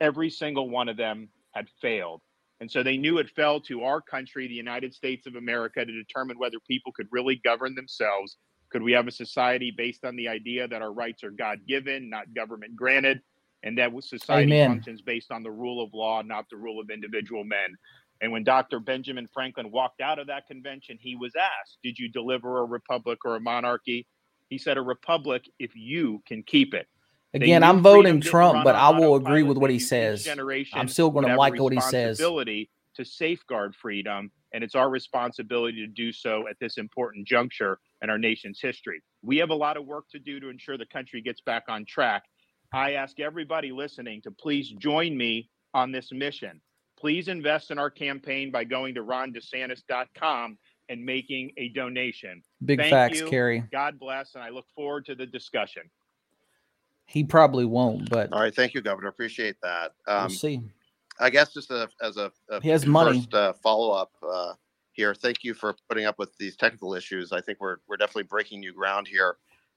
every 0.00 0.30
single 0.30 0.70
one 0.70 0.88
of 0.88 0.96
them 0.96 1.28
had 1.54 1.66
failed. 1.82 2.22
And 2.60 2.70
so 2.70 2.82
they 2.82 2.96
knew 2.96 3.18
it 3.18 3.30
fell 3.30 3.60
to 3.62 3.82
our 3.84 4.00
country, 4.00 4.46
the 4.46 4.54
United 4.54 4.94
States 4.94 5.26
of 5.26 5.36
America, 5.36 5.84
to 5.84 5.92
determine 5.92 6.38
whether 6.38 6.58
people 6.68 6.92
could 6.92 7.08
really 7.10 7.40
govern 7.44 7.74
themselves. 7.74 8.36
Could 8.70 8.82
we 8.82 8.92
have 8.92 9.06
a 9.06 9.12
society 9.12 9.72
based 9.76 10.04
on 10.04 10.16
the 10.16 10.28
idea 10.28 10.68
that 10.68 10.82
our 10.82 10.92
rights 10.92 11.24
are 11.24 11.30
God 11.30 11.60
given, 11.66 12.10
not 12.10 12.34
government 12.34 12.76
granted, 12.76 13.20
and 13.62 13.76
that 13.78 13.90
society 14.02 14.52
Amen. 14.52 14.70
functions 14.70 15.02
based 15.02 15.30
on 15.30 15.42
the 15.42 15.50
rule 15.50 15.82
of 15.82 15.92
law, 15.92 16.22
not 16.22 16.48
the 16.50 16.56
rule 16.56 16.80
of 16.80 16.90
individual 16.90 17.44
men? 17.44 17.76
And 18.20 18.32
when 18.32 18.44
Dr. 18.44 18.80
Benjamin 18.80 19.28
Franklin 19.32 19.70
walked 19.70 20.00
out 20.00 20.18
of 20.18 20.26
that 20.26 20.46
convention, 20.46 20.98
he 21.00 21.14
was 21.14 21.34
asked, 21.36 21.78
Did 21.82 21.98
you 21.98 22.08
deliver 22.08 22.58
a 22.58 22.64
republic 22.64 23.20
or 23.24 23.36
a 23.36 23.40
monarchy? 23.40 24.06
He 24.48 24.58
said, 24.58 24.76
A 24.76 24.82
republic 24.82 25.44
if 25.58 25.74
you 25.74 26.22
can 26.26 26.42
keep 26.42 26.74
it. 26.74 26.86
Again, 27.34 27.62
I'm 27.62 27.82
voting 27.82 28.20
Trump, 28.20 28.64
but 28.64 28.74
I 28.74 28.90
will 28.90 29.16
agree 29.16 29.42
with 29.42 29.58
what 29.58 29.70
he 29.70 29.78
says. 29.78 30.26
I'm 30.72 30.88
still 30.88 31.10
going 31.10 31.26
to 31.26 31.36
like 31.36 31.58
what 31.58 31.72
he 31.72 31.80
says. 31.80 32.18
responsibility 32.18 32.70
to 32.96 33.04
safeguard 33.04 33.74
freedom, 33.76 34.30
and 34.52 34.64
it's 34.64 34.74
our 34.74 34.88
responsibility 34.88 35.78
to 35.78 35.86
do 35.86 36.10
so 36.10 36.48
at 36.48 36.56
this 36.58 36.78
important 36.78 37.26
juncture 37.28 37.78
in 38.02 38.10
our 38.10 38.18
nation's 38.18 38.60
history. 38.60 39.02
We 39.22 39.36
have 39.38 39.50
a 39.50 39.54
lot 39.54 39.76
of 39.76 39.84
work 39.84 40.06
to 40.12 40.18
do 40.18 40.40
to 40.40 40.48
ensure 40.48 40.78
the 40.78 40.86
country 40.86 41.20
gets 41.20 41.40
back 41.42 41.64
on 41.68 41.84
track. 41.84 42.24
I 42.72 42.92
ask 42.92 43.18
everybody 43.20 43.72
listening 43.72 44.20
to 44.22 44.30
please 44.30 44.70
join 44.78 45.16
me 45.16 45.48
on 45.74 45.92
this 45.92 46.10
mission. 46.12 46.60
please 46.98 47.28
invest 47.28 47.70
in 47.70 47.78
our 47.78 47.90
campaign 47.90 48.50
by 48.50 48.64
going 48.64 48.92
to 48.94 49.02
rondesantis.com 49.04 50.58
and 50.88 51.04
making 51.04 51.52
a 51.56 51.68
donation. 51.68 52.42
Big 52.64 52.80
Thank 52.80 52.90
facts, 52.90 53.20
you. 53.20 53.28
Kerry. 53.28 53.62
God 53.70 54.00
bless, 54.00 54.34
and 54.34 54.42
I 54.42 54.48
look 54.48 54.64
forward 54.74 55.04
to 55.06 55.14
the 55.14 55.24
discussion. 55.26 55.82
He 57.06 57.22
probably 57.22 57.64
won't, 57.66 58.10
but 58.10 58.32
All 58.32 58.40
right, 58.40 58.54
thank 58.54 58.74
you, 58.74 58.80
Governor. 58.82 59.08
Appreciate 59.08 59.56
that. 59.62 59.92
we'll 60.08 60.16
Um, 60.16 60.30
see. 60.30 60.60
I 61.20 61.30
guess 61.30 61.52
just 61.52 61.70
a, 61.70 61.88
as 62.02 62.16
a, 62.16 62.32
a 62.50 62.60
He 62.60 62.68
has 62.70 62.84
money. 62.84 63.18
first 63.20 63.32
uh, 63.34 63.52
follow 63.62 63.92
up 63.92 64.10
uh, 64.28 64.54
here. 64.92 65.14
Thank 65.14 65.44
you 65.44 65.54
for 65.54 65.76
putting 65.88 66.04
up 66.04 66.18
with 66.18 66.36
these 66.38 66.56
technical 66.56 66.94
issues. 66.94 67.30
I 67.32 67.40
think 67.40 67.58
we're 67.60 67.76
we're 67.88 67.96
definitely 67.96 68.24
breaking 68.24 68.60
new 68.60 68.72
ground 68.72 69.06
here. 69.08 69.36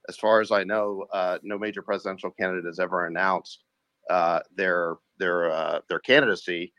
As 0.09 0.17
far 0.17 0.41
as 0.41 0.51
I 0.51 0.63
know, 0.63 1.05
uh, 1.13 1.37
no 1.43 1.57
major 1.57 1.81
presidential 1.81 2.31
candidate 2.31 2.65
has 2.65 2.79
ever 2.79 3.05
announced 3.05 3.63
uh, 4.09 4.39
their 4.55 4.95
their 5.17 5.51
uh, 5.51 5.79
their 5.87 5.99
candidacy 5.99 6.73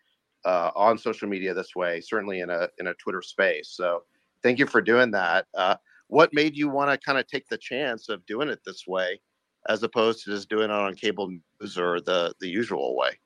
uh, 0.45 0.71
on 0.75 0.99
social 0.99 1.29
media 1.29 1.55
this 1.55 1.75
way. 1.77 2.01
Certainly 2.01 2.41
in 2.41 2.51
a 2.51 2.69
in 2.79 2.89
a 2.89 2.95
Twitter 2.95 3.23
space. 3.23 3.71
So 3.71 4.03
thank 4.43 4.59
you 4.59 4.67
for 4.67 4.81
doing 4.81 5.11
that. 5.13 5.47
Uh, 5.55 5.77
what 6.09 6.35
made 6.35 6.57
you 6.57 6.69
want 6.69 6.91
to 6.91 6.99
kind 6.99 7.19
of 7.19 7.27
take 7.27 7.49
the 7.49 7.57
chance 7.57 8.09
of 8.09 8.27
doing 8.27 8.49
it 8.49 8.61
this 8.67 8.87
way, 8.87 9.21
as 9.69 9.83
opposed 9.83 10.25
to 10.25 10.31
just 10.31 10.51
doing 10.51 10.65
it 10.65 10.71
on 10.71 10.95
cable 10.95 11.31
news 11.61 11.79
or 11.79 12.01
the 12.01 12.35
the 12.41 12.49
usual 12.49 12.97
way? 12.97 13.19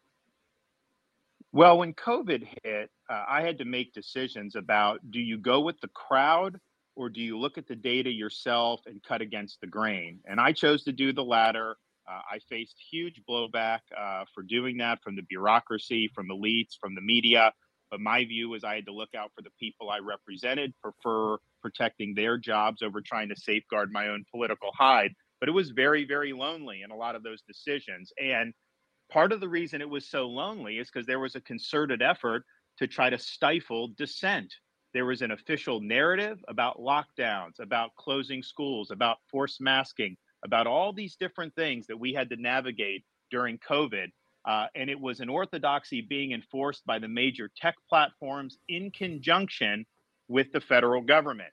Well, 1.53 1.79
when 1.79 1.95
COVID 1.95 2.47
hit, 2.63 2.91
uh, 3.09 3.25
I 3.27 3.41
had 3.41 3.57
to 3.59 3.65
make 3.65 3.95
decisions 3.95 4.57
about 4.57 5.01
do 5.11 5.19
you 5.19 5.39
go 5.39 5.61
with 5.61 5.81
the 5.81 5.89
crowd 5.89 6.61
or 6.97 7.11
do 7.11 7.21
you 7.21 7.39
look 7.39 7.59
at 7.59 7.69
the 7.69 7.77
data 7.77 8.11
yourself 8.11 8.81
and 8.87 9.03
cut 9.03 9.21
against 9.21 9.61
the 9.61 9.67
grain? 9.67 10.21
And 10.25 10.41
I 10.41 10.53
chose 10.53 10.83
to 10.85 10.93
do 10.93 11.13
the 11.13 11.23
latter. 11.23 11.77
Uh, 12.09 12.21
I 12.33 12.39
faced 12.49 12.77
huge 12.91 13.21
blowback 13.29 13.81
uh, 13.97 14.25
for 14.35 14.43
doing 14.43 14.79
that 14.79 15.03
from 15.03 15.15
the 15.15 15.23
bureaucracy, 15.23 16.11
from 16.15 16.29
elites, 16.29 16.79
from 16.81 16.95
the 16.95 17.01
media. 17.03 17.53
But 17.91 18.01
my 18.01 18.25
view 18.25 18.49
was 18.49 18.65
I 18.65 18.77
had 18.77 18.87
to 18.87 18.95
look 18.95 19.15
out 19.17 19.31
for 19.35 19.43
the 19.43 19.51
people 19.61 19.91
I 19.91 19.99
represented, 19.99 20.73
prefer 20.83 21.37
protecting 21.63 22.15
their 22.15 22.39
jobs 22.39 22.83
over 22.83 23.01
trying 23.01 23.29
to 23.29 23.37
safeguard 23.37 23.93
my 23.93 24.09
own 24.09 24.25
political 24.31 24.71
hide. 24.75 25.13
But 25.39 25.51
it 25.51 25.53
was 25.53 25.71
very, 25.71 26.07
very 26.07 26.33
lonely 26.33 26.83
in 26.83 26.91
a 26.91 26.97
lot 26.97 27.15
of 27.15 27.23
those 27.23 27.43
decisions. 27.43 28.11
And 28.19 28.55
part 29.11 29.33
of 29.33 29.41
the 29.41 29.49
reason 29.49 29.83
it 29.83 29.91
was 29.91 30.09
so 30.09 30.27
lonely 30.29 30.79
is 30.79 30.89
because 30.91 31.07
there 31.07 31.21
was 31.21 31.35
a 31.37 31.41
concerted 31.43 32.01
effort 32.01 32.43
to 32.79 32.87
try 32.87 33.11
to 33.11 33.19
stifle 33.19 33.89
dissent. 33.97 34.55
There 34.97 35.05
was 35.05 35.21
an 35.21 35.33
official 35.33 35.83
narrative 35.83 36.43
about 36.49 36.79
lockdowns, 36.79 37.61
about 37.61 37.95
closing 37.97 38.43
schools, 38.43 38.91
about 38.91 39.19
forced 39.31 39.61
masking, 39.61 40.17
about 40.43 40.67
all 40.67 40.91
these 40.91 41.17
different 41.17 41.55
things 41.55 41.87
that 41.89 42.01
we 42.01 42.15
had 42.15 42.31
to 42.31 42.37
navigate 42.37 43.05
during 43.31 43.59
COVID. 43.59 44.07
Uh, 44.47 44.69
and 44.75 44.89
it 44.89 44.99
was 44.99 45.21
an 45.21 45.29
orthodoxy 45.29 46.01
being 46.01 46.33
enforced 46.33 46.87
by 46.87 46.99
the 46.99 47.09
major 47.09 47.51
tech 47.59 47.75
platforms 47.91 48.57
in 48.71 48.91
conjunction 48.91 49.85
with 50.29 50.51
the 50.53 50.63
federal 50.63 51.03
government. 51.03 51.53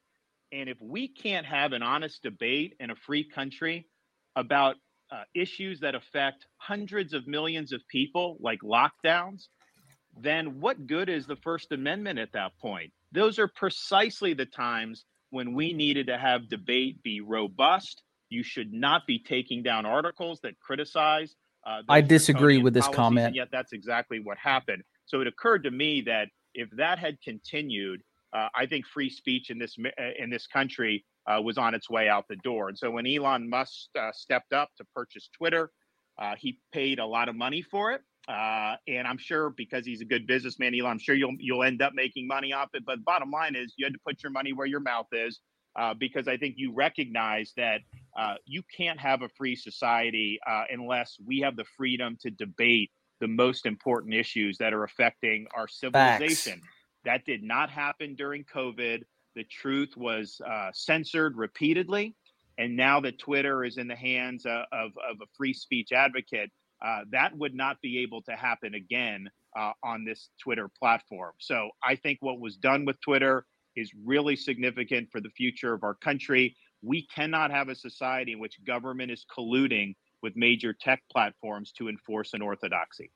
And 0.53 0.69
if 0.69 0.77
we 0.79 1.09
can't 1.09 1.45
have 1.45 1.73
an 1.73 1.83
honest 1.83 2.23
debate 2.23 2.77
in 2.79 2.91
a 2.91 2.95
free 2.95 3.25
country 3.29 3.89
about 4.37 4.77
uh, 5.11 5.23
issues 5.35 5.81
that 5.81 5.95
affect 5.95 6.47
hundreds 6.59 7.13
of 7.13 7.27
millions 7.27 7.73
of 7.73 7.81
people, 7.89 8.37
like 8.39 8.61
lockdowns, 8.61 9.49
then 10.17 10.61
what 10.61 10.87
good 10.87 11.09
is 11.09 11.27
the 11.27 11.35
First 11.43 11.73
Amendment 11.73 12.19
at 12.19 12.31
that 12.31 12.57
point? 12.61 12.93
Those 13.13 13.39
are 13.39 13.47
precisely 13.47 14.33
the 14.33 14.45
times 14.45 15.05
when 15.29 15.53
we 15.53 15.73
needed 15.73 16.07
to 16.07 16.17
have 16.17 16.49
debate 16.49 17.01
be 17.03 17.21
robust. 17.21 18.03
You 18.29 18.43
should 18.43 18.73
not 18.73 19.03
be 19.07 19.19
taking 19.19 19.61
down 19.63 19.85
articles 19.85 20.39
that 20.41 20.59
criticize. 20.59 21.35
Uh, 21.65 21.81
I 21.87 22.01
disagree 22.01 22.57
with 22.57 22.73
this 22.73 22.85
policies, 22.85 22.97
comment. 22.97 23.35
Yet, 23.35 23.49
that's 23.51 23.71
exactly 23.71 24.19
what 24.19 24.37
happened. 24.37 24.83
So 25.05 25.21
it 25.21 25.27
occurred 25.27 25.63
to 25.63 25.71
me 25.71 26.01
that 26.01 26.29
if 26.53 26.69
that 26.77 26.99
had 26.99 27.21
continued, 27.21 28.01
uh, 28.33 28.49
I 28.55 28.65
think 28.65 28.85
free 28.85 29.09
speech 29.09 29.49
in 29.49 29.59
this 29.59 29.75
uh, 29.79 30.03
in 30.17 30.29
this 30.29 30.47
country 30.47 31.05
uh, 31.27 31.41
was 31.41 31.57
on 31.57 31.73
its 31.73 31.89
way 31.89 32.09
out 32.09 32.25
the 32.27 32.35
door. 32.37 32.69
And 32.69 32.77
so 32.77 32.91
when 32.91 33.07
Elon 33.07 33.49
Musk 33.49 33.89
uh, 33.97 34.11
stepped 34.13 34.53
up 34.53 34.69
to 34.77 34.85
purchase 34.95 35.29
Twitter, 35.37 35.71
uh, 36.19 36.33
he 36.37 36.59
paid 36.71 36.99
a 36.99 37.05
lot 37.05 37.29
of 37.29 37.35
money 37.35 37.61
for 37.61 37.91
it. 37.91 38.01
Uh, 38.27 38.75
and 38.87 39.05
I'm 39.05 39.17
sure 39.17 39.49
because 39.49 39.85
he's 39.85 40.01
a 40.01 40.05
good 40.05 40.25
businessman, 40.25 40.73
Elon, 40.73 40.91
I'm 40.91 40.99
sure 40.99 41.15
you'll 41.15 41.35
you'll 41.39 41.63
end 41.63 41.81
up 41.81 41.93
making 41.93 42.27
money 42.27 42.53
off 42.53 42.69
it. 42.73 42.85
But 42.85 43.03
bottom 43.03 43.31
line 43.31 43.55
is, 43.55 43.73
you 43.77 43.85
had 43.85 43.93
to 43.93 43.99
put 44.05 44.23
your 44.23 44.31
money 44.31 44.53
where 44.53 44.67
your 44.67 44.79
mouth 44.79 45.07
is, 45.11 45.41
uh, 45.77 45.93
because 45.93 46.27
I 46.27 46.37
think 46.37 46.55
you 46.57 46.73
recognize 46.73 47.51
that 47.57 47.81
uh, 48.17 48.35
you 48.45 48.63
can't 48.75 48.99
have 48.99 49.23
a 49.23 49.29
free 49.29 49.55
society 49.55 50.39
uh, 50.47 50.63
unless 50.71 51.17
we 51.25 51.39
have 51.41 51.57
the 51.57 51.65
freedom 51.75 52.17
to 52.21 52.29
debate 52.31 52.91
the 53.19 53.27
most 53.27 53.65
important 53.65 54.13
issues 54.13 54.57
that 54.57 54.73
are 54.73 54.83
affecting 54.83 55.47
our 55.55 55.67
civilization. 55.67 56.61
That 57.05 57.25
did 57.25 57.43
not 57.43 57.69
happen 57.69 58.15
during 58.15 58.45
COVID. 58.45 59.03
The 59.35 59.43
truth 59.45 59.97
was 59.97 60.39
uh, 60.45 60.69
censored 60.73 61.37
repeatedly. 61.37 62.15
And 62.57 62.75
now 62.75 62.99
that 63.01 63.17
Twitter 63.19 63.63
is 63.63 63.77
in 63.77 63.87
the 63.87 63.95
hands 63.95 64.45
uh, 64.45 64.63
of, 64.71 64.91
of 65.09 65.17
a 65.21 65.25
free 65.35 65.53
speech 65.53 65.91
advocate, 65.91 66.51
uh, 66.83 67.01
that 67.11 67.35
would 67.37 67.55
not 67.55 67.81
be 67.81 67.99
able 67.99 68.21
to 68.23 68.33
happen 68.35 68.73
again 68.73 69.29
uh, 69.57 69.71
on 69.83 70.03
this 70.03 70.29
Twitter 70.39 70.67
platform. 70.67 71.31
So 71.39 71.69
I 71.83 71.95
think 71.95 72.17
what 72.21 72.39
was 72.39 72.57
done 72.57 72.85
with 72.85 72.99
Twitter 73.01 73.45
is 73.75 73.91
really 74.05 74.35
significant 74.35 75.09
for 75.11 75.21
the 75.21 75.29
future 75.29 75.73
of 75.73 75.83
our 75.83 75.93
country. 75.95 76.55
We 76.81 77.07
cannot 77.07 77.51
have 77.51 77.69
a 77.69 77.75
society 77.75 78.33
in 78.33 78.39
which 78.39 78.63
government 78.65 79.11
is 79.11 79.25
colluding 79.35 79.95
with 80.21 80.35
major 80.35 80.73
tech 80.73 81.01
platforms 81.11 81.71
to 81.73 81.89
enforce 81.89 82.33
an 82.33 82.41
orthodoxy. 82.41 83.11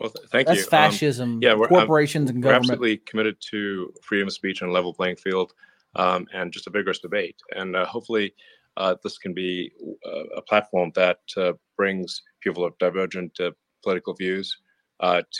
Well, 0.00 0.10
th- 0.10 0.28
thank 0.30 0.46
That's 0.46 0.60
you. 0.60 0.64
Um, 0.66 0.70
fascism. 0.70 1.38
yeah, 1.42 1.54
we're- 1.54 1.64
I'm- 1.64 1.80
corporations 1.80 2.30
and 2.30 2.38
we're 2.38 2.52
government. 2.52 2.72
absolutely 2.72 2.96
committed 2.98 3.36
to 3.50 3.92
freedom 4.02 4.28
of 4.28 4.32
speech 4.32 4.62
and 4.62 4.72
level 4.72 4.94
playing 4.94 5.16
field 5.16 5.52
um, 5.96 6.26
and 6.32 6.52
just 6.52 6.66
a 6.66 6.70
vigorous 6.70 7.00
debate. 7.00 7.36
And 7.56 7.74
uh, 7.76 7.84
hopefully, 7.84 8.34
uh, 8.78 8.94
this 9.02 9.18
can 9.18 9.34
be 9.34 9.70
uh, 10.06 10.24
a 10.36 10.42
platform 10.42 10.92
that 10.94 11.18
uh, 11.36 11.52
brings 11.76 12.22
people 12.40 12.64
of 12.64 12.78
divergent 12.78 13.38
uh, 13.40 13.50
political 13.82 14.14
views 14.14 14.56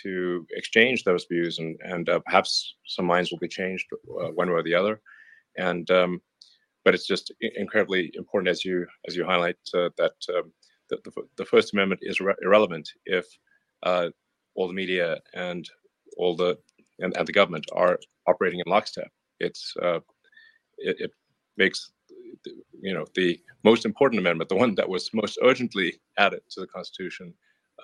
to 0.03 0.47
exchange 0.51 1.03
those 1.03 1.26
views, 1.30 1.59
and, 1.59 1.76
and 1.82 2.09
perhaps 2.24 2.76
some 2.86 3.07
minds 3.07 3.30
will 3.30 3.39
be 3.39 3.49
changed 3.49 3.86
one 4.34 4.49
way 4.49 4.55
or 4.55 4.62
the 4.62 4.74
other. 4.74 5.01
And 5.57 5.91
um, 5.91 6.20
but 6.84 6.95
it's 6.95 7.07
just 7.07 7.32
incredibly 7.57 8.12
important, 8.14 8.49
as 8.49 8.64
you 8.64 8.86
as 9.07 9.16
you 9.16 9.24
highlight, 9.24 9.57
that 9.72 10.16
um, 10.34 10.53
the, 10.91 10.99
the, 11.05 11.12
the 11.36 11.45
First 11.45 11.72
Amendment 11.72 12.01
is 12.05 12.18
irre- 12.18 12.43
irrelevant 12.43 12.89
if 13.07 13.26
all 13.84 14.68
the 14.68 14.74
media 14.74 15.18
and 15.34 15.68
all 16.16 16.36
the 16.36 16.57
and, 17.01 17.16
and 17.16 17.26
the 17.26 17.32
government 17.32 17.66
are 17.72 17.99
operating 18.26 18.61
in 18.61 18.70
lockstep. 18.70 19.11
It's 19.41 19.74
uh, 19.82 20.01
it, 20.78 20.97
it 21.01 21.11
makes 21.57 21.91
you 22.81 22.95
know 22.95 23.05
the 23.14 23.41
most 23.64 23.85
important 23.85 24.18
amendment, 24.20 24.49
the 24.49 24.57
one 24.57 24.74
that 24.76 24.89
was 24.89 25.11
most 25.12 25.39
urgently 25.43 26.01
added 26.16 26.41
to 26.51 26.61
the 26.61 26.66
Constitution, 26.66 27.35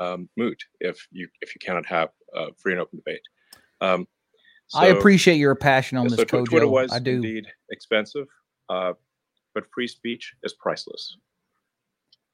um, 0.01 0.29
moot 0.37 0.63
if 0.81 1.07
you 1.11 1.29
if 1.41 1.55
you 1.55 1.59
cannot 1.61 1.87
have 1.87 2.11
uh, 2.37 2.47
free 2.57 2.73
and 2.73 2.81
open 2.81 2.99
debate. 2.99 3.23
Um, 3.81 4.07
I 4.75 4.87
appreciate 4.87 5.37
your 5.37 5.55
passion 5.55 5.99
on 5.99 6.05
yeah, 6.05 6.17
this, 6.17 6.29
so 6.29 6.43
Tw- 6.43 6.49
Twitter 6.49 6.67
was 6.67 6.93
I 6.93 6.99
do. 6.99 7.13
indeed 7.13 7.47
expensive, 7.71 8.27
uh, 8.69 8.95
but 9.55 9.65
free 9.73 9.87
speech 9.87 10.35
is 10.43 10.55
priceless. 10.55 11.17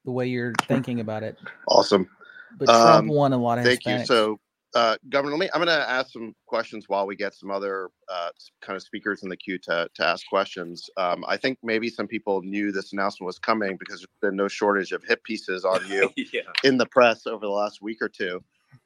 The 0.05 0.13
way 0.13 0.29
you're 0.29 0.55
thinking 0.63 1.01
about 1.01 1.23
it, 1.23 1.37
Awesome. 1.69 2.09
but 2.57 2.67
Trump 2.67 3.03
Um, 3.03 3.09
won 3.09 3.33
a 3.33 3.37
lot 3.37 3.59
of 3.59 3.65
Thank 3.65 3.85
you. 3.85 4.05
So, 4.07 4.41
uh, 4.75 4.97
Governor, 5.09 5.37
let 5.37 5.41
me, 5.41 5.51
I'm 5.53 5.63
going 5.63 5.79
to 5.79 5.91
ask 5.91 6.13
some 6.13 6.35
questions 6.47 6.85
while 6.89 7.07
we 7.07 7.17
get 7.17 7.35
some 7.35 7.51
other 7.51 7.91
uh, 8.09 8.31
kind 8.61 8.77
of 8.77 8.83
speakers 8.83 9.23
in 9.23 9.29
the 9.29 9.37
queue 9.37 9.59
to, 9.65 9.89
to 9.93 10.07
ask 10.07 10.27
questions. 10.29 10.89
Um, 10.97 11.25
I 11.27 11.37
think 11.37 11.59
maybe 11.63 11.89
some 11.89 12.07
people 12.07 12.43
knew 12.43 12.71
this 12.71 12.93
announcement 12.93 13.27
was 13.27 13.39
coming 13.39 13.77
because 13.77 14.01
there's 14.01 14.31
been 14.31 14.37
no 14.37 14.49
shortage 14.49 14.93
of 14.93 15.03
hit 15.05 15.23
pieces 15.25 15.65
on 15.65 15.87
you 15.89 16.11
yeah. 16.33 16.43
in 16.63 16.77
the 16.77 16.87
press 16.87 17.27
over 17.27 17.45
the 17.45 17.53
last 17.53 17.83
week 17.83 17.99
or 18.01 18.09
two. 18.09 18.43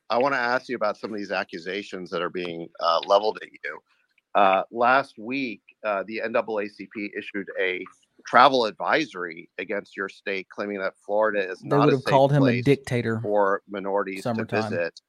I 0.08 0.18
want 0.18 0.34
to 0.34 0.38
ask 0.38 0.68
you 0.68 0.76
about 0.76 0.96
some 0.96 1.12
of 1.12 1.18
these 1.18 1.32
accusations 1.32 2.10
that 2.10 2.22
are 2.22 2.30
being 2.30 2.68
uh, 2.80 3.00
leveled 3.06 3.38
at 3.42 3.48
you. 3.52 3.78
Uh, 4.34 4.62
last 4.70 5.18
week, 5.18 5.60
uh, 5.84 6.02
the 6.06 6.20
NAACP 6.24 7.10
issued 7.16 7.48
a 7.60 7.84
travel 8.26 8.64
advisory 8.64 9.48
against 9.58 9.96
your 9.96 10.08
state, 10.08 10.48
claiming 10.48 10.78
that 10.78 10.94
Florida 11.04 11.50
is 11.50 11.60
they 11.60 11.68
not 11.68 11.86
would 11.86 11.88
a 11.88 11.96
have 11.96 12.02
safe 12.02 12.10
called 12.10 12.32
him 12.32 12.42
a 12.42 12.46
place 12.46 12.64
dictator. 12.64 13.20
for 13.22 13.62
minorities 13.68 14.22
Summertime. 14.22 14.70
to 14.70 14.76
visit. 14.76 15.00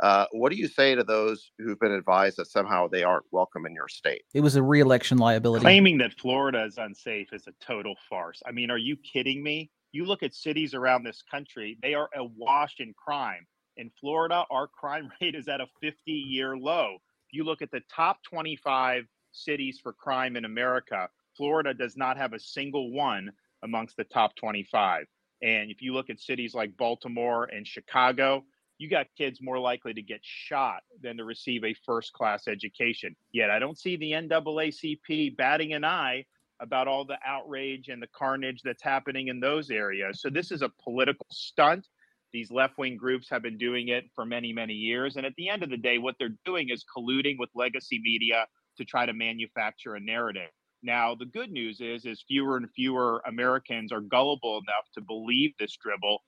Uh, 0.00 0.26
what 0.32 0.50
do 0.50 0.56
you 0.56 0.68
say 0.68 0.94
to 0.94 1.04
those 1.04 1.50
who've 1.58 1.78
been 1.78 1.92
advised 1.92 2.36
that 2.38 2.46
somehow 2.46 2.88
they 2.88 3.02
aren't 3.02 3.24
welcome 3.30 3.66
in 3.66 3.74
your 3.74 3.88
state? 3.88 4.22
It 4.34 4.40
was 4.40 4.56
a 4.56 4.62
re-election 4.62 5.18
liability. 5.18 5.62
Claiming 5.62 5.98
that 5.98 6.18
Florida 6.18 6.64
is 6.64 6.78
unsafe 6.78 7.32
is 7.32 7.46
a 7.46 7.52
total 7.64 7.94
farce. 8.08 8.42
I 8.46 8.52
mean, 8.52 8.70
are 8.70 8.78
you 8.78 8.96
kidding 8.96 9.42
me? 9.42 9.70
You 9.92 10.06
look 10.06 10.22
at 10.22 10.34
cities 10.34 10.74
around 10.74 11.04
this 11.04 11.22
country, 11.30 11.78
they 11.82 11.94
are 11.94 12.08
awash 12.16 12.76
in 12.78 12.94
crime. 12.94 13.46
In 13.76 13.90
Florida, 14.00 14.44
our 14.50 14.66
crime 14.66 15.10
rate 15.20 15.34
is 15.34 15.48
at 15.48 15.60
a 15.60 15.66
50 15.80 16.10
year 16.10 16.56
low. 16.56 16.96
If 17.28 17.36
you 17.36 17.44
look 17.44 17.62
at 17.62 17.70
the 17.70 17.82
top 17.94 18.22
25 18.24 19.04
cities 19.32 19.78
for 19.82 19.92
crime 19.92 20.36
in 20.36 20.44
America, 20.44 21.08
Florida 21.36 21.72
does 21.72 21.96
not 21.96 22.16
have 22.16 22.32
a 22.32 22.38
single 22.38 22.92
one 22.92 23.32
amongst 23.62 23.96
the 23.96 24.04
top 24.04 24.34
25. 24.36 25.06
And 25.42 25.70
if 25.70 25.82
you 25.82 25.92
look 25.92 26.10
at 26.10 26.20
cities 26.20 26.54
like 26.54 26.76
Baltimore 26.76 27.44
and 27.44 27.66
Chicago, 27.66 28.44
you 28.82 28.90
got 28.90 29.06
kids 29.16 29.38
more 29.40 29.60
likely 29.60 29.94
to 29.94 30.02
get 30.02 30.18
shot 30.22 30.82
than 31.00 31.16
to 31.16 31.24
receive 31.24 31.62
a 31.62 31.72
first 31.86 32.12
class 32.12 32.48
education. 32.48 33.14
Yet 33.30 33.48
I 33.48 33.60
don't 33.60 33.78
see 33.78 33.96
the 33.96 34.10
NAACP 34.10 35.36
batting 35.36 35.72
an 35.72 35.84
eye 35.84 36.24
about 36.60 36.88
all 36.88 37.04
the 37.04 37.18
outrage 37.24 37.88
and 37.88 38.02
the 38.02 38.08
carnage 38.08 38.60
that's 38.64 38.82
happening 38.82 39.28
in 39.28 39.38
those 39.38 39.70
areas. 39.70 40.20
So 40.20 40.30
this 40.30 40.50
is 40.50 40.62
a 40.62 40.70
political 40.82 41.26
stunt. 41.30 41.86
These 42.32 42.50
left 42.50 42.76
wing 42.76 42.96
groups 42.96 43.30
have 43.30 43.42
been 43.42 43.56
doing 43.56 43.88
it 43.88 44.04
for 44.16 44.24
many, 44.24 44.52
many 44.52 44.74
years. 44.74 45.14
And 45.14 45.24
at 45.24 45.34
the 45.36 45.48
end 45.48 45.62
of 45.62 45.70
the 45.70 45.76
day, 45.76 45.98
what 45.98 46.16
they're 46.18 46.36
doing 46.44 46.70
is 46.70 46.84
colluding 46.96 47.36
with 47.38 47.50
legacy 47.54 48.00
media 48.02 48.46
to 48.78 48.84
try 48.84 49.06
to 49.06 49.12
manufacture 49.12 49.94
a 49.94 50.00
narrative. 50.00 50.50
Now, 50.82 51.14
the 51.14 51.26
good 51.26 51.52
news 51.52 51.80
is, 51.80 52.04
is 52.04 52.24
fewer 52.26 52.56
and 52.56 52.68
fewer 52.74 53.22
Americans 53.28 53.92
are 53.92 54.00
gullible 54.00 54.58
enough 54.58 54.90
to 54.94 55.00
believe 55.00 55.52
this 55.60 55.76
dribble 55.76 56.18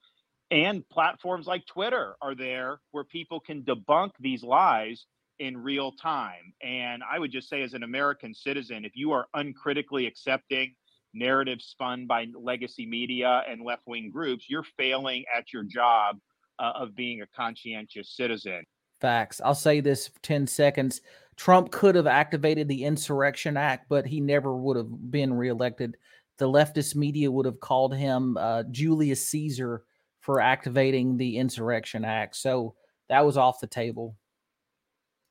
and 0.51 0.89
platforms 0.89 1.47
like 1.47 1.67
Twitter 1.67 2.15
are 2.21 2.35
there 2.35 2.81
where 2.91 3.05
people 3.05 3.41
can 3.41 3.63
debunk 3.63 4.11
these 4.21 4.43
lies 4.43 5.07
in 5.39 5.57
real 5.57 5.93
time. 5.93 6.53
And 6.63 7.03
I 7.03 7.19
would 7.19 7.33
just 7.33 7.49
say, 7.49 7.63
as 7.63 7.75
an 7.75 7.83
American 7.83 8.35
citizen, 8.35 8.85
if 8.85 8.93
you 8.95 9.13
are 9.13 9.27
uncritically 9.35 10.07
accepting 10.07 10.75
narratives 11.13 11.67
spun 11.67 12.07
by 12.07 12.27
legacy 12.35 12.87
media 12.87 13.43
and 13.49 13.63
left 13.63 13.83
wing 13.87 14.11
groups, 14.13 14.47
you're 14.49 14.67
failing 14.77 15.25
at 15.37 15.53
your 15.53 15.65
job 15.65 16.19
uh, 16.59 16.73
of 16.77 16.95
being 16.95 17.23
a 17.23 17.27
conscientious 17.35 18.17
citizen. 18.17 18.65
Facts. 19.01 19.41
I'll 19.45 19.55
say 19.55 19.81
this 19.81 20.11
10 20.23 20.47
seconds. 20.47 21.01
Trump 21.37 21.73
could 21.73 21.95
have 21.95 22.07
activated 22.07 22.69
the 22.69 22.85
Insurrection 22.85 23.57
Act, 23.57 23.87
but 23.89 24.07
he 24.07 24.21
never 24.21 24.57
would 24.57 24.77
have 24.77 25.11
been 25.11 25.35
reelected. 25.35 25.97
The 26.39 26.49
leftist 26.49 26.95
media 26.95 27.31
would 27.31 27.47
have 27.47 27.61
called 27.61 27.95
him 27.95 28.37
uh, 28.37 28.65
Julius 28.71 29.27
Caesar 29.29 29.83
for 30.25 30.41
activating 30.41 31.19
the 31.19 31.37
Insurrection 31.37 32.03
Act. 32.03 32.35
So 32.35 32.75
that 33.11 33.27
was 33.27 33.37
off 33.37 33.61
the 33.61 33.67
table. 33.67 34.17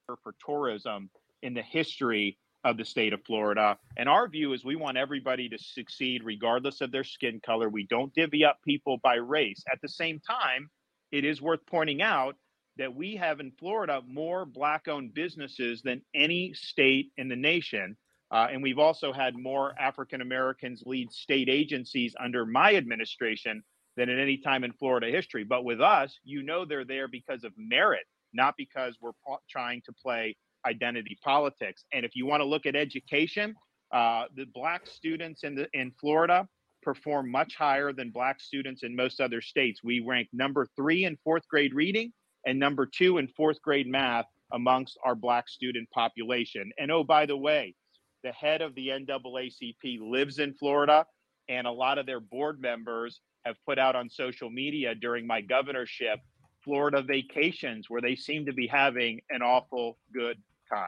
For 0.08 0.36
tourism 0.46 1.10
in 1.42 1.56
the 1.56 1.64
history 1.64 2.38
of 2.64 2.78
the 2.78 2.86
state 2.86 3.12
of 3.12 3.20
Florida. 3.26 3.78
And 3.98 4.08
our 4.08 4.28
view 4.30 4.54
is 4.54 4.64
we 4.64 4.76
want 4.76 4.98
everybody 4.98 5.50
to 5.50 5.58
succeed 5.58 6.24
regardless 6.24 6.80
of 6.80 6.92
their 6.92 7.04
skin 7.04 7.42
color. 7.44 7.70
We 7.70 7.88
don't 7.88 8.14
divvy 8.14 8.46
up 8.46 8.60
people 8.64 9.00
by 9.04 9.16
race. 9.16 9.64
At 9.72 9.80
the 9.82 9.90
same 9.90 10.20
time, 10.20 10.70
it 11.12 11.26
is 11.26 11.42
worth 11.42 11.66
pointing 11.66 12.02
out 12.04 12.36
that 12.78 12.94
we 12.96 13.16
have 13.16 13.40
in 13.40 13.52
Florida 13.60 14.02
more 14.08 14.46
black 14.46 14.88
owned 14.88 15.14
businesses 15.14 15.82
than 15.82 16.02
any 16.14 16.54
state 16.54 17.12
in 17.18 17.28
the 17.28 17.36
nation. 17.36 17.98
Uh, 18.32 18.48
and 18.52 18.62
we've 18.64 18.80
also 18.80 19.12
had 19.12 19.36
more 19.36 19.74
African 19.80 20.22
Americans 20.22 20.84
lead 20.86 21.12
state 21.12 21.50
agencies 21.50 22.16
under 22.20 22.46
my 22.46 22.76
administration 22.76 23.64
than 23.98 24.10
at 24.10 24.20
any 24.20 24.38
time 24.38 24.64
in 24.64 24.74
Florida 24.74 25.08
history. 25.08 25.44
But 25.44 25.64
with 25.64 25.82
us, 25.82 26.20
you 26.24 26.44
know 26.44 26.66
they're 26.66 26.86
there 26.86 27.08
because 27.08 27.44
of 27.44 27.54
merit, 27.58 28.06
not 28.34 28.56
because 28.58 28.98
we're 29.02 29.12
trying 29.50 29.82
to 29.86 29.94
play 29.94 30.36
identity 30.66 31.18
politics. 31.24 31.86
And 31.94 32.06
if 32.06 32.16
you 32.16 32.26
want 32.26 32.42
to 32.42 32.46
look 32.46 32.66
at 32.66 32.76
education, 32.76 33.56
uh, 33.92 34.26
the 34.36 34.46
black 34.54 34.88
students 34.88 35.44
in 35.44 35.56
the 35.56 35.68
in 35.74 35.92
Florida 36.00 36.48
perform 36.82 37.32
much 37.32 37.56
higher 37.56 37.94
than 37.94 38.10
black 38.10 38.42
students 38.42 38.84
in 38.84 38.96
most 38.96 39.22
other 39.22 39.42
states. 39.42 39.82
We 39.84 40.02
rank 40.02 40.28
number 40.34 40.68
three 40.76 41.06
in 41.06 41.18
fourth 41.24 41.48
grade 41.48 41.74
reading 41.74 42.12
and 42.46 42.60
number 42.60 42.86
two 42.86 43.18
in 43.20 43.28
fourth 43.28 43.62
grade 43.62 43.88
math 43.88 44.26
amongst 44.52 44.98
our 45.06 45.16
black 45.16 45.48
student 45.48 45.90
population. 45.92 46.72
And 46.78 46.92
oh, 46.92 47.04
by 47.04 47.26
the 47.26 47.38
way, 47.38 47.76
the 48.24 48.32
head 48.32 48.62
of 48.62 48.76
the 48.76 48.88
NAACP 48.88 50.00
lives 50.02 50.40
in 50.40 50.54
Florida, 50.54 51.06
and 51.50 51.68
a 51.68 51.72
lot 51.72 51.98
of 51.98 52.06
their 52.06 52.20
board 52.20 52.62
members 52.62 53.22
have 53.46 53.56
put 53.66 53.80
out 53.80 53.96
on 53.96 54.10
social 54.10 54.50
media 54.50 54.96
during 54.96 55.28
my 55.28 55.42
governorship 55.42 56.20
Florida 56.64 57.02
vacations 57.02 57.90
where 57.90 58.02
they 58.02 58.16
seem 58.16 58.46
to 58.46 58.54
be 58.54 58.68
having 58.68 59.20
an 59.30 59.42
awful 59.42 59.98
good 60.14 60.38
time. 60.72 60.88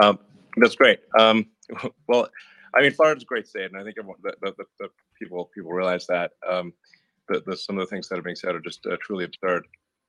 Um, 0.00 0.18
that's 0.56 0.76
great. 0.76 1.00
Um, 1.18 1.46
well, 2.08 2.28
I 2.74 2.82
mean, 2.82 2.92
Florida's 2.92 3.24
a 3.24 3.26
great 3.26 3.46
state, 3.48 3.70
and 3.72 3.80
I 3.80 3.82
think 3.82 3.96
the, 3.96 4.34
the, 4.42 4.64
the 4.78 4.88
people 5.18 5.50
people 5.54 5.72
realize 5.72 6.06
that. 6.06 6.32
Um, 6.48 6.72
the, 7.28 7.56
some 7.56 7.78
of 7.78 7.86
the 7.86 7.90
things 7.94 8.08
that 8.08 8.18
are 8.18 8.22
being 8.22 8.36
said 8.36 8.54
are 8.54 8.60
just 8.60 8.86
uh, 8.86 8.96
truly 9.02 9.24
absurd. 9.24 9.66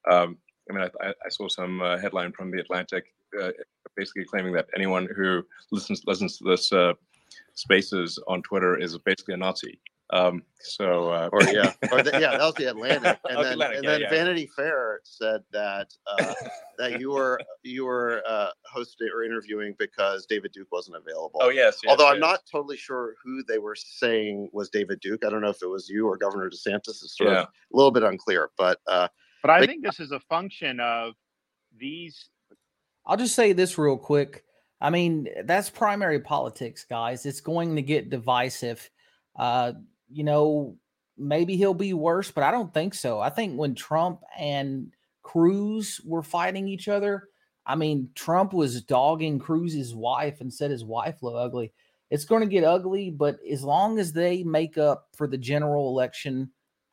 Um, 0.09 0.37
I 0.69 0.73
mean, 0.73 0.89
I, 1.01 1.07
I 1.09 1.29
saw 1.29 1.47
some 1.47 1.81
uh, 1.81 1.97
headline 1.97 2.31
from 2.31 2.51
the 2.51 2.59
Atlantic, 2.59 3.05
uh, 3.41 3.51
basically 3.95 4.25
claiming 4.25 4.53
that 4.53 4.67
anyone 4.75 5.07
who 5.15 5.43
listens 5.71 6.03
listens 6.05 6.37
to 6.37 6.43
this 6.45 6.71
uh, 6.71 6.93
Spaces 7.55 8.19
on 8.27 8.41
Twitter 8.43 8.77
is 8.77 8.97
basically 8.99 9.33
a 9.33 9.37
Nazi. 9.37 9.79
Um, 10.11 10.41
so, 10.59 11.09
uh, 11.11 11.29
or 11.31 11.43
yeah, 11.43 11.71
or 11.91 12.01
the, 12.01 12.09
yeah, 12.13 12.31
that 12.31 12.39
was 12.39 12.55
the 12.55 12.65
Atlantic, 12.65 13.19
and 13.29 13.37
Oh, 13.37 13.43
then 13.43 13.53
Atlantic, 13.53 13.75
and 13.77 13.83
yeah, 13.85 13.91
then 13.91 14.01
yeah. 14.01 14.09
Vanity 14.09 14.49
Fair 14.55 15.01
said 15.03 15.41
that 15.51 15.93
uh, 16.07 16.33
that 16.79 16.99
you 16.99 17.11
were 17.11 17.39
you 17.61 17.85
were 17.85 18.23
uh, 18.27 18.49
hosting 18.65 19.09
or 19.13 19.23
interviewing 19.23 19.75
because 19.77 20.25
David 20.25 20.51
Duke 20.51 20.71
wasn't 20.71 20.97
available. 20.97 21.39
oh 21.43 21.49
yes, 21.49 21.77
yes 21.83 21.91
Although 21.91 22.07
I'm 22.09 22.19
not 22.19 22.39
totally 22.51 22.75
sure 22.75 23.13
who 23.23 23.43
they 23.47 23.59
were 23.59 23.75
saying 23.75 24.49
was 24.51 24.69
David 24.71 24.99
Duke. 24.99 25.23
I 25.23 25.29
don't 25.29 25.41
know 25.41 25.49
if 25.49 25.61
it 25.61 25.67
was 25.67 25.87
you 25.87 26.07
or 26.07 26.17
Governor 26.17 26.49
DeSantis. 26.49 26.87
It's 27.03 27.15
sort 27.15 27.29
Yeah. 27.29 27.41
of 27.41 27.45
a 27.47 27.49
little 27.77 27.91
bit 27.91 28.01
unclear, 28.01 28.49
but 28.57 28.79
uh, 28.87 29.09
But 29.43 29.51
I 29.51 29.59
Like- 29.59 29.69
think 29.69 29.83
this 29.85 29.99
is 29.99 30.11
a 30.11 30.19
function 30.21 30.79
of 30.79 31.13
these 31.77 32.29
I'll 33.05 33.17
just 33.17 33.35
say 33.35 33.53
this 33.53 33.77
real 33.77 33.97
quick. 33.97 34.43
I 34.81 34.89
mean, 34.89 35.27
that's 35.43 35.69
primary 35.69 36.19
politics, 36.19 36.85
guys. 36.89 37.25
It's 37.25 37.41
going 37.41 37.75
to 37.75 37.81
get 37.81 38.09
divisive. 38.09 38.89
Uh, 39.37 39.73
you 40.09 40.23
know, 40.23 40.77
maybe 41.17 41.57
he'll 41.57 41.73
be 41.73 41.93
worse, 41.93 42.31
but 42.31 42.43
I 42.43 42.51
don't 42.51 42.73
think 42.73 42.93
so. 42.93 43.19
I 43.19 43.29
think 43.29 43.57
when 43.57 43.75
Trump 43.75 44.21
and 44.37 44.93
Cruz 45.21 45.99
were 46.05 46.23
fighting 46.23 46.67
each 46.67 46.87
other, 46.87 47.27
I 47.65 47.75
mean, 47.75 48.09
Trump 48.15 48.53
was 48.53 48.81
dogging 48.81 49.37
Cruz's 49.37 49.93
wife 49.93 50.41
and 50.41 50.51
said 50.51 50.71
his 50.71 50.85
wife 50.85 51.21
looked 51.21 51.37
ugly. 51.37 51.73
It's 52.09 52.25
going 52.25 52.41
to 52.41 52.49
get 52.49 52.63
ugly, 52.63 53.11
but 53.11 53.37
as 53.49 53.63
long 53.63 53.99
as 53.99 54.11
they 54.11 54.43
make 54.43 54.77
up 54.77 55.09
for 55.15 55.27
the 55.27 55.37
general 55.37 55.89
election, 55.89 56.49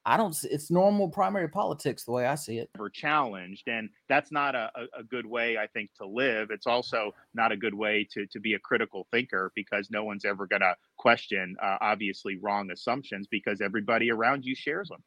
I 0.09 0.17
don't. 0.17 0.31
s- 0.31 0.45
It's 0.45 0.71
normal 0.71 1.09
primary 1.09 1.49
politics 1.49 2.05
the 2.05 2.13
way 2.13 2.27
I 2.27 2.37
see 2.37 2.59
it. 2.59 2.71
ever 2.77 2.89
challenged 2.89 3.69
and 3.69 3.91
that's 4.09 4.31
not 4.31 4.55
a, 4.55 4.71
a, 4.77 5.01
a 5.01 5.03
good 5.03 5.27
way 5.27 5.59
i 5.59 5.67
think 5.67 5.91
to 5.99 6.07
live 6.07 6.51
it's 6.51 6.67
also 6.67 7.13
not 7.35 7.51
a 7.53 7.57
good 7.57 7.75
way 7.75 8.07
to, 8.13 8.25
to 8.27 8.39
be 8.41 8.55
a 8.55 8.59
critical 8.59 9.07
thinker 9.11 9.51
because 9.57 9.91
no 9.91 10.05
one's 10.05 10.25
ever 10.25 10.47
going 10.47 10.61
to 10.63 10.75
question 10.97 11.57
uh, 11.63 11.77
obviously 11.81 12.37
wrong 12.37 12.71
assumptions 12.71 13.27
because 13.27 13.61
everybody 13.61 14.11
around 14.11 14.45
you 14.45 14.55
shares 14.55 14.89
them 14.89 15.03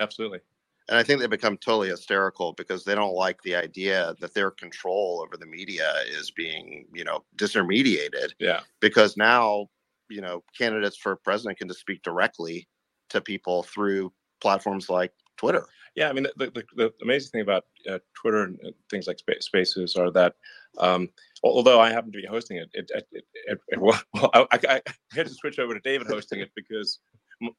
absolutely. 0.00 0.40
and 0.88 0.98
I 0.98 1.02
think 1.04 1.20
they 1.20 1.26
become 1.28 1.56
totally 1.56 1.88
hysterical 1.90 2.52
because 2.54 2.84
they 2.84 2.94
don't 2.96 3.14
like 3.14 3.40
the 3.42 3.54
idea 3.54 4.14
that 4.20 4.34
their 4.34 4.50
control 4.50 5.22
over 5.24 5.36
the 5.36 5.46
media 5.46 5.92
is 6.08 6.30
being 6.32 6.86
you 6.92 7.04
know 7.04 7.24
disintermediated 7.36 8.30
Yeah, 8.40 8.60
because 8.80 9.16
now 9.16 9.68
you 10.08 10.20
know 10.20 10.42
candidates 10.58 10.96
for 10.96 11.14
president 11.16 11.58
can 11.58 11.68
just 11.68 11.80
speak 11.80 12.02
directly 12.02 12.66
to 13.10 13.20
people 13.20 13.62
through 13.62 14.12
platforms 14.40 14.88
like 14.88 15.12
Twitter. 15.36 15.66
yeah. 15.94 16.08
I 16.08 16.12
mean, 16.12 16.26
the, 16.36 16.46
the, 16.50 16.64
the 16.76 16.92
amazing 17.02 17.30
thing 17.30 17.40
about 17.40 17.64
uh, 17.88 17.98
Twitter 18.14 18.44
and 18.44 18.58
uh, 18.66 18.70
things 18.90 19.06
like 19.06 19.18
spa- 19.18 19.40
Spaces 19.40 19.96
are 19.96 20.10
that, 20.12 20.34
um, 20.78 21.08
although 21.42 21.80
I 21.80 21.90
happen 21.90 22.12
to 22.12 22.18
be 22.18 22.26
hosting 22.26 22.58
it, 22.58 22.68
it, 22.72 22.90
it, 23.12 23.60
it, 23.68 23.80
well, 23.80 24.00
I, 24.14 24.46
I, 24.52 24.58
I 24.68 24.82
had 25.12 25.26
to 25.26 25.34
switch 25.34 25.58
over 25.58 25.74
to 25.74 25.80
David 25.80 26.06
hosting 26.06 26.40
it 26.40 26.50
because 26.54 27.00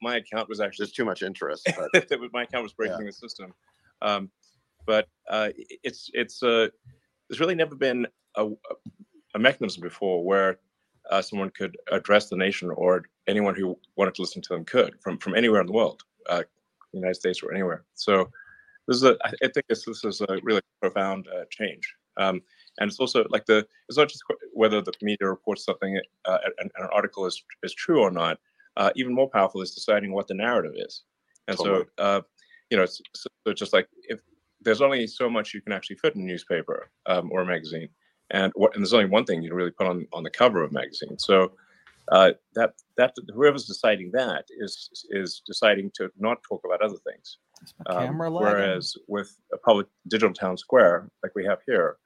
my 0.01 0.17
account 0.17 0.47
was 0.47 0.59
actually 0.59 0.85
There's 0.85 0.93
too 0.93 1.05
much 1.05 1.23
interest, 1.23 1.67
but 1.75 2.21
my 2.33 2.43
account 2.43 2.63
was 2.63 2.73
breaking 2.73 3.05
the 3.05 3.11
system. 3.11 3.53
Um, 4.01 4.29
but 4.85 5.07
uh, 5.29 5.49
it's 5.83 6.09
it's 6.13 6.41
uh, 6.43 6.67
there's 7.29 7.39
really 7.39 7.55
never 7.55 7.75
been 7.75 8.07
a, 8.35 8.47
a 9.35 9.39
mechanism 9.39 9.81
before 9.81 10.23
where 10.23 10.59
uh, 11.09 11.21
someone 11.21 11.49
could 11.49 11.77
address 11.91 12.29
the 12.29 12.35
nation 12.35 12.69
or 12.71 13.05
anyone 13.27 13.55
who 13.55 13.77
wanted 13.95 14.15
to 14.15 14.21
listen 14.21 14.41
to 14.41 14.49
them 14.53 14.65
could 14.65 14.95
from 15.01 15.17
from 15.17 15.35
anywhere 15.35 15.61
in 15.61 15.67
the 15.67 15.73
world, 15.73 16.03
uh, 16.29 16.43
United 16.93 17.15
States 17.15 17.41
or 17.43 17.53
anywhere. 17.53 17.83
So 17.95 18.29
this 18.87 18.97
is 18.97 19.03
a 19.03 19.17
I 19.23 19.47
think 19.53 19.65
this 19.67 19.85
this 19.85 20.03
is 20.03 20.21
a 20.21 20.39
really 20.43 20.61
profound 20.81 21.27
uh, 21.27 21.45
change. 21.49 21.93
Um, 22.17 22.41
and 22.79 22.89
it's 22.89 22.99
also 22.99 23.25
like 23.29 23.45
the 23.45 23.65
it's 23.87 23.97
not 23.97 24.09
just 24.09 24.23
whether 24.53 24.81
the 24.81 24.93
media 25.01 25.27
reports 25.27 25.65
something 25.65 25.99
uh, 26.25 26.37
and, 26.45 26.53
and 26.59 26.71
an 26.77 26.89
article 26.91 27.25
is 27.25 27.41
is 27.63 27.73
true 27.73 28.01
or 28.01 28.11
not. 28.11 28.39
Uh, 28.77 28.89
even 28.95 29.13
more 29.13 29.29
powerful 29.29 29.61
is 29.61 29.75
deciding 29.75 30.13
what 30.13 30.27
the 30.27 30.33
narrative 30.33 30.71
is. 30.77 31.03
And 31.47 31.57
Totally. 31.57 31.83
so, 31.97 32.03
uh, 32.03 32.21
you 32.69 32.77
know, 32.77 32.83
it's, 32.83 33.01
so 33.13 33.27
it's 33.45 33.59
just 33.59 33.73
like 33.73 33.87
if 34.03 34.21
there's 34.61 34.81
only 34.81 35.07
so 35.07 35.29
much 35.29 35.53
you 35.53 35.61
can 35.61 35.73
actually 35.73 35.97
fit 35.97 36.15
in 36.15 36.21
a 36.21 36.25
newspaper 36.25 36.89
um, 37.05 37.29
or 37.31 37.41
a 37.41 37.45
magazine, 37.45 37.89
and 38.29 38.51
what 38.55 38.73
and 38.73 38.83
there's 38.83 38.93
only 38.93 39.09
one 39.09 39.25
thing 39.25 39.41
you 39.41 39.49
can 39.49 39.57
really 39.57 39.71
put 39.71 39.87
on 39.87 40.07
on 40.13 40.23
the 40.23 40.29
cover 40.29 40.63
of 40.63 40.71
a 40.71 40.73
magazine. 40.73 41.17
So 41.17 41.53
uh, 42.09 42.31
that 42.55 42.73
that 42.97 43.13
whoever's 43.33 43.65
deciding 43.65 44.11
that 44.11 44.45
is 44.59 45.07
is 45.11 45.41
deciding 45.45 45.91
to 45.95 46.09
not 46.17 46.37
talk 46.47 46.61
about 46.65 46.81
other 46.81 46.97
things. 47.07 47.37
Um, 47.85 48.17
whereas 48.17 48.95
with 49.07 49.35
a 49.53 49.57
public 49.57 49.87
digital 50.07 50.33
town 50.33 50.57
square 50.57 51.09
like 51.23 51.33
we 51.35 51.45
have 51.45 51.59
here, 51.67 51.97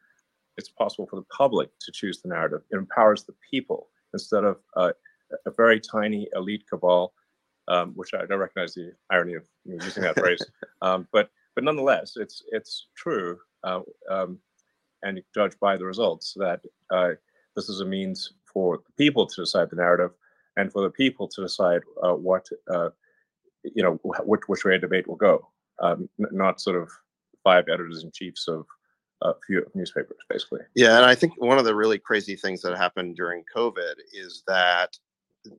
it's 0.58 0.70
possible 0.70 1.08
for 1.08 1.16
the 1.16 1.26
public 1.36 1.70
to 1.80 1.92
choose 1.94 2.22
the 2.22 2.30
narrative. 2.30 2.62
It 2.72 2.76
empowers 2.76 3.24
the 3.24 3.36
people 3.50 3.88
instead 4.14 4.44
of 4.44 4.58
uh, 4.76 4.92
a 5.46 5.52
very 5.52 5.80
tiny 5.80 6.28
elite 6.36 6.66
cabal 6.70 7.14
um, 7.68 7.94
which 7.96 8.14
I 8.14 8.26
don't 8.26 8.40
recognize 8.40 8.74
the 8.74 8.94
irony 9.10 9.36
of 9.36 9.44
using 9.66 10.04
that 10.04 10.20
phrase. 10.20 10.42
Um, 10.82 11.08
but 11.12 11.30
but 11.56 11.64
nonetheless, 11.64 12.14
it's 12.18 12.44
it's 12.52 12.88
true, 12.96 13.40
uh, 13.64 13.80
um, 14.12 14.38
and 15.02 15.18
you 15.18 15.24
judge 15.34 15.58
by 15.60 15.78
the 15.78 15.86
results 15.86 16.34
that 16.38 16.60
uh, 16.92 17.12
this 17.56 17.70
is 17.70 17.80
a 17.80 17.86
means 17.86 18.34
for 18.56 18.78
the 18.78 18.94
people 18.98 19.28
to 19.28 19.42
decide 19.42 19.70
the 19.70 19.76
narrative, 19.76 20.12
and 20.58 20.72
for 20.72 20.82
the 20.82 20.90
people 20.90 21.28
to 21.28 21.44
decide 21.44 21.82
uh, 22.02 22.14
what 22.14 22.48
uh, 22.74 22.90
you 23.64 23.84
know 23.84 24.00
which 24.04 24.42
which 24.48 24.66
way 24.66 24.76
a 24.76 24.80
debate 24.80 25.08
will 25.08 25.18
go, 25.18 25.48
um, 25.84 26.10
not 26.18 26.60
sort 26.60 26.82
of 26.82 26.90
five 27.44 27.66
editors 27.72 28.04
in 28.04 28.12
chiefs 28.12 28.48
of 28.48 28.66
a 29.22 29.34
few 29.46 29.64
newspapers, 29.76 30.18
basically. 30.30 30.62
Yeah, 30.76 30.96
and 30.96 31.06
I 31.06 31.14
think 31.14 31.34
one 31.38 31.60
of 31.60 31.66
the 31.66 31.76
really 31.76 32.00
crazy 32.00 32.36
things 32.36 32.62
that 32.62 32.78
happened 32.78 33.16
during 33.16 33.44
COVID 33.56 33.96
is 34.14 34.44
that 34.48 34.98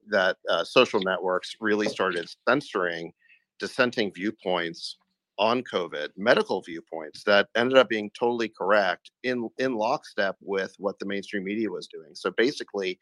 that 0.09 0.39
uh, 0.51 0.65
social 0.65 1.01
networks 1.01 1.55
really 1.61 1.89
started 1.89 2.29
censoring 2.49 3.13
dissenting 3.59 4.13
viewpoints 4.13 4.97
on 5.39 5.62
COVID, 5.62 6.09
medical 6.16 6.62
viewpoints 6.62 7.22
that 7.24 7.49
ended 7.55 7.78
up 7.78 7.89
being 7.89 8.11
totally 8.18 8.49
correct 8.49 9.11
in 9.22 9.49
in 9.59 9.74
lockstep 9.74 10.37
with 10.41 10.74
what 10.78 10.99
the 10.99 11.07
mainstream 11.07 11.45
media 11.45 11.70
was 11.70 11.87
doing. 11.87 12.14
So 12.14 12.30
basically, 12.30 12.99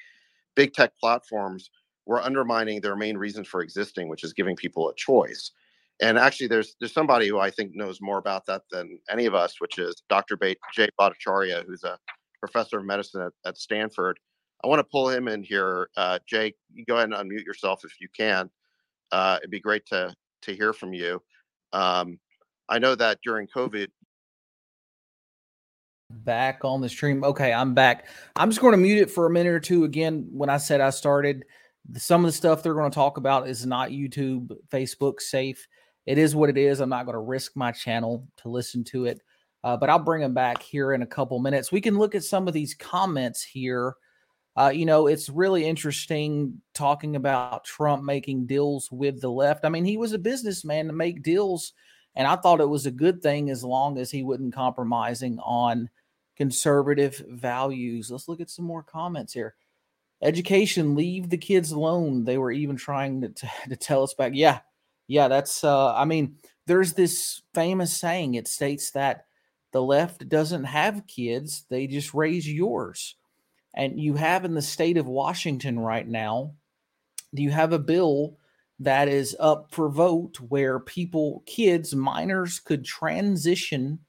big 0.55 0.73
tech 0.73 0.93
platforms 0.99 1.71
were 2.07 2.23
undermining 2.23 2.81
their 2.81 2.97
main 2.97 3.17
reason 3.17 3.45
for 3.45 3.63
existing, 3.63 4.09
which 4.09 4.25
is 4.25 4.33
giving 4.33 4.57
people 4.57 4.89
a 4.89 4.95
choice. 4.95 5.53
And 6.01 6.19
actually, 6.19 6.49
there's 6.49 6.77
there's 6.81 6.93
somebody 6.93 7.29
who 7.29 7.39
I 7.39 7.51
think 7.51 7.73
knows 7.75 8.01
more 8.01 8.19
about 8.19 8.47
that 8.47 8.63
than 8.71 8.99
any 9.09 9.27
of 9.27 9.35
us, 9.35 9.61
which 9.61 9.79
is 9.79 10.03
Dr. 10.09 10.37
Ba- 10.37 10.57
Jay 10.75 10.89
Bhattacharya, 11.01 11.65
who's 11.67 11.85
a 11.85 11.99
professor 12.41 12.79
of 12.79 12.85
medicine 12.85 13.23
at, 13.23 13.33
at 13.47 13.59
Stanford. 13.59 14.19
I 14.63 14.67
want 14.67 14.81
to 14.81 14.85
pull 14.85 15.09
him 15.09 15.29
in 15.29 15.43
here. 15.43 15.89
Uh, 15.97 16.19
Jay, 16.27 16.55
you 16.73 16.85
go 16.85 16.97
ahead 16.97 17.11
and 17.11 17.15
unmute 17.15 17.45
yourself 17.45 17.85
if 17.85 17.93
you 18.01 18.09
can. 18.17 18.51
Uh, 19.13 19.37
it'd 19.41 19.51
be 19.51 19.61
great 19.61 19.87
to 19.87 20.15
to 20.43 20.55
hear 20.55 20.73
from 20.73 20.93
you. 20.93 21.23
Um, 21.73 22.19
I 22.69 22.79
know 22.79 22.95
that 22.95 23.19
during 23.23 23.47
COVID. 23.49 23.89
Back 26.11 26.65
on 26.65 26.81
the 26.81 26.89
stream. 26.89 27.25
Okay, 27.25 27.53
I'm 27.53 27.75
back. 27.75 28.07
I'm 28.37 28.51
just 28.51 28.61
going 28.61 28.73
to 28.73 28.79
mute 28.79 29.03
it 29.03 29.11
for 29.11 29.27
a 29.27 29.31
minute 29.31 29.53
or 29.53 29.61
two. 29.61 29.85
Again, 29.85 30.29
when 30.31 30.49
I 30.49 30.59
said 30.59 30.81
I 30.81 30.91
started, 30.91 31.45
some 31.97 32.25
of 32.25 32.29
the 32.29 32.37
stuff 32.37 32.63
they're 32.63 32.75
going 32.75 32.91
to 32.91 32.95
talk 32.95 33.17
about 33.17 33.49
is 33.49 33.67
not 33.67 33.91
YouTube, 33.91 34.51
Facebook 34.71 35.21
safe. 35.21 35.67
It 36.07 36.19
is 36.19 36.37
what 36.37 36.51
it 36.51 36.59
is. 36.59 36.81
I'm 36.81 36.89
not 36.89 37.07
going 37.07 37.15
to 37.15 37.21
risk 37.21 37.53
my 37.57 37.73
channel 37.73 38.27
to 38.39 38.49
listen 38.49 38.85
to 38.85 39.07
it, 39.07 39.21
uh, 39.65 39.77
but 39.77 39.91
I'll 39.91 39.99
bring 39.99 40.23
them 40.23 40.35
back 40.35 40.63
here 40.63 40.93
in 40.93 41.03
a 41.03 41.07
couple 41.07 41.39
minutes. 41.39 41.73
We 41.73 41.81
can 41.81 41.99
look 41.99 42.15
at 42.15 42.25
some 42.25 42.47
of 42.47 42.55
these 42.55 42.75
comments 42.75 43.43
here. 43.43 43.95
Uh, 44.57 44.71
you 44.73 44.87
know, 44.87 45.09
it's 45.09 45.29
really 45.29 45.65
interesting 45.65 46.61
talking 46.75 47.17
about 47.17 47.65
Trump 47.65 48.05
making 48.05 48.47
deals 48.47 48.91
with 48.93 49.21
the 49.21 49.31
left. 49.31 49.65
I 49.65 49.69
mean, 49.69 49.85
he 49.85 49.97
was 49.97 50.13
a 50.13 50.19
businessman 50.19 50.87
to 50.87 50.93
make 50.93 51.23
deals, 51.23 51.73
and 52.17 52.27
I 52.27 52.37
thought 52.37 52.61
it 52.61 52.69
was 52.69 52.87
a 52.87 52.91
good 52.91 53.23
thing 53.23 53.51
as 53.51 53.65
long 53.65 53.99
as 53.99 54.11
he 54.11 54.23
wasn't 54.23 54.55
compromising 54.55 55.39
on 55.41 55.91
conservative 56.37 57.23
values. 57.29 58.11
Let's 58.11 58.29
look 58.29 58.41
at 58.41 58.51
some 58.51 58.65
more 58.65 58.83
comments 58.83 59.33
here. 59.33 59.55
Education, 60.23 60.95
leave 60.95 61.29
the 61.29 61.37
kids 61.37 61.71
alone. 61.71 62.25
They 62.25 62.39
were 62.39 62.53
even 62.53 62.77
trying 62.77 63.21
to, 63.23 63.29
to, 63.29 63.51
to 63.69 63.77
tell 63.77 64.03
us 64.03 64.15
back. 64.15 64.33
Yeah, 64.35 64.61
yeah, 65.07 65.29
that's, 65.29 65.65
uh, 65.65 65.95
I 65.95 66.05
mean, 66.05 66.37
there's 66.67 66.93
this 66.93 67.43
famous 67.53 67.95
saying. 67.95 68.35
It 68.35 68.49
states 68.49 68.91
that 68.93 69.27
the 69.73 69.83
left 69.83 70.29
doesn't 70.29 70.65
have 70.65 71.07
kids, 71.07 71.65
they 71.69 71.87
just 71.87 72.15
raise 72.15 72.51
yours 72.51 73.17
and 73.75 74.01
you 74.01 74.15
have 74.15 74.45
in 74.45 74.55
the 74.55 74.63
state 74.63 74.97
of 74.97 75.07
Washington 75.07 75.79
right 75.79 76.07
now, 76.07 76.53
do 77.35 77.43
you 77.43 77.51
have 77.51 77.73
a 77.73 77.79
bill 77.79 78.39
that 78.81 79.09
is 79.09 79.37
up 79.39 79.69
for 79.71 79.89
vote 79.89 80.39
where 80.41 80.81
people, 80.81 81.43
kids, 81.47 81.95
minors 81.95 82.59
could 82.59 82.85
transition 82.85 84.01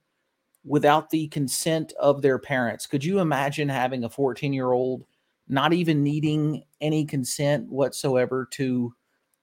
without 0.64 1.12
the 1.12 1.28
consent 1.28 1.94
of 2.00 2.22
their 2.22 2.40
parents. 2.40 2.88
Could 2.88 3.04
you 3.04 3.20
imagine 3.20 3.70
having 3.70 4.04
a 4.04 4.10
14 4.10 4.54
year 4.54 4.72
old 4.72 5.06
not 5.48 5.74
even 5.74 6.04
needing 6.04 6.64
any 6.82 7.06
consent 7.06 7.70
whatsoever 7.70 8.48
to 8.52 8.94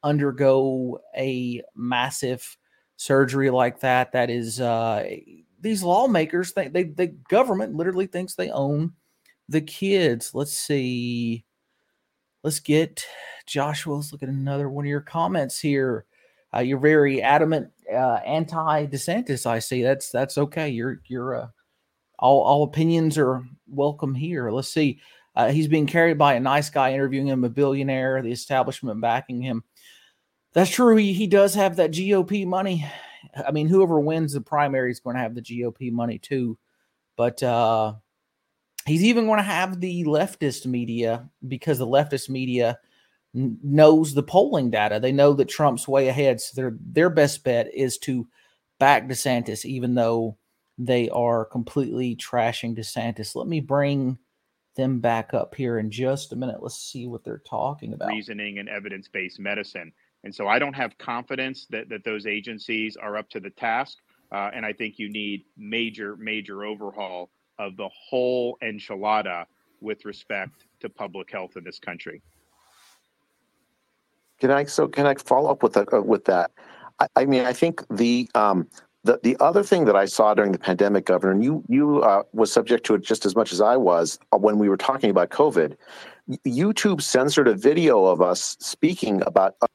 undergo 0.03 0.99
a 1.17 1.63
massive 1.77 2.57
surgery 2.97 3.51
like 3.51 3.81
that? 3.81 4.11
That 4.13 4.31
is, 4.31 4.61
uh, 4.61 5.09
these 5.61 5.85
lawmakers, 5.85 6.53
they, 6.55 6.67
they, 6.67 6.83
the 6.83 7.07
government 7.07 7.77
literally 7.77 8.09
thinks 8.09 8.35
they 8.35 8.51
own 8.51 8.95
the 9.49 9.61
kids. 9.61 10.35
Let's 10.35 10.59
see. 10.59 11.45
Let's 12.43 12.59
get 12.59 13.05
Joshua. 13.47 13.95
Let's 13.95 14.13
look 14.13 14.23
at 14.23 14.29
another 14.29 14.69
one 14.69 14.85
of 14.85 14.89
your 14.91 15.01
comments 15.01 15.59
here. 15.59 16.07
Uh, 16.55 16.61
you're 16.61 16.79
very 16.79 17.23
adamant 17.23 17.71
uh, 17.93 18.21
anti 18.27 18.87
DeSantis. 18.87 19.47
I 19.47 19.59
see. 19.59 19.83
That's 19.83 20.11
that's 20.11 20.39
okay. 20.39 20.69
You're 20.69 21.01
you're 21.07 21.35
uh, 21.35 21.49
all 22.19 22.43
all 22.43 22.63
opinions 22.63 23.19
are 23.19 23.43
welcome 23.69 24.15
here. 24.15 24.51
Let's 24.51 24.69
see. 24.69 25.01
Uh, 25.35 25.51
he's 25.51 25.69
being 25.69 25.87
carried 25.87 26.19
by 26.19 26.35
a 26.35 26.41
nice 26.41 26.69
guy 26.69 26.93
interviewing 26.93 27.27
him, 27.27 27.45
a 27.45 27.49
billionaire, 27.49 28.21
the 28.21 28.33
establishment 28.33 29.01
backing 29.01 29.41
him. 29.41 29.65
That's 30.53 30.71
true. 30.71 30.97
He, 30.97 31.15
he 31.15 31.27
does 31.27 31.55
have 31.55 31.77
that 31.77 31.93
GOP 31.93 32.47
money. 32.47 32.87
I 33.47 33.51
mean, 33.51 33.69
whoever 33.69 33.99
wins 33.99 34.35
the 34.35 34.43
primary 34.43 34.91
is 34.91 35.01
going 35.01 35.17
to 35.17 35.23
have 35.23 35.35
the 35.35 35.41
GOP 35.41 35.91
money 35.91 36.19
too. 36.19 36.59
But 37.17 37.43
uh, 37.43 37.95
he's 38.85 39.05
even 39.05 39.27
going 39.27 39.39
to 39.39 39.43
have 39.43 39.81
the 39.81 40.05
leftist 40.05 40.67
media 40.67 41.29
because 41.47 41.79
the 41.79 41.87
leftist 41.87 42.29
media 42.29 42.79
knows 43.35 44.15
the 44.15 44.23
polling 44.23 44.71
data. 44.71 45.01
They 45.01 45.13
know 45.13 45.33
that 45.35 45.49
Trump's 45.49 45.89
way 45.89 46.09
ahead. 46.09 46.41
So 46.41 46.61
their 46.61 46.77
their 46.81 47.11
best 47.11 47.45
bet 47.45 47.73
is 47.75 47.99
to 47.99 48.29
back 48.79 49.09
DeSantis, 49.09 49.65
even 49.65 49.95
though 49.95 50.37
they 50.79 51.09
are 51.11 51.45
completely 51.45 52.17
trashing 52.17 52.77
DeSantis. 52.77 53.35
Let 53.35 53.47
me 53.47 53.61
bring 53.61 54.19
them 54.77 55.01
back 55.01 55.35
up 55.35 55.55
here 55.55 55.79
in 55.79 55.91
just 55.91 56.33
a 56.33 56.37
minute. 56.37 56.63
Let's 56.63 56.79
see 56.79 57.07
what 57.07 57.25
they're 57.25 57.43
talking 57.47 57.93
about. 57.93 58.09
Reasoning 58.09 58.59
and 58.59 58.69
evidence 58.69 59.09
based 59.09 59.39
medicine. 59.39 59.93
And 60.25 60.35
so 60.35 60.47
I 60.47 60.59
don't 60.59 60.75
have 60.75 60.97
confidence 60.99 61.67
that, 61.71 61.89
that 61.89 62.05
those 62.05 62.27
agencies 62.27 62.97
are 62.97 63.17
up 63.17 63.29
to 63.31 63.41
the 63.41 63.51
task. 63.51 63.99
Uh, 64.31 64.51
and 64.55 64.65
I 64.65 64.73
think 64.73 64.99
you 64.99 65.11
need 65.11 65.45
major, 65.57 66.17
major 66.17 66.65
overhaul 66.65 67.31
of 67.59 67.77
the 67.77 67.89
whole 67.89 68.57
enchilada 68.63 69.45
with 69.81 70.05
respect 70.05 70.65
to 70.81 70.89
public 70.89 71.31
health 71.31 71.57
in 71.57 71.65
this 71.65 71.79
country. 71.79 72.23
Can 74.43 74.51
I 74.51 74.65
so 74.65 74.89
can 74.89 75.07
I 75.07 75.15
follow 75.15 75.53
up 75.53 75.63
with 75.63 75.75
that? 75.75 75.95
Uh, 75.95 76.03
with 76.03 76.25
that, 76.25 76.51
I, 76.99 77.07
I, 77.15 77.25
mean, 77.27 77.45
I 77.45 77.53
think 77.53 77.87
the 77.91 78.29
um, 78.35 78.67
the 79.05 79.21
the 79.23 79.37
other 79.39 79.63
thing 79.63 79.85
that 79.85 79.95
I 79.95 80.05
saw 80.05 80.35
during 80.35 80.51
the 80.51 80.59
pandemic, 80.59 81.07
Governor, 81.07 81.31
and 81.33 81.45
you 81.45 81.63
you 81.69 82.03
uh, 82.03 82.25
was 82.33 82.53
subject 82.53 82.85
to 82.87 82.97
it 82.97 83.05
just 83.05 83.25
as 83.25 83.37
much 83.37 83.53
as 83.53 83.61
I 83.61 83.77
was 83.77 84.19
uh, 84.33 84.39
when 84.39 84.59
we 84.59 84.69
were 84.69 84.77
talking 84.77 85.11
about 85.11 85.31
COVID. 85.31 85.77
YouTube 86.45 87.03
censored 87.03 87.47
a 87.47 87.55
video 87.55 88.05
of 88.07 88.21
us 88.21 88.57
speaking 88.59 89.23
about. 89.23 89.55
Uh, 89.63 89.67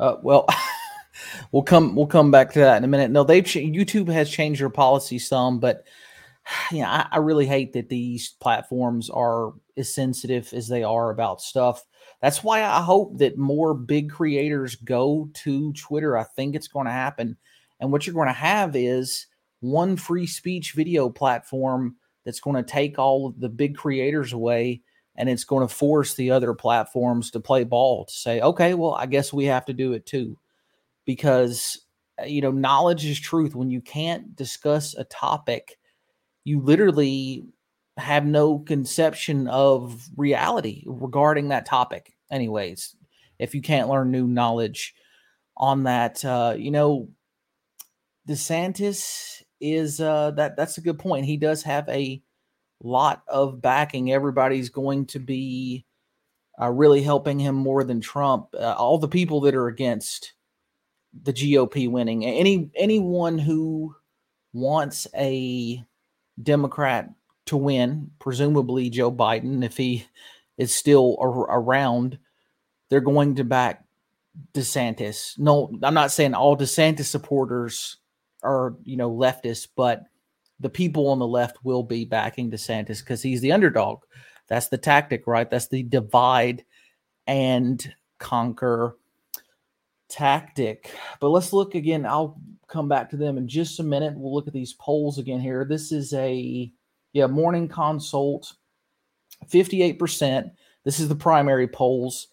uh 0.00 0.16
well. 0.22 0.46
we'll 1.52 1.62
come 1.62 1.94
we'll 1.94 2.06
come 2.06 2.30
back 2.30 2.52
to 2.52 2.60
that 2.60 2.78
in 2.78 2.84
a 2.84 2.88
minute. 2.88 3.10
No, 3.10 3.22
they've 3.22 3.44
YouTube 3.44 4.10
has 4.10 4.30
changed 4.30 4.62
their 4.62 4.70
policy 4.70 5.18
some, 5.18 5.60
but 5.60 5.84
you 6.70 6.80
know, 6.80 6.88
I, 6.88 7.06
I, 7.12 7.18
really 7.18 7.46
hate 7.46 7.74
that 7.74 7.90
these 7.90 8.34
platforms 8.40 9.10
are 9.10 9.52
as 9.76 9.94
sensitive 9.94 10.54
as 10.54 10.68
they 10.68 10.84
are 10.84 11.10
about 11.10 11.42
stuff. 11.42 11.84
That's 12.22 12.42
why 12.42 12.62
I 12.62 12.80
hope 12.80 13.18
that 13.18 13.38
more 13.38 13.74
big 13.74 14.10
creators 14.10 14.74
go 14.76 15.28
to 15.34 15.72
Twitter. 15.74 16.16
I 16.16 16.24
think 16.24 16.54
it's 16.54 16.68
going 16.68 16.86
to 16.86 16.92
happen. 16.92 17.36
And 17.80 17.92
what 17.92 18.06
you're 18.06 18.14
going 18.14 18.28
to 18.28 18.32
have 18.32 18.74
is 18.74 19.26
one 19.60 19.96
free 19.96 20.26
speech 20.26 20.72
video 20.72 21.08
platform 21.10 21.96
that's 22.24 22.40
going 22.40 22.56
to 22.56 22.62
take 22.62 22.98
all 22.98 23.26
of 23.28 23.40
the 23.40 23.48
big 23.48 23.76
creators 23.76 24.32
away 24.32 24.82
and 25.16 25.28
it's 25.28 25.44
going 25.44 25.66
to 25.66 25.74
force 25.74 26.14
the 26.14 26.30
other 26.30 26.52
platforms 26.54 27.30
to 27.30 27.40
play 27.40 27.64
ball 27.64 28.04
to 28.04 28.12
say, 28.12 28.40
okay, 28.40 28.74
well, 28.74 28.94
I 28.94 29.06
guess 29.06 29.32
we 29.32 29.46
have 29.46 29.64
to 29.66 29.72
do 29.72 29.92
it 29.92 30.06
too. 30.06 30.38
Because, 31.04 31.86
uh, 32.20 32.26
you 32.26 32.40
know, 32.40 32.50
knowledge 32.50 33.04
is 33.04 33.18
truth. 33.18 33.54
When 33.54 33.70
you 33.70 33.80
can't 33.80 34.36
discuss 34.36 34.94
a 34.94 35.04
topic, 35.04 35.78
you 36.44 36.60
literally 36.60 37.46
have 37.96 38.26
no 38.26 38.58
conception 38.58 39.48
of 39.48 40.08
reality 40.16 40.84
regarding 40.86 41.48
that 41.48 41.66
topic 41.66 42.14
anyways 42.30 42.94
if 43.38 43.54
you 43.54 43.62
can't 43.62 43.88
learn 43.88 44.10
new 44.10 44.26
knowledge 44.26 44.94
on 45.56 45.84
that 45.84 46.24
uh 46.24 46.54
you 46.56 46.70
know 46.70 47.08
desantis 48.28 49.42
is 49.60 50.00
uh 50.00 50.30
that 50.32 50.56
that's 50.56 50.78
a 50.78 50.82
good 50.82 50.98
point. 50.98 51.26
He 51.26 51.36
does 51.36 51.62
have 51.62 51.88
a 51.88 52.22
lot 52.82 53.22
of 53.28 53.62
backing. 53.62 54.12
Everybody's 54.12 54.68
going 54.68 55.06
to 55.06 55.18
be 55.18 55.86
uh, 56.60 56.70
really 56.70 57.02
helping 57.02 57.38
him 57.38 57.54
more 57.54 57.84
than 57.84 58.00
trump. 58.00 58.48
Uh, 58.54 58.74
all 58.76 58.98
the 58.98 59.08
people 59.08 59.40
that 59.42 59.54
are 59.54 59.68
against 59.68 60.34
the 61.22 61.32
gop 61.32 61.90
winning. 61.90 62.24
Any 62.24 62.70
anyone 62.74 63.38
who 63.38 63.94
wants 64.52 65.06
a 65.14 65.82
Democrat 66.42 67.10
to 67.46 67.56
win, 67.56 68.10
presumably 68.18 68.90
Joe 68.90 69.12
Biden, 69.12 69.64
if 69.64 69.76
he 69.76 70.06
is 70.58 70.74
still 70.74 71.16
ar- 71.20 71.60
around, 71.60 72.18
they're 72.88 73.00
going 73.00 73.36
to 73.36 73.44
back 73.44 73.84
DeSantis. 74.52 75.38
No, 75.38 75.70
I'm 75.82 75.94
not 75.94 76.12
saying 76.12 76.34
all 76.34 76.56
DeSantis 76.56 77.06
supporters 77.06 77.98
are, 78.42 78.74
you 78.84 78.96
know, 78.96 79.10
leftists, 79.10 79.66
but 79.74 80.04
the 80.60 80.70
people 80.70 81.08
on 81.08 81.18
the 81.18 81.26
left 81.26 81.58
will 81.64 81.82
be 81.82 82.04
backing 82.04 82.50
DeSantis 82.50 83.00
because 83.00 83.22
he's 83.22 83.40
the 83.40 83.52
underdog. 83.52 84.00
That's 84.48 84.68
the 84.68 84.78
tactic, 84.78 85.26
right? 85.26 85.48
That's 85.48 85.68
the 85.68 85.82
divide 85.82 86.64
and 87.26 87.94
conquer 88.18 88.96
tactic. 90.08 90.94
But 91.20 91.30
let's 91.30 91.52
look 91.52 91.74
again. 91.74 92.06
I'll 92.06 92.40
come 92.68 92.88
back 92.88 93.10
to 93.10 93.16
them 93.16 93.38
in 93.38 93.48
just 93.48 93.80
a 93.80 93.84
minute. 93.84 94.14
We'll 94.16 94.34
look 94.34 94.46
at 94.46 94.54
these 94.54 94.74
polls 94.74 95.18
again 95.18 95.40
here. 95.40 95.64
This 95.64 95.92
is 95.92 96.12
a 96.14 96.72
yeah, 97.16 97.26
morning 97.26 97.66
consult. 97.66 98.52
58%. 99.50 100.50
This 100.84 101.00
is 101.00 101.08
the 101.08 101.16
primary 101.16 101.66
polls. 101.66 102.28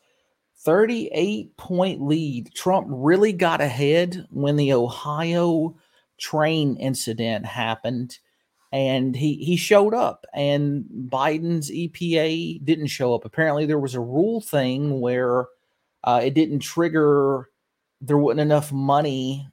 38 0.58 1.56
point 1.56 2.02
lead. 2.02 2.54
Trump 2.54 2.88
really 2.90 3.32
got 3.32 3.62
ahead 3.62 4.28
when 4.30 4.58
the 4.58 4.74
Ohio 4.74 5.78
train 6.20 6.76
incident 6.76 7.46
happened 7.46 8.20
and 8.74 9.16
he 9.16 9.36
he 9.36 9.56
showed 9.56 9.94
up 9.94 10.26
and 10.34 10.84
Biden's 11.10 11.72
EPA 11.72 12.64
didn't 12.66 12.88
show 12.88 13.16
up. 13.16 13.24
Apparently 13.24 13.66
there 13.66 13.80
was 13.80 13.96
a 13.96 14.02
rule 14.02 14.42
thing 14.42 15.00
where 15.00 15.48
uh, 16.04 16.20
it 16.24 16.34
didn't 16.34 16.60
trigger 16.60 17.50
there 18.02 18.18
wasn't 18.18 18.42
enough 18.42 18.72
money 18.74 19.48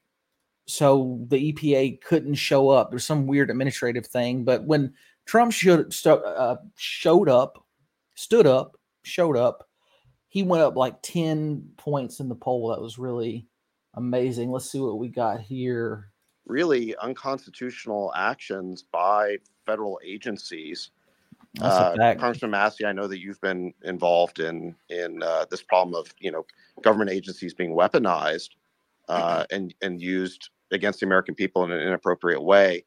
so 0.67 1.25
the 1.29 1.53
EPA 1.53 2.01
couldn't 2.03 2.35
show 2.35 2.71
up. 2.71 2.91
There's 2.91 3.05
some 3.05 3.27
weird 3.27 3.51
administrative 3.51 4.07
thing, 4.07 4.45
but 4.45 4.65
when 4.65 4.95
Trump 5.31 5.53
showed 5.53 5.95
uh, 6.07 6.57
showed 6.75 7.29
up, 7.29 7.65
stood 8.17 8.49
up, 8.49 8.77
showed 9.05 9.37
up, 9.37 9.69
he 10.27 10.43
went 10.43 10.65
up 10.65 10.75
like 10.75 11.01
10 11.03 11.71
points 11.77 12.19
in 12.19 12.29
the 12.29 12.35
poll. 12.35 12.71
That 12.71 12.81
was 12.81 12.99
really 12.99 13.47
amazing. 13.95 14.51
Let's 14.51 14.69
see 14.69 14.81
what 14.81 14.99
we 14.99 15.07
got 15.07 15.41
here. 15.41 16.11
Really 16.47 16.97
unconstitutional 16.97 18.13
actions 18.17 18.83
by 18.83 19.37
federal 19.67 20.01
agencies. 20.05 20.91
Uh, 21.61 21.95
Congressman 22.19 22.51
Massie, 22.51 22.85
I 22.85 22.91
know 22.91 23.07
that 23.07 23.21
you've 23.21 23.41
been 23.41 23.73
involved 23.85 24.41
in 24.41 24.75
in 24.89 25.23
uh, 25.23 25.45
this 25.49 25.63
problem 25.63 25.95
of 25.95 26.13
you 26.19 26.33
know 26.33 26.45
government 26.83 27.11
agencies 27.11 27.55
being 27.55 27.71
weaponized 27.71 28.49
uh, 29.09 29.45
and 29.53 29.73
and 29.81 30.03
used 30.03 30.51
against 30.73 30.99
the 30.99 31.07
American 31.07 31.37
people 31.37 31.63
in 31.63 31.71
an 31.71 31.81
inappropriate 31.81 32.43
way. 32.43 32.85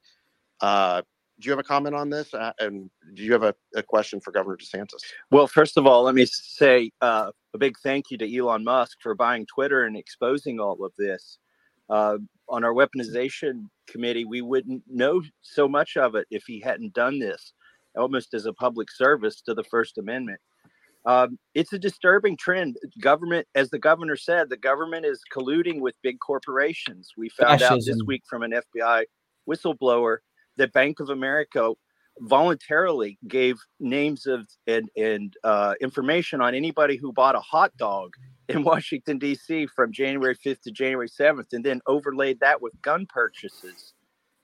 Do 1.40 1.48
you 1.48 1.52
have 1.52 1.60
a 1.60 1.64
comment 1.64 1.96
on 1.96 2.10
this? 2.10 2.34
Uh, 2.34 2.54
and 2.60 2.90
do 3.16 3.24
you 3.24 3.34
have 3.34 3.44
a, 3.44 3.56
a, 3.76 3.82
question 3.82 4.20
for 4.20 4.32
Governor 4.32 4.58
DeSantis? 4.58 5.02
Well, 5.32 5.48
first 5.48 5.78
of 5.78 5.88
all, 5.88 6.04
let 6.04 6.16
me 6.16 6.26
say 6.26 6.92
uh, 7.02 7.32
a 7.54 7.58
big 7.58 7.76
thank 7.82 8.12
you 8.12 8.18
to 8.20 8.38
Elon 8.38 8.64
Musk 8.64 9.00
for 9.02 9.16
buying 9.16 9.46
Twitter 9.48 9.84
and 9.86 9.98
exposing 9.98 10.60
all 10.60 10.84
of 10.84 10.94
this. 10.98 11.40
Uh, 11.90 12.18
on 12.50 12.64
our 12.64 12.74
weaponization 12.74 13.66
committee, 13.88 14.26
we 14.26 14.42
wouldn't 14.42 14.84
know 14.88 15.22
so 15.42 15.68
much 15.68 15.98
of 15.98 16.16
it 16.16 16.28
if 16.30 16.44
he 16.46 16.60
hadn't 16.60 16.94
done 16.94 17.20
this, 17.20 17.54
almost 17.98 18.34
as 18.34 18.46
a 18.46 18.54
public 18.54 18.92
service 18.92 19.42
to 19.42 19.54
the 19.54 19.64
First 19.64 19.98
Amendment. 19.98 20.40
Um, 21.06 21.38
it's 21.54 21.74
a 21.74 21.80
disturbing 21.80 22.38
trend. 22.38 22.78
Government, 23.02 23.48
as 23.56 23.70
the 23.70 23.80
governor 23.80 24.16
said, 24.16 24.50
the 24.50 24.58
government 24.58 25.06
is 25.06 25.22
colluding 25.36 25.82
with 25.82 25.96
big 26.02 26.20
corporations. 26.20 27.10
We 27.18 27.30
found 27.30 27.60
Fascism. 27.60 27.74
out 27.74 27.82
this 27.86 28.02
week 28.06 28.24
from 28.30 28.44
an 28.44 28.54
FBI 28.76 29.04
whistleblower 29.50 30.18
that 30.58 30.74
Bank 30.74 31.00
of 31.00 31.10
America 31.10 31.74
voluntarily 32.20 33.18
gave 33.28 33.58
names 33.80 34.28
of 34.28 34.48
and, 34.68 34.90
and 34.96 35.36
uh, 35.44 35.74
information 35.82 36.42
on 36.42 36.54
anybody 36.54 36.96
who 36.96 37.12
bought 37.12 37.36
a 37.36 37.40
hot 37.40 37.76
dog 37.78 38.14
in 38.50 38.64
Washington 38.72 39.18
D.C. 39.18 39.68
from 39.68 39.92
January 39.92 40.36
5th 40.36 40.62
to 40.62 40.72
January 40.72 41.10
7th, 41.10 41.54
and 41.54 41.64
then 41.64 41.82
overlaid 41.88 42.40
that 42.40 42.62
with 42.62 42.80
gun 42.82 43.06
purchases 43.08 43.94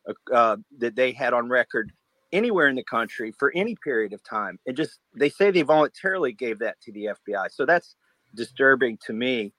uh, 0.08 0.14
uh, 0.34 0.58
that 0.80 0.96
they 0.96 1.12
had 1.12 1.34
on 1.34 1.50
record 1.50 1.92
anywhere 2.32 2.68
in 2.68 2.76
the 2.76 2.84
country 2.84 3.34
for 3.38 3.52
any 3.56 3.76
period 3.84 4.14
of 4.14 4.24
time. 4.24 4.60
And 4.66 4.78
just 4.78 5.00
they 5.16 5.30
say 5.30 5.52
they 5.52 5.62
voluntarily 5.62 6.32
gave 6.32 6.60
that 6.60 6.80
to 6.82 6.92
the 6.92 7.10
FBI, 7.28 7.52
so 7.52 7.66
that's 7.66 7.96
disturbing 8.36 8.98
to 9.06 9.14
me. 9.14 9.54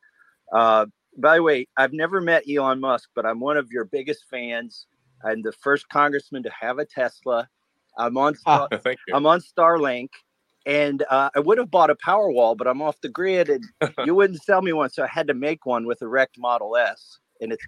Uh, 0.52 0.86
by 1.16 1.36
the 1.36 1.42
way, 1.42 1.68
I've 1.76 1.92
never 1.92 2.20
met 2.20 2.44
Elon 2.48 2.80
Musk, 2.80 3.10
but 3.14 3.26
I'm 3.26 3.40
one 3.40 3.56
of 3.56 3.70
your 3.70 3.84
biggest 3.84 4.24
fans. 4.30 4.86
I'm 5.24 5.42
the 5.42 5.52
first 5.52 5.88
congressman 5.88 6.42
to 6.44 6.50
have 6.58 6.78
a 6.78 6.84
Tesla. 6.84 7.48
I'm 7.98 8.16
on 8.16 8.36
ah, 8.46 8.68
I'm 9.14 9.26
on 9.26 9.40
Starlink, 9.40 10.10
and 10.66 11.04
uh, 11.10 11.30
I 11.34 11.40
would 11.40 11.58
have 11.58 11.70
bought 11.70 11.90
a 11.90 11.94
Powerwall, 11.94 12.56
but 12.56 12.66
I'm 12.66 12.82
off 12.82 13.00
the 13.00 13.08
grid, 13.08 13.48
and 13.48 13.64
you 14.04 14.14
wouldn't 14.14 14.42
sell 14.42 14.62
me 14.62 14.72
one, 14.72 14.90
so 14.90 15.02
I 15.02 15.08
had 15.08 15.26
to 15.28 15.34
make 15.34 15.66
one 15.66 15.86
with 15.86 16.02
a 16.02 16.08
wrecked 16.08 16.38
Model 16.38 16.76
S, 16.76 17.18
and 17.40 17.52
it's 17.52 17.64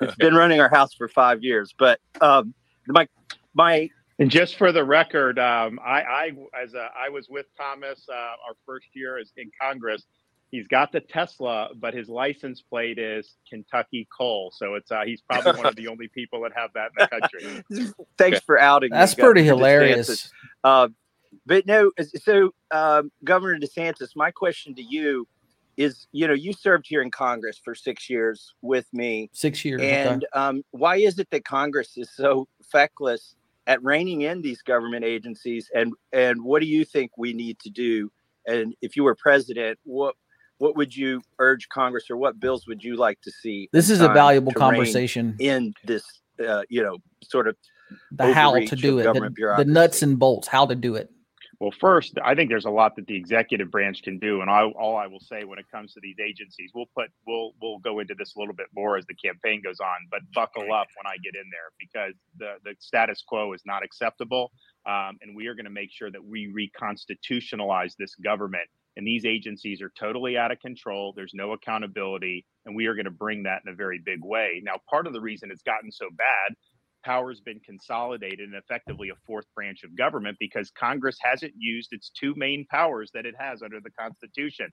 it's 0.00 0.14
been 0.16 0.34
running 0.34 0.60
our 0.60 0.68
house 0.68 0.94
for 0.94 1.08
five 1.08 1.42
years. 1.42 1.74
But 1.76 2.00
um, 2.20 2.54
my 2.88 3.08
my 3.54 3.88
and 4.18 4.30
just 4.30 4.56
for 4.56 4.70
the 4.70 4.84
record, 4.84 5.38
um, 5.38 5.80
I, 5.84 6.02
I 6.02 6.32
as 6.62 6.74
a, 6.74 6.88
I 6.96 7.08
was 7.08 7.28
with 7.28 7.46
Thomas 7.58 8.06
uh, 8.08 8.14
our 8.14 8.54
first 8.64 8.86
year 8.94 9.18
as 9.18 9.32
in 9.36 9.50
Congress 9.60 10.04
he's 10.54 10.68
got 10.68 10.92
the 10.92 11.00
Tesla, 11.00 11.70
but 11.74 11.94
his 11.94 12.08
license 12.08 12.62
plate 12.62 12.96
is 12.96 13.34
Kentucky 13.50 14.06
Coal. 14.16 14.52
So 14.54 14.74
it's 14.74 14.92
uh, 14.92 15.02
he's 15.04 15.20
probably 15.20 15.52
one 15.52 15.66
of 15.66 15.74
the 15.74 15.88
only 15.88 16.06
people 16.06 16.42
that 16.42 16.52
have 16.54 16.70
that 16.74 16.90
in 16.96 17.06
the 17.10 17.20
country. 17.20 17.94
Thanks 18.18 18.40
for 18.40 18.60
outing. 18.60 18.90
That's 18.90 19.14
pretty 19.14 19.42
hilarious. 19.42 20.30
Uh, 20.62 20.88
but 21.44 21.66
no, 21.66 21.90
so 22.22 22.54
um, 22.70 23.10
Governor 23.24 23.58
DeSantis, 23.58 24.10
my 24.14 24.30
question 24.30 24.76
to 24.76 24.82
you 24.82 25.26
is, 25.76 26.06
you 26.12 26.28
know, 26.28 26.34
you 26.34 26.52
served 26.52 26.86
here 26.88 27.02
in 27.02 27.10
Congress 27.10 27.60
for 27.62 27.74
six 27.74 28.08
years 28.08 28.54
with 28.62 28.86
me. 28.92 29.30
Six 29.32 29.64
years. 29.64 29.80
And 29.82 30.24
okay. 30.24 30.40
um, 30.40 30.62
why 30.70 30.96
is 30.98 31.18
it 31.18 31.28
that 31.30 31.44
Congress 31.44 31.94
is 31.96 32.14
so 32.14 32.46
feckless 32.70 33.34
at 33.66 33.82
reining 33.82 34.22
in 34.22 34.40
these 34.40 34.62
government 34.62 35.04
agencies? 35.04 35.68
And 35.74 35.94
and 36.12 36.44
what 36.44 36.60
do 36.60 36.66
you 36.66 36.84
think 36.84 37.10
we 37.18 37.32
need 37.32 37.58
to 37.60 37.70
do? 37.70 38.12
And 38.46 38.74
if 38.80 38.94
you 38.94 39.02
were 39.02 39.16
president, 39.16 39.80
what 39.82 40.14
what 40.58 40.76
would 40.76 40.94
you 40.94 41.22
urge 41.38 41.68
Congress 41.68 42.10
or 42.10 42.16
what 42.16 42.38
bills 42.38 42.66
would 42.66 42.82
you 42.82 42.96
like 42.96 43.20
to 43.22 43.30
see? 43.30 43.68
This 43.72 43.90
is 43.90 44.00
a 44.00 44.08
valuable 44.08 44.52
conversation 44.52 45.36
in 45.38 45.74
this, 45.84 46.04
uh, 46.46 46.62
you 46.68 46.82
know, 46.82 46.98
sort 47.22 47.48
of 47.48 47.56
the 48.12 48.32
how 48.32 48.54
to 48.54 48.76
do 48.76 48.98
it, 48.98 49.04
the, 49.04 49.54
the, 49.58 49.64
nuts 49.64 50.02
and 50.02 50.18
bolts, 50.18 50.48
how 50.48 50.66
to 50.66 50.74
do 50.74 50.94
it. 50.94 51.10
Well, 51.60 51.72
first, 51.80 52.18
I 52.22 52.34
think 52.34 52.50
there's 52.50 52.64
a 52.64 52.70
lot 52.70 52.96
that 52.96 53.06
the 53.06 53.16
executive 53.16 53.70
branch 53.70 54.02
can 54.02 54.18
do, 54.18 54.40
and 54.40 54.50
I, 54.50 54.64
all 54.64 54.96
I 54.96 55.06
will 55.06 55.20
say 55.20 55.44
when 55.44 55.58
it 55.58 55.66
comes 55.70 55.92
to 55.94 56.00
these 56.02 56.16
agencies, 56.18 56.72
we'll 56.74 56.90
put 56.96 57.10
we'll 57.26 57.52
we'll 57.62 57.78
go 57.78 58.00
into 58.00 58.14
this 58.18 58.34
a 58.36 58.38
little 58.40 58.54
bit 58.54 58.66
more 58.74 58.96
as 58.96 59.06
the 59.06 59.14
campaign 59.14 59.62
goes 59.62 59.78
on. 59.80 59.96
But 60.10 60.20
buckle 60.34 60.72
up 60.72 60.88
when 60.96 61.06
I 61.06 61.16
get 61.22 61.34
in 61.34 61.48
there 61.50 61.70
because 61.78 62.14
the 62.38 62.56
the 62.64 62.76
status 62.80 63.22
quo 63.26 63.52
is 63.52 63.62
not 63.64 63.84
acceptable, 63.84 64.50
um, 64.86 65.16
and 65.22 65.34
we 65.36 65.46
are 65.46 65.54
going 65.54 65.64
to 65.64 65.70
make 65.70 65.90
sure 65.92 66.10
that 66.10 66.24
we 66.24 66.52
reconstitutionalize 66.52 67.94
this 67.98 68.14
government 68.16 68.68
and 68.96 69.06
these 69.06 69.24
agencies 69.24 69.82
are 69.82 69.92
totally 69.98 70.36
out 70.36 70.52
of 70.52 70.60
control. 70.60 71.12
There's 71.14 71.34
no 71.34 71.52
accountability, 71.52 72.46
and 72.64 72.76
we 72.76 72.86
are 72.86 72.94
going 72.94 73.04
to 73.06 73.10
bring 73.10 73.42
that 73.44 73.62
in 73.66 73.72
a 73.72 73.76
very 73.76 74.00
big 74.04 74.20
way. 74.22 74.60
Now, 74.64 74.74
part 74.88 75.06
of 75.06 75.12
the 75.12 75.20
reason 75.20 75.50
it's 75.50 75.62
gotten 75.62 75.90
so 75.90 76.08
bad, 76.16 76.54
power 77.04 77.30
has 77.30 77.40
been 77.40 77.60
consolidated 77.60 78.40
and 78.40 78.54
effectively 78.54 79.10
a 79.10 79.14
fourth 79.26 79.46
branch 79.54 79.82
of 79.84 79.96
government 79.96 80.36
because 80.40 80.70
Congress 80.70 81.16
hasn't 81.20 81.52
used 81.56 81.92
its 81.92 82.10
two 82.10 82.34
main 82.36 82.66
powers 82.70 83.10
that 83.14 83.26
it 83.26 83.34
has 83.38 83.62
under 83.62 83.80
the 83.80 83.90
Constitution. 83.90 84.72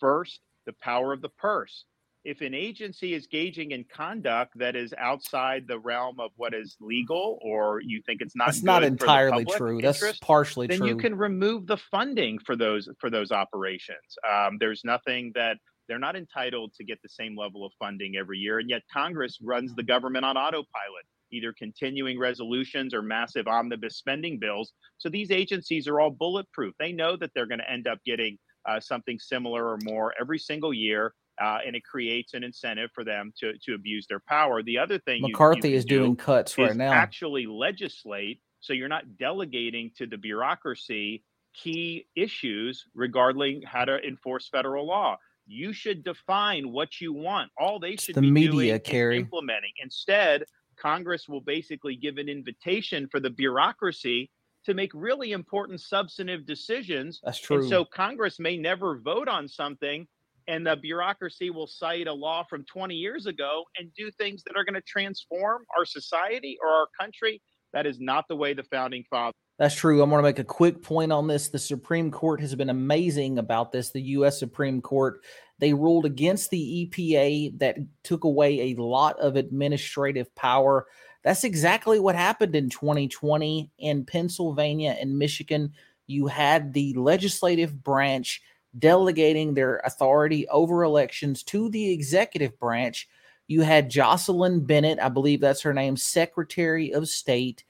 First, 0.00 0.40
the 0.66 0.74
power 0.82 1.12
of 1.12 1.22
the 1.22 1.28
purse 1.28 1.84
if 2.24 2.40
an 2.40 2.54
agency 2.54 3.14
is 3.14 3.26
gauging 3.26 3.70
in 3.70 3.84
conduct 3.84 4.52
that 4.58 4.76
is 4.76 4.92
outside 4.98 5.64
the 5.66 5.78
realm 5.78 6.18
of 6.20 6.30
what 6.36 6.52
is 6.54 6.76
legal 6.80 7.38
or 7.42 7.80
you 7.80 8.02
think 8.04 8.20
it's 8.20 8.36
not 8.36 8.46
that's 8.46 8.62
not 8.62 8.82
entirely 8.82 9.44
true. 9.44 9.76
Interest, 9.76 10.00
that's 10.00 10.18
partially 10.18 10.66
true. 10.66 10.74
then 10.74 10.80
true. 10.80 10.88
you 10.88 10.96
can 10.96 11.16
remove 11.16 11.66
the 11.66 11.76
funding 11.76 12.38
for 12.38 12.56
those 12.56 12.88
for 13.00 13.10
those 13.10 13.30
operations. 13.30 14.16
Um, 14.28 14.56
there's 14.58 14.82
nothing 14.84 15.32
that 15.34 15.58
they're 15.88 15.98
not 15.98 16.16
entitled 16.16 16.74
to 16.74 16.84
get 16.84 16.98
the 17.02 17.08
same 17.08 17.36
level 17.36 17.64
of 17.64 17.72
funding 17.78 18.16
every 18.18 18.38
year 18.38 18.58
and 18.58 18.68
yet 18.68 18.82
congress 18.92 19.38
runs 19.42 19.74
the 19.74 19.82
government 19.82 20.24
on 20.24 20.36
autopilot 20.36 21.06
either 21.30 21.52
continuing 21.52 22.18
resolutions 22.18 22.94
or 22.94 23.02
massive 23.02 23.46
omnibus 23.46 23.96
spending 23.96 24.38
bills. 24.38 24.72
So 24.98 25.08
these 25.08 25.30
agencies 25.30 25.86
are 25.86 26.00
all 26.00 26.10
bulletproof. 26.10 26.74
They 26.78 26.92
know 26.92 27.16
that 27.16 27.30
they're 27.34 27.46
going 27.46 27.60
to 27.60 27.70
end 27.70 27.86
up 27.86 27.98
getting 28.04 28.38
uh, 28.68 28.80
something 28.80 29.18
similar 29.18 29.68
or 29.68 29.78
more 29.82 30.14
every 30.20 30.38
single 30.38 30.72
year 30.72 31.12
uh, 31.40 31.58
and 31.66 31.76
it 31.76 31.84
creates 31.84 32.34
an 32.34 32.44
incentive 32.44 32.90
for 32.94 33.04
them 33.04 33.32
to 33.38 33.52
to 33.64 33.74
abuse 33.74 34.06
their 34.08 34.20
power. 34.20 34.62
The 34.62 34.78
other 34.78 34.98
thing 34.98 35.22
McCarthy 35.22 35.68
you, 35.68 35.72
you 35.72 35.78
is 35.78 35.84
doing 35.84 36.14
do 36.14 36.22
cuts 36.22 36.58
right 36.58 36.76
now. 36.76 36.92
Actually, 36.92 37.46
legislate 37.46 38.40
so 38.60 38.72
you're 38.72 38.88
not 38.88 39.16
delegating 39.16 39.90
to 39.96 40.06
the 40.06 40.16
bureaucracy 40.16 41.22
key 41.54 42.06
issues 42.14 42.86
regarding 42.94 43.62
how 43.62 43.84
to 43.84 43.98
enforce 44.06 44.48
federal 44.48 44.86
law. 44.86 45.18
You 45.46 45.72
should 45.72 46.04
define 46.04 46.72
what 46.72 47.00
you 47.00 47.12
want. 47.12 47.50
All 47.58 47.78
they 47.78 47.96
should 47.96 48.14
the 48.14 48.20
be 48.20 48.30
media, 48.30 48.78
doing 48.78 48.80
Kerry. 48.80 49.16
implementing. 49.16 49.72
Instead, 49.82 50.44
Congress 50.76 51.28
will 51.28 51.40
basically 51.40 51.96
give 51.96 52.18
an 52.18 52.28
invitation 52.28 53.08
for 53.08 53.18
the 53.18 53.30
bureaucracy 53.30 54.30
to 54.66 54.74
make 54.74 54.90
really 54.92 55.32
important 55.32 55.80
substantive 55.80 56.44
decisions. 56.44 57.20
That's 57.24 57.40
true. 57.40 57.60
And 57.60 57.68
so 57.68 57.84
Congress 57.84 58.38
may 58.38 58.56
never 58.56 58.98
vote 58.98 59.28
on 59.28 59.48
something 59.48 60.06
and 60.48 60.66
the 60.66 60.76
bureaucracy 60.76 61.50
will 61.50 61.66
cite 61.66 62.08
a 62.08 62.12
law 62.12 62.42
from 62.48 62.64
20 62.64 62.94
years 62.94 63.26
ago 63.26 63.64
and 63.78 63.92
do 63.94 64.10
things 64.10 64.42
that 64.44 64.56
are 64.56 64.64
going 64.64 64.74
to 64.74 64.80
transform 64.80 65.62
our 65.76 65.84
society 65.84 66.56
or 66.62 66.70
our 66.70 66.86
country. 66.98 67.40
That 67.74 67.86
is 67.86 68.00
not 68.00 68.24
the 68.28 68.36
way 68.36 68.54
the 68.54 68.64
founding 68.64 69.04
fathers. 69.10 69.34
That's 69.58 69.74
true. 69.74 70.00
I 70.00 70.06
want 70.06 70.20
to 70.20 70.26
make 70.26 70.38
a 70.38 70.44
quick 70.44 70.82
point 70.82 71.12
on 71.12 71.26
this. 71.26 71.48
The 71.48 71.58
Supreme 71.58 72.10
Court 72.10 72.40
has 72.40 72.54
been 72.54 72.70
amazing 72.70 73.38
about 73.38 73.72
this. 73.72 73.90
The 73.90 74.00
U.S. 74.00 74.38
Supreme 74.38 74.80
Court, 74.80 75.22
they 75.58 75.74
ruled 75.74 76.06
against 76.06 76.50
the 76.50 76.90
EPA 76.96 77.58
that 77.58 77.76
took 78.02 78.24
away 78.24 78.72
a 78.72 78.74
lot 78.76 79.18
of 79.20 79.36
administrative 79.36 80.34
power. 80.34 80.86
That's 81.24 81.44
exactly 81.44 82.00
what 82.00 82.14
happened 82.14 82.54
in 82.54 82.70
2020 82.70 83.70
in 83.78 84.06
Pennsylvania 84.06 84.96
and 84.98 85.18
Michigan. 85.18 85.72
You 86.06 86.28
had 86.28 86.72
the 86.72 86.94
legislative 86.94 87.82
branch 87.82 88.40
delegating 88.76 89.54
their 89.54 89.78
authority 89.84 90.48
over 90.48 90.82
elections 90.82 91.42
to 91.44 91.68
the 91.70 91.90
executive 91.90 92.58
branch. 92.58 93.08
You 93.46 93.62
had 93.62 93.90
Jocelyn 93.90 94.60
Bennett, 94.60 94.98
I 95.00 95.08
believe 95.08 95.40
that's 95.40 95.62
her 95.62 95.72
name, 95.72 95.96
Secretary 95.96 96.92
of 96.92 97.08
State 97.08 97.64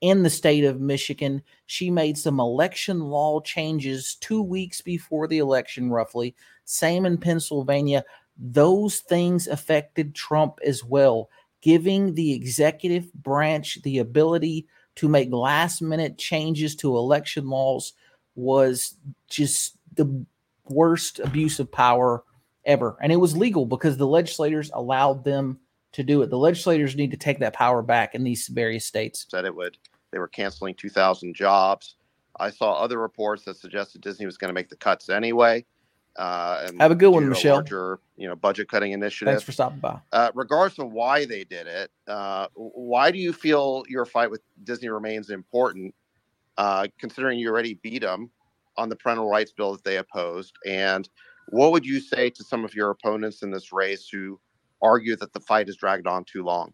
in 0.00 0.22
the 0.22 0.30
state 0.30 0.64
of 0.64 0.80
Michigan. 0.80 1.42
She 1.66 1.90
made 1.90 2.16
some 2.16 2.40
election 2.40 3.00
law 3.00 3.40
changes 3.40 4.16
two 4.16 4.42
weeks 4.42 4.80
before 4.80 5.28
the 5.28 5.38
election, 5.38 5.90
roughly. 5.90 6.34
Same 6.64 7.06
in 7.06 7.18
Pennsylvania. 7.18 8.04
Those 8.38 9.00
things 9.00 9.46
affected 9.46 10.14
Trump 10.14 10.58
as 10.64 10.82
well, 10.82 11.28
giving 11.60 12.14
the 12.14 12.32
executive 12.32 13.12
branch 13.12 13.78
the 13.82 13.98
ability 13.98 14.66
to 14.96 15.08
make 15.08 15.32
last 15.32 15.82
minute 15.82 16.18
changes 16.18 16.74
to 16.76 16.96
election 16.96 17.48
laws 17.48 17.92
was 18.34 18.96
just 19.28 19.76
the 19.94 20.24
worst 20.70 21.18
abuse 21.18 21.58
of 21.58 21.70
power 21.70 22.24
ever. 22.64 22.96
And 23.02 23.12
it 23.12 23.16
was 23.16 23.36
legal 23.36 23.66
because 23.66 23.96
the 23.96 24.06
legislators 24.06 24.70
allowed 24.72 25.24
them 25.24 25.58
to 25.92 26.02
do 26.02 26.22
it. 26.22 26.30
The 26.30 26.38
legislators 26.38 26.96
need 26.96 27.10
to 27.10 27.16
take 27.16 27.40
that 27.40 27.52
power 27.52 27.82
back 27.82 28.14
in 28.14 28.24
these 28.24 28.46
various 28.48 28.86
states. 28.86 29.26
Said 29.28 29.44
it 29.44 29.54
would. 29.54 29.76
They 30.12 30.18
were 30.18 30.28
canceling 30.28 30.74
2,000 30.74 31.34
jobs. 31.34 31.96
I 32.38 32.50
saw 32.50 32.72
other 32.74 32.98
reports 32.98 33.44
that 33.44 33.56
suggested 33.56 34.00
Disney 34.00 34.26
was 34.26 34.36
going 34.36 34.48
to 34.48 34.54
make 34.54 34.68
the 34.68 34.76
cuts 34.76 35.08
anyway. 35.08 35.64
Uh, 36.16 36.64
and 36.66 36.80
Have 36.80 36.90
a 36.90 36.96
good 36.96 37.10
one, 37.10 37.28
Michelle. 37.28 37.56
Larger, 37.56 38.00
you 38.16 38.28
know, 38.28 38.34
budget 38.34 38.68
cutting 38.68 38.92
initiative. 38.92 39.32
Thanks 39.32 39.44
for 39.44 39.52
stopping 39.52 39.78
by. 39.78 40.00
uh, 40.12 40.30
regardless 40.34 40.78
of 40.78 40.92
why 40.92 41.24
they 41.24 41.44
did 41.44 41.66
it, 41.66 41.90
uh, 42.08 42.48
why 42.54 43.10
do 43.10 43.18
you 43.18 43.32
feel 43.32 43.84
your 43.88 44.04
fight 44.04 44.30
with 44.30 44.42
Disney 44.64 44.88
remains 44.88 45.30
important, 45.30 45.94
uh, 46.56 46.88
considering 46.98 47.38
you 47.38 47.48
already 47.48 47.74
beat 47.74 48.02
them 48.02 48.30
on 48.76 48.88
the 48.88 48.96
parental 48.96 49.28
rights 49.28 49.52
bill 49.52 49.72
that 49.72 49.84
they 49.84 49.98
opposed? 49.98 50.54
And 50.66 51.08
what 51.48 51.72
would 51.72 51.86
you 51.86 52.00
say 52.00 52.30
to 52.30 52.44
some 52.44 52.64
of 52.64 52.74
your 52.74 52.90
opponents 52.90 53.42
in 53.42 53.50
this 53.50 53.72
race 53.72 54.08
who 54.08 54.40
argue 54.82 55.16
that 55.16 55.32
the 55.32 55.40
fight 55.40 55.66
has 55.66 55.76
dragged 55.76 56.06
on 56.06 56.24
too 56.24 56.42
long? 56.42 56.72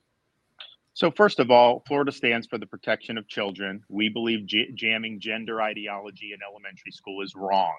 So, 0.94 1.10
first 1.10 1.40
of 1.40 1.50
all, 1.50 1.82
Florida 1.86 2.10
stands 2.10 2.46
for 2.46 2.56
the 2.56 2.66
protection 2.66 3.18
of 3.18 3.28
children. 3.28 3.82
We 3.90 4.08
believe 4.08 4.46
j- 4.46 4.70
jamming 4.74 5.20
gender 5.20 5.60
ideology 5.60 6.32
in 6.32 6.38
elementary 6.42 6.92
school 6.92 7.22
is 7.22 7.34
wrong. 7.36 7.76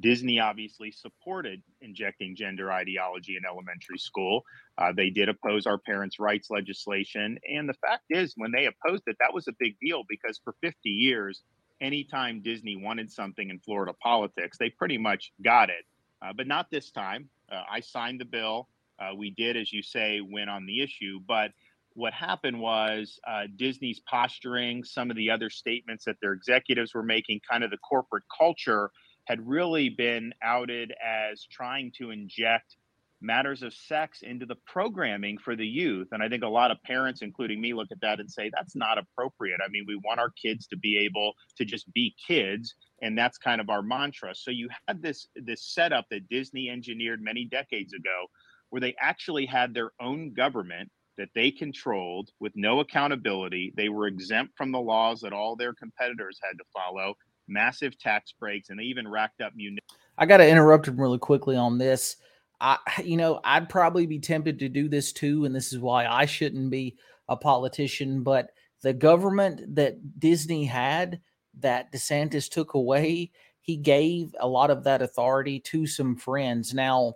Disney 0.00 0.40
obviously 0.40 0.90
supported 0.90 1.62
injecting 1.80 2.34
gender 2.34 2.72
ideology 2.72 3.36
in 3.36 3.44
elementary 3.44 3.98
school. 3.98 4.44
Uh, 4.78 4.92
they 4.96 5.10
did 5.10 5.28
oppose 5.28 5.66
our 5.66 5.78
parents' 5.78 6.18
rights 6.18 6.48
legislation. 6.50 7.38
And 7.48 7.68
the 7.68 7.74
fact 7.74 8.04
is, 8.10 8.34
when 8.36 8.50
they 8.50 8.66
opposed 8.66 9.04
it, 9.06 9.16
that 9.20 9.32
was 9.32 9.46
a 9.46 9.52
big 9.58 9.76
deal 9.80 10.02
because 10.08 10.40
for 10.42 10.54
50 10.62 10.88
years, 10.88 11.42
anytime 11.80 12.42
Disney 12.42 12.76
wanted 12.76 13.10
something 13.10 13.50
in 13.50 13.58
Florida 13.58 13.92
politics, 14.02 14.56
they 14.58 14.70
pretty 14.70 14.98
much 14.98 15.32
got 15.42 15.70
it. 15.70 15.84
Uh, 16.22 16.32
but 16.32 16.46
not 16.46 16.70
this 16.70 16.90
time. 16.90 17.28
Uh, 17.50 17.62
I 17.70 17.80
signed 17.80 18.20
the 18.20 18.24
bill. 18.24 18.68
Uh, 18.98 19.14
we 19.16 19.30
did, 19.30 19.56
as 19.56 19.72
you 19.72 19.82
say, 19.82 20.20
win 20.20 20.48
on 20.48 20.66
the 20.66 20.82
issue. 20.82 21.20
But 21.26 21.50
what 21.94 22.12
happened 22.12 22.60
was 22.60 23.18
uh, 23.26 23.44
Disney's 23.56 24.00
posturing, 24.00 24.84
some 24.84 25.10
of 25.10 25.16
the 25.16 25.30
other 25.30 25.50
statements 25.50 26.04
that 26.04 26.16
their 26.20 26.32
executives 26.32 26.94
were 26.94 27.02
making, 27.02 27.40
kind 27.48 27.62
of 27.62 27.70
the 27.70 27.78
corporate 27.78 28.24
culture 28.36 28.90
had 29.24 29.46
really 29.46 29.88
been 29.88 30.32
outed 30.42 30.92
as 31.02 31.46
trying 31.50 31.92
to 31.98 32.10
inject 32.10 32.76
matters 33.24 33.62
of 33.62 33.72
sex 33.72 34.20
into 34.22 34.46
the 34.46 34.56
programming 34.66 35.38
for 35.38 35.56
the 35.56 35.66
youth. 35.66 36.08
And 36.12 36.22
I 36.22 36.28
think 36.28 36.44
a 36.44 36.48
lot 36.48 36.70
of 36.70 36.82
parents, 36.84 37.22
including 37.22 37.60
me, 37.60 37.72
look 37.72 37.88
at 37.90 38.00
that 38.02 38.20
and 38.20 38.30
say, 38.30 38.50
that's 38.54 38.76
not 38.76 38.98
appropriate. 38.98 39.60
I 39.64 39.68
mean, 39.70 39.84
we 39.88 39.96
want 39.96 40.20
our 40.20 40.30
kids 40.30 40.66
to 40.68 40.76
be 40.76 40.98
able 40.98 41.32
to 41.56 41.64
just 41.64 41.92
be 41.92 42.14
kids. 42.26 42.74
And 43.02 43.16
that's 43.18 43.38
kind 43.38 43.60
of 43.60 43.70
our 43.70 43.82
mantra. 43.82 44.34
So 44.34 44.50
you 44.50 44.68
had 44.86 45.02
this 45.02 45.26
this 45.34 45.74
setup 45.74 46.06
that 46.10 46.28
Disney 46.28 46.70
engineered 46.70 47.20
many 47.22 47.46
decades 47.46 47.92
ago, 47.92 48.26
where 48.70 48.80
they 48.80 48.94
actually 49.00 49.46
had 49.46 49.74
their 49.74 49.90
own 50.00 50.32
government 50.32 50.90
that 51.16 51.28
they 51.34 51.50
controlled 51.50 52.30
with 52.40 52.52
no 52.56 52.80
accountability. 52.80 53.72
They 53.76 53.88
were 53.88 54.06
exempt 54.06 54.54
from 54.56 54.72
the 54.72 54.80
laws 54.80 55.20
that 55.20 55.32
all 55.32 55.56
their 55.56 55.72
competitors 55.72 56.40
had 56.42 56.58
to 56.58 56.64
follow, 56.72 57.14
massive 57.46 57.98
tax 57.98 58.34
breaks, 58.38 58.70
and 58.70 58.78
they 58.78 58.84
even 58.84 59.06
racked 59.08 59.40
up 59.40 59.52
municipal. 59.54 59.96
I 60.18 60.26
got 60.26 60.38
to 60.38 60.48
interrupt 60.48 60.88
him 60.88 61.00
really 61.00 61.18
quickly 61.18 61.56
on 61.56 61.78
this. 61.78 62.16
I, 62.64 62.78
you 63.04 63.16
know, 63.16 63.40
I'd 63.44 63.68
probably 63.68 64.06
be 64.06 64.18
tempted 64.18 64.58
to 64.58 64.68
do 64.68 64.88
this 64.88 65.12
too, 65.12 65.44
and 65.44 65.54
this 65.54 65.72
is 65.72 65.78
why 65.78 66.06
I 66.06 66.24
shouldn't 66.24 66.70
be 66.70 66.96
a 67.28 67.36
politician. 67.36 68.22
But 68.22 68.50
the 68.82 68.94
government 68.94 69.76
that 69.76 70.18
Disney 70.18 70.64
had, 70.64 71.20
that 71.60 71.92
DeSantis 71.92 72.50
took 72.50 72.74
away, 72.74 73.30
he 73.60 73.76
gave 73.76 74.34
a 74.40 74.48
lot 74.48 74.70
of 74.70 74.84
that 74.84 75.02
authority 75.02 75.60
to 75.60 75.86
some 75.86 76.16
friends. 76.16 76.74
Now, 76.74 77.14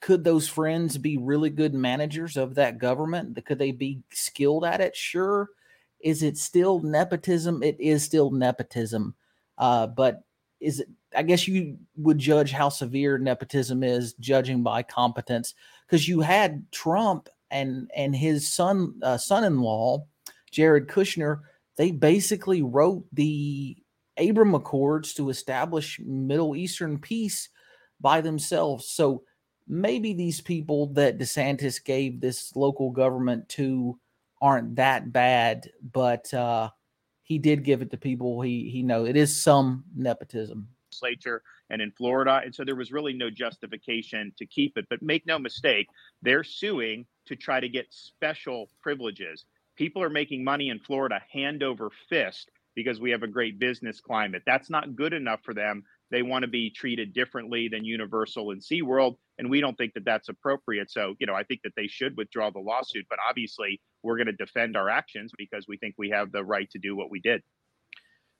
could 0.00 0.24
those 0.24 0.48
friends 0.48 0.98
be 0.98 1.18
really 1.18 1.50
good 1.50 1.74
managers 1.74 2.36
of 2.36 2.54
that 2.54 2.78
government? 2.78 3.38
Could 3.44 3.58
they 3.58 3.70
be 3.70 4.02
skilled 4.10 4.64
at 4.64 4.80
it? 4.80 4.96
Sure. 4.96 5.48
Is 6.00 6.22
it 6.22 6.38
still 6.38 6.80
nepotism? 6.80 7.62
It 7.62 7.78
is 7.78 8.02
still 8.02 8.30
nepotism. 8.30 9.14
Uh, 9.58 9.86
but 9.86 10.22
is 10.58 10.80
it 10.80 10.88
I 11.16 11.22
guess 11.22 11.48
you 11.48 11.78
would 11.96 12.18
judge 12.18 12.52
how 12.52 12.68
severe 12.68 13.18
nepotism 13.18 13.82
is, 13.82 14.14
judging 14.14 14.62
by 14.62 14.82
competence, 14.82 15.54
because 15.86 16.08
you 16.08 16.20
had 16.20 16.70
Trump 16.72 17.28
and 17.50 17.90
and 17.94 18.14
his 18.14 18.50
son 18.50 18.94
uh, 19.02 19.18
son-in-law, 19.18 20.04
Jared 20.50 20.88
Kushner. 20.88 21.40
They 21.76 21.90
basically 21.90 22.62
wrote 22.62 23.04
the 23.12 23.76
Abraham 24.16 24.54
Accords 24.54 25.14
to 25.14 25.30
establish 25.30 25.98
Middle 26.04 26.54
Eastern 26.54 26.98
peace 26.98 27.48
by 28.00 28.20
themselves. 28.20 28.88
So 28.88 29.22
maybe 29.66 30.12
these 30.12 30.40
people 30.40 30.88
that 30.94 31.18
DeSantis 31.18 31.82
gave 31.82 32.20
this 32.20 32.54
local 32.54 32.90
government 32.90 33.48
to 33.50 33.98
aren't 34.42 34.76
that 34.76 35.12
bad, 35.12 35.70
but 35.92 36.32
uh, 36.34 36.70
he 37.22 37.38
did 37.38 37.64
give 37.64 37.82
it 37.82 37.90
to 37.90 37.96
people 37.96 38.40
he 38.42 38.68
he 38.70 38.82
know 38.82 39.04
it 39.06 39.16
is 39.16 39.40
some 39.40 39.84
nepotism 39.96 40.68
legislature 40.90 41.42
and 41.70 41.80
in 41.80 41.92
Florida. 41.92 42.40
And 42.44 42.54
so 42.54 42.64
there 42.64 42.76
was 42.76 42.92
really 42.92 43.12
no 43.12 43.30
justification 43.30 44.32
to 44.38 44.46
keep 44.46 44.76
it. 44.76 44.86
But 44.90 45.02
make 45.02 45.26
no 45.26 45.38
mistake, 45.38 45.86
they're 46.22 46.44
suing 46.44 47.06
to 47.26 47.36
try 47.36 47.60
to 47.60 47.68
get 47.68 47.86
special 47.90 48.70
privileges. 48.82 49.44
People 49.76 50.02
are 50.02 50.10
making 50.10 50.44
money 50.44 50.68
in 50.68 50.78
Florida 50.78 51.20
hand 51.32 51.62
over 51.62 51.90
fist 52.08 52.50
because 52.74 53.00
we 53.00 53.10
have 53.10 53.22
a 53.22 53.28
great 53.28 53.58
business 53.58 54.00
climate. 54.00 54.42
That's 54.46 54.70
not 54.70 54.96
good 54.96 55.12
enough 55.12 55.40
for 55.44 55.54
them. 55.54 55.84
They 56.10 56.22
want 56.22 56.42
to 56.42 56.48
be 56.48 56.70
treated 56.70 57.14
differently 57.14 57.68
than 57.68 57.84
Universal 57.84 58.50
and 58.50 58.60
SeaWorld. 58.60 59.16
And 59.38 59.48
we 59.48 59.60
don't 59.60 59.76
think 59.76 59.94
that 59.94 60.04
that's 60.04 60.28
appropriate. 60.28 60.90
So, 60.90 61.14
you 61.18 61.26
know, 61.26 61.34
I 61.34 61.44
think 61.44 61.60
that 61.62 61.72
they 61.76 61.86
should 61.86 62.16
withdraw 62.16 62.50
the 62.50 62.58
lawsuit. 62.58 63.06
But 63.08 63.20
obviously, 63.28 63.80
we're 64.02 64.16
going 64.16 64.26
to 64.26 64.32
defend 64.32 64.76
our 64.76 64.90
actions 64.90 65.32
because 65.38 65.66
we 65.68 65.76
think 65.76 65.94
we 65.98 66.10
have 66.10 66.32
the 66.32 66.44
right 66.44 66.68
to 66.70 66.78
do 66.78 66.96
what 66.96 67.10
we 67.10 67.20
did. 67.20 67.42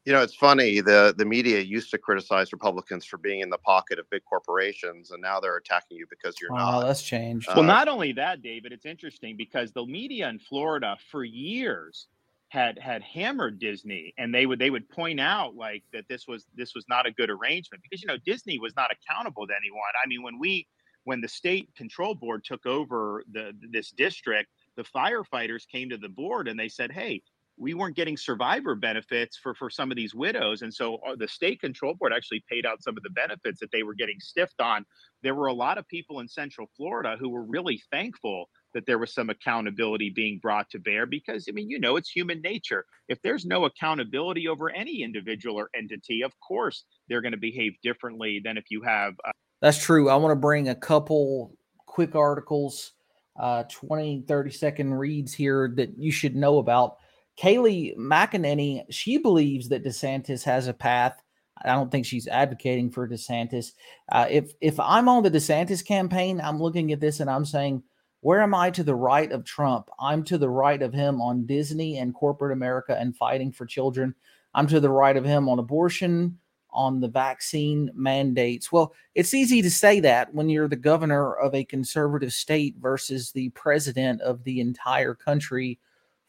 You 0.07 0.15
know, 0.15 0.23
it's 0.23 0.35
funny. 0.35 0.81
The 0.81 1.15
the 1.17 1.27
media 1.27 1.61
used 1.61 1.91
to 1.91 1.99
criticize 1.99 2.53
Republicans 2.53 3.05
for 3.05 3.19
being 3.19 3.41
in 3.41 3.51
the 3.51 3.59
pocket 3.59 3.99
of 3.99 4.09
big 4.11 4.23
corporations, 4.25 5.11
and 5.11 5.21
now 5.21 5.41
they're 5.41 5.57
attacking 5.57 5.99
you 5.99 6.07
because 6.09 6.37
you're 6.41 6.53
wow, 6.53 6.81
not. 6.81 6.87
that's 6.87 7.03
changed. 7.03 7.49
Uh, 7.49 7.55
Well, 7.57 7.65
not 7.65 7.87
only 7.87 8.13
that, 8.13 8.41
David, 8.41 8.73
it's 8.73 8.87
interesting 8.87 9.37
because 9.37 9.73
the 9.73 9.85
media 9.85 10.29
in 10.29 10.39
Florida 10.39 10.97
for 11.11 11.23
years 11.23 12.09
had 12.49 12.79
had 12.79 13.03
hammered 13.03 13.61
Disney 13.61 14.13
and 14.19 14.35
they 14.35 14.45
would 14.45 14.59
they 14.59 14.71
would 14.71 14.89
point 14.89 15.21
out 15.21 15.55
like 15.55 15.85
that 15.93 16.05
this 16.09 16.27
was 16.27 16.47
this 16.57 16.75
was 16.75 16.85
not 16.89 17.07
a 17.07 17.13
good 17.13 17.31
arrangement 17.31 17.83
because 17.83 18.03
you 18.03 18.09
know 18.09 18.17
Disney 18.27 18.59
was 18.59 18.75
not 18.77 18.91
accountable 18.91 19.47
to 19.47 19.55
anyone. 19.57 19.81
I 20.03 20.09
mean, 20.09 20.23
when 20.23 20.39
we 20.39 20.67
when 21.05 21.21
the 21.21 21.29
state 21.29 21.69
control 21.77 22.15
board 22.15 22.43
took 22.45 22.67
over 22.67 23.23
the 23.33 23.53
this 23.71 23.91
district, 23.91 24.51
the 24.77 24.83
firefighters 24.83 25.69
came 25.69 25.89
to 25.91 25.97
the 25.97 26.09
board 26.09 26.49
and 26.49 26.59
they 26.59 26.69
said, 26.69 26.91
"Hey, 26.91 27.23
we 27.61 27.75
weren't 27.75 27.95
getting 27.95 28.17
survivor 28.17 28.75
benefits 28.75 29.37
for 29.37 29.55
for 29.55 29.71
some 29.71 29.91
of 29.91 29.97
these 29.97 30.15
widows 30.15 30.63
and 30.63 30.73
so 30.73 30.97
uh, 31.07 31.15
the 31.17 31.29
state 31.29 31.61
control 31.61 31.95
board 31.95 32.13
actually 32.13 32.43
paid 32.51 32.67
out 32.67 32.83
some 32.83 32.97
of 32.97 33.03
the 33.03 33.11
benefits 33.11 33.61
that 33.61 33.71
they 33.71 33.83
were 33.83 33.95
getting 33.95 34.19
stiffed 34.19 34.61
on 34.61 34.85
there 35.23 35.35
were 35.35 35.47
a 35.47 35.53
lot 35.53 35.79
of 35.79 35.87
people 35.89 36.21
in 36.21 36.27
central 36.29 36.69
florida 36.77 37.17
who 37.21 37.29
were 37.29 37.45
really 37.45 37.81
thankful 37.91 38.49
that 38.73 38.87
there 38.87 38.99
was 38.99 39.13
some 39.13 39.31
accountability 39.31 40.11
being 40.11 40.39
brought 40.41 40.69
to 40.71 40.79
bear 40.79 41.07
because 41.07 41.47
i 41.49 41.53
mean 41.53 41.69
you 41.69 41.79
know 41.79 41.97
it's 41.97 42.11
human 42.11 42.41
nature 42.41 42.85
if 43.09 43.21
there's 43.23 43.45
no 43.45 43.67
accountability 43.67 44.49
over 44.49 44.71
any 44.71 45.03
individual 45.03 45.57
or 45.57 45.69
entity 45.77 46.23
of 46.23 46.33
course 46.41 46.85
they're 47.09 47.21
going 47.21 47.33
to 47.33 47.39
behave 47.39 47.73
differently 47.83 48.41
than 48.43 48.57
if 48.57 48.65
you 48.71 48.81
have 48.83 49.15
uh, 49.27 49.33
That's 49.61 49.83
true. 49.83 50.09
I 50.09 50.17
want 50.17 50.33
to 50.33 50.37
bring 50.37 50.69
a 50.69 50.75
couple 50.75 51.57
quick 51.87 52.15
articles, 52.15 52.93
uh, 53.39 53.65
20, 53.65 54.25
30 54.27 54.51
second 54.51 54.95
reads 54.95 55.35
here 55.35 55.73
that 55.77 55.99
you 55.99 56.13
should 56.13 56.37
know 56.37 56.59
about. 56.59 56.97
Kayleigh 57.41 57.97
McEnany, 57.97 58.85
she 58.91 59.17
believes 59.17 59.69
that 59.71 59.85
DeSantis 59.85 60.43
has 60.45 60.67
a 60.67 60.75
path. 60.75 61.23
I 61.63 61.73
don't 61.73 61.91
think 61.91 62.05
she's 62.05 62.29
advocating 62.29 62.91
for 62.91 63.09
DeSantis. 63.09 63.73
Uh, 64.11 64.27
if 64.29 64.53
if 64.61 64.79
I'm 64.79 65.09
on 65.09 65.23
the 65.23 65.31
DeSantis 65.31 65.85
campaign, 65.85 66.41
I'm 66.41 66.61
looking 66.61 66.93
at 66.93 67.01
this 67.01 67.21
and 67.21 67.31
I'm 67.31 67.45
saying, 67.45 67.83
where 68.21 68.43
am 68.43 68.55
I 68.55 68.71
to 68.71 68.83
the 68.83 68.95
right 68.95 69.31
of 69.33 69.45
Trump? 69.45 69.89
I'm 69.99 70.23
to 70.25 70.37
the 70.37 70.51
right 70.51 70.81
of 70.83 70.93
him 70.93 71.23
on 71.23 71.47
Disney 71.47 71.99
and 71.99 72.15
corporate 72.15 72.53
America 72.53 72.97
and 72.99 73.17
fighting 73.17 73.53
for 73.53 73.65
children. 73.65 74.15
I'm 74.55 74.67
to 74.67 74.81
the 74.81 74.91
right 74.91 75.17
of 75.17 75.25
him 75.25 75.49
on 75.49 75.59
abortion, 75.59 76.39
on 76.71 77.01
the 77.01 77.09
vaccine 77.09 77.91
mandates. 77.95 78.71
Well, 78.71 78.93
it's 79.15 79.33
easy 79.33 79.63
to 79.63 79.71
say 79.71 80.01
that 80.01 80.35
when 80.35 80.51
you're 80.51 80.69
the 80.69 80.77
governor 80.77 81.35
of 81.35 81.55
a 81.55 81.65
conservative 81.65 82.33
state 82.33 82.77
versus 82.79 83.33
the 83.33 83.49
president 83.51 84.21
of 84.21 84.45
the 84.45 84.61
entire 84.61 85.15
country 85.15 85.79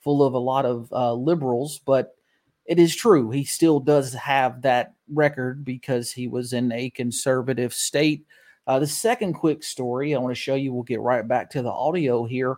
full 0.02 0.24
of 0.24 0.34
a 0.34 0.40
lot 0.40 0.66
of 0.66 0.92
uh, 0.92 1.14
liberals, 1.14 1.80
but 1.86 2.16
it 2.66 2.80
is 2.80 2.96
true. 2.96 3.32
He 3.32 3.44
still 3.44 3.80
does 3.80 4.14
have 4.14 4.62
that 4.62 4.94
record 5.10 5.66
because 5.66 6.12
he 6.12 6.28
was 6.28 6.54
in 6.54 6.72
a 6.72 6.90
conservative 6.92 7.74
state. 7.74 8.26
Uh, 8.68 8.80
the 8.80 8.88
second 8.88 9.34
quick 9.34 9.64
story 9.64 10.14
I 10.14 10.20
want 10.20 10.32
to 10.32 10.42
show 10.42 10.56
you, 10.56 10.74
we'll 10.74 10.84
get 10.84 11.02
right 11.02 11.28
back 11.28 11.50
to 11.52 11.62
the 11.62 11.72
audio 11.72 12.26
here. 12.26 12.58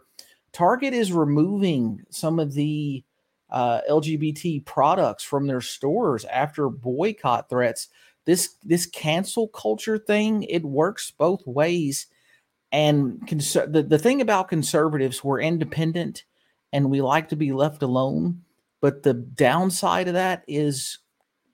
Target 0.51 0.93
is 0.93 1.11
removing 1.11 2.03
some 2.09 2.39
of 2.39 2.53
the 2.53 3.03
uh, 3.49 3.81
LGBT 3.89 4.65
products 4.65 5.23
from 5.23 5.47
their 5.47 5.61
stores 5.61 6.25
after 6.25 6.69
boycott 6.69 7.49
threats. 7.49 7.89
This 8.25 8.55
this 8.63 8.85
cancel 8.85 9.47
culture 9.49 9.97
thing 9.97 10.43
it 10.43 10.63
works 10.63 11.11
both 11.11 11.45
ways. 11.45 12.07
And 12.71 13.25
cons- 13.27 13.53
the 13.53 13.85
the 13.87 13.99
thing 13.99 14.21
about 14.21 14.47
conservatives, 14.47 15.23
we're 15.23 15.41
independent 15.41 16.23
and 16.74 16.89
we 16.89 17.01
like 17.01 17.30
to 17.30 17.36
be 17.38 17.53
left 17.53 17.84
alone. 17.84 18.41
But 18.82 19.03
the 19.03 19.13
downside 19.13 20.09
of 20.09 20.15
that 20.15 20.43
is 20.47 20.99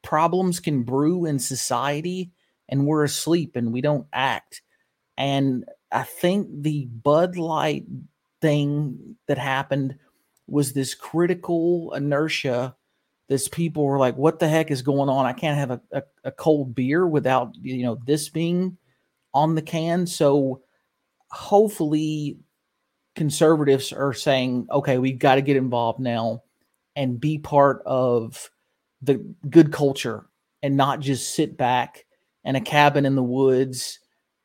problems 0.02 0.60
can 0.60 0.84
brew 0.84 1.26
in 1.26 1.38
society 1.38 2.32
and 2.70 2.88
we're 2.88 3.04
asleep 3.04 3.56
and 3.56 3.74
we 3.74 3.82
don't 3.82 4.08
act. 4.14 4.64
And 5.18 5.66
I 5.92 6.04
think 6.04 6.48
the 6.52 6.86
Bud 6.86 7.38
Light 7.38 7.86
thing 8.42 9.18
that 9.28 9.38
happened 9.38 9.96
was 10.48 10.72
this 10.72 10.96
critical 10.96 11.94
inertia. 11.94 12.76
This 13.28 13.48
people 13.48 13.86
were 13.86 14.00
like, 14.00 14.16
"What 14.18 14.40
the 14.40 14.48
heck 14.48 14.72
is 14.72 14.82
going 14.82 15.10
on? 15.10 15.26
I 15.26 15.34
can't 15.34 15.58
have 15.58 15.72
a, 15.72 15.82
a, 15.92 16.04
a 16.24 16.32
cold 16.32 16.74
beer 16.74 17.06
without 17.06 17.52
you 17.62 17.84
know 17.84 18.00
this 18.08 18.30
being 18.30 18.78
on 19.34 19.54
the 19.56 19.62
can." 19.62 20.08
So 20.08 20.62
hopefully, 21.30 22.38
conservatives 23.20 23.94
are 23.94 24.14
saying, 24.14 24.68
"Okay, 24.72 24.98
we've 24.98 25.20
got 25.20 25.36
to 25.36 25.42
get 25.42 25.58
involved 25.58 26.00
now 26.00 26.42
and 26.96 27.20
be 27.20 27.38
part 27.38 27.84
of 27.86 28.50
the 29.02 29.24
good 29.50 29.72
culture 29.72 30.26
and 30.64 30.76
not 30.76 31.00
just 31.00 31.36
sit 31.36 31.56
back 31.58 32.06
in 32.44 32.56
a 32.56 32.62
cabin 32.62 33.06
in 33.06 33.16
the 33.16 33.24
woods." 33.24 34.00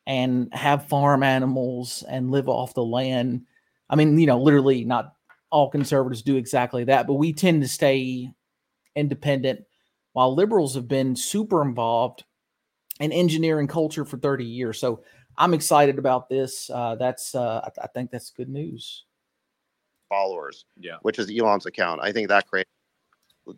and 0.07 0.53
have 0.53 0.89
farm 0.89 1.23
animals 1.23 2.05
and 2.09 2.31
live 2.31 2.49
off 2.49 2.75
the 2.75 2.85
land. 2.85 3.43
I 3.89 3.97
mean, 3.97 4.19
you 4.19 4.27
know, 4.27 4.41
literally 4.41 4.85
not 4.85 5.15
all 5.51 5.71
conservatives 5.71 6.23
do 6.23 6.37
exactly 6.37 6.85
that, 6.85 7.07
but 7.07 7.15
we 7.15 7.33
tend 7.33 7.63
to 7.63 7.69
stay 7.69 8.31
independent 8.97 9.61
while 10.13 10.35
liberals 10.35 10.75
have 10.75 10.89
been 10.89 11.17
super 11.17 11.63
involved 11.63 12.25
in 13.01 13.13
engineering 13.13 13.67
culture 13.67 14.05
for 14.05 14.19
30 14.19 14.45
years. 14.45 14.79
So 14.79 15.03
I'm 15.39 15.55
excited 15.55 15.99
about 15.99 16.29
this. 16.29 16.71
Uh, 16.71 16.95
that's 16.97 17.35
uh, 17.35 17.61
I, 17.65 17.85
I, 17.85 17.87
think 17.89 18.11
that's 18.11 18.31
good 18.31 18.49
news. 18.49 19.05
Followers, 20.09 20.65
yeah, 20.79 20.97
which 21.03 21.19
is 21.19 21.31
Elon's 21.31 21.67
account. 21.67 22.01
I 22.03 22.13
think 22.13 22.29
that 22.29 22.47
creates 22.47 22.71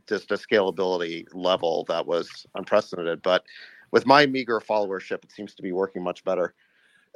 just 0.09 0.31
a 0.31 0.35
scalability 0.35 1.27
level 1.33 1.85
that 1.89 2.07
was 2.07 2.47
unprecedented. 2.55 3.23
But 3.23 3.45
with 3.93 4.07
my 4.07 4.27
meager 4.27 4.61
followership, 4.61 5.25
it 5.25 5.33
seems 5.33 5.55
to 5.55 5.63
be 5.63 5.73
working 5.73 6.03
much 6.03 6.25
better. 6.25 6.55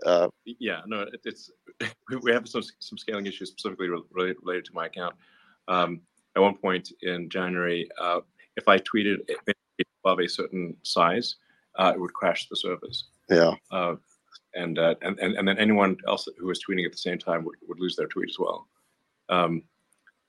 Uh, 0.04 0.28
yeah, 0.44 0.80
no, 0.86 1.02
it, 1.02 1.20
it's 1.24 1.50
we 2.22 2.32
have 2.32 2.48
some 2.48 2.62
some 2.78 2.98
scaling 2.98 3.26
issues 3.26 3.50
specifically 3.50 3.88
related, 3.88 4.36
related 4.42 4.64
to 4.66 4.74
my 4.74 4.86
account. 4.86 5.14
Um, 5.68 6.00
at 6.36 6.42
one 6.42 6.56
point 6.56 6.92
in 7.02 7.28
January, 7.28 7.88
uh, 8.00 8.20
if 8.56 8.68
I 8.68 8.78
tweeted 8.78 9.18
above 10.04 10.20
a 10.20 10.28
certain 10.28 10.76
size, 10.82 11.36
uh, 11.76 11.92
it 11.94 12.00
would 12.00 12.12
crash 12.12 12.48
the 12.48 12.56
servers. 12.56 13.06
Yeah. 13.28 13.54
And, 14.54 14.78
uh, 14.78 14.96
and 15.02 15.16
and 15.20 15.36
and 15.36 15.46
then 15.46 15.58
anyone 15.58 15.96
else 16.08 16.26
who 16.38 16.46
was 16.46 16.58
tweeting 16.58 16.84
at 16.84 16.90
the 16.90 16.98
same 16.98 17.18
time 17.18 17.44
would, 17.44 17.54
would 17.68 17.78
lose 17.78 17.94
their 17.94 18.08
tweet 18.08 18.30
as 18.30 18.38
well. 18.38 18.66
Um, 19.28 19.62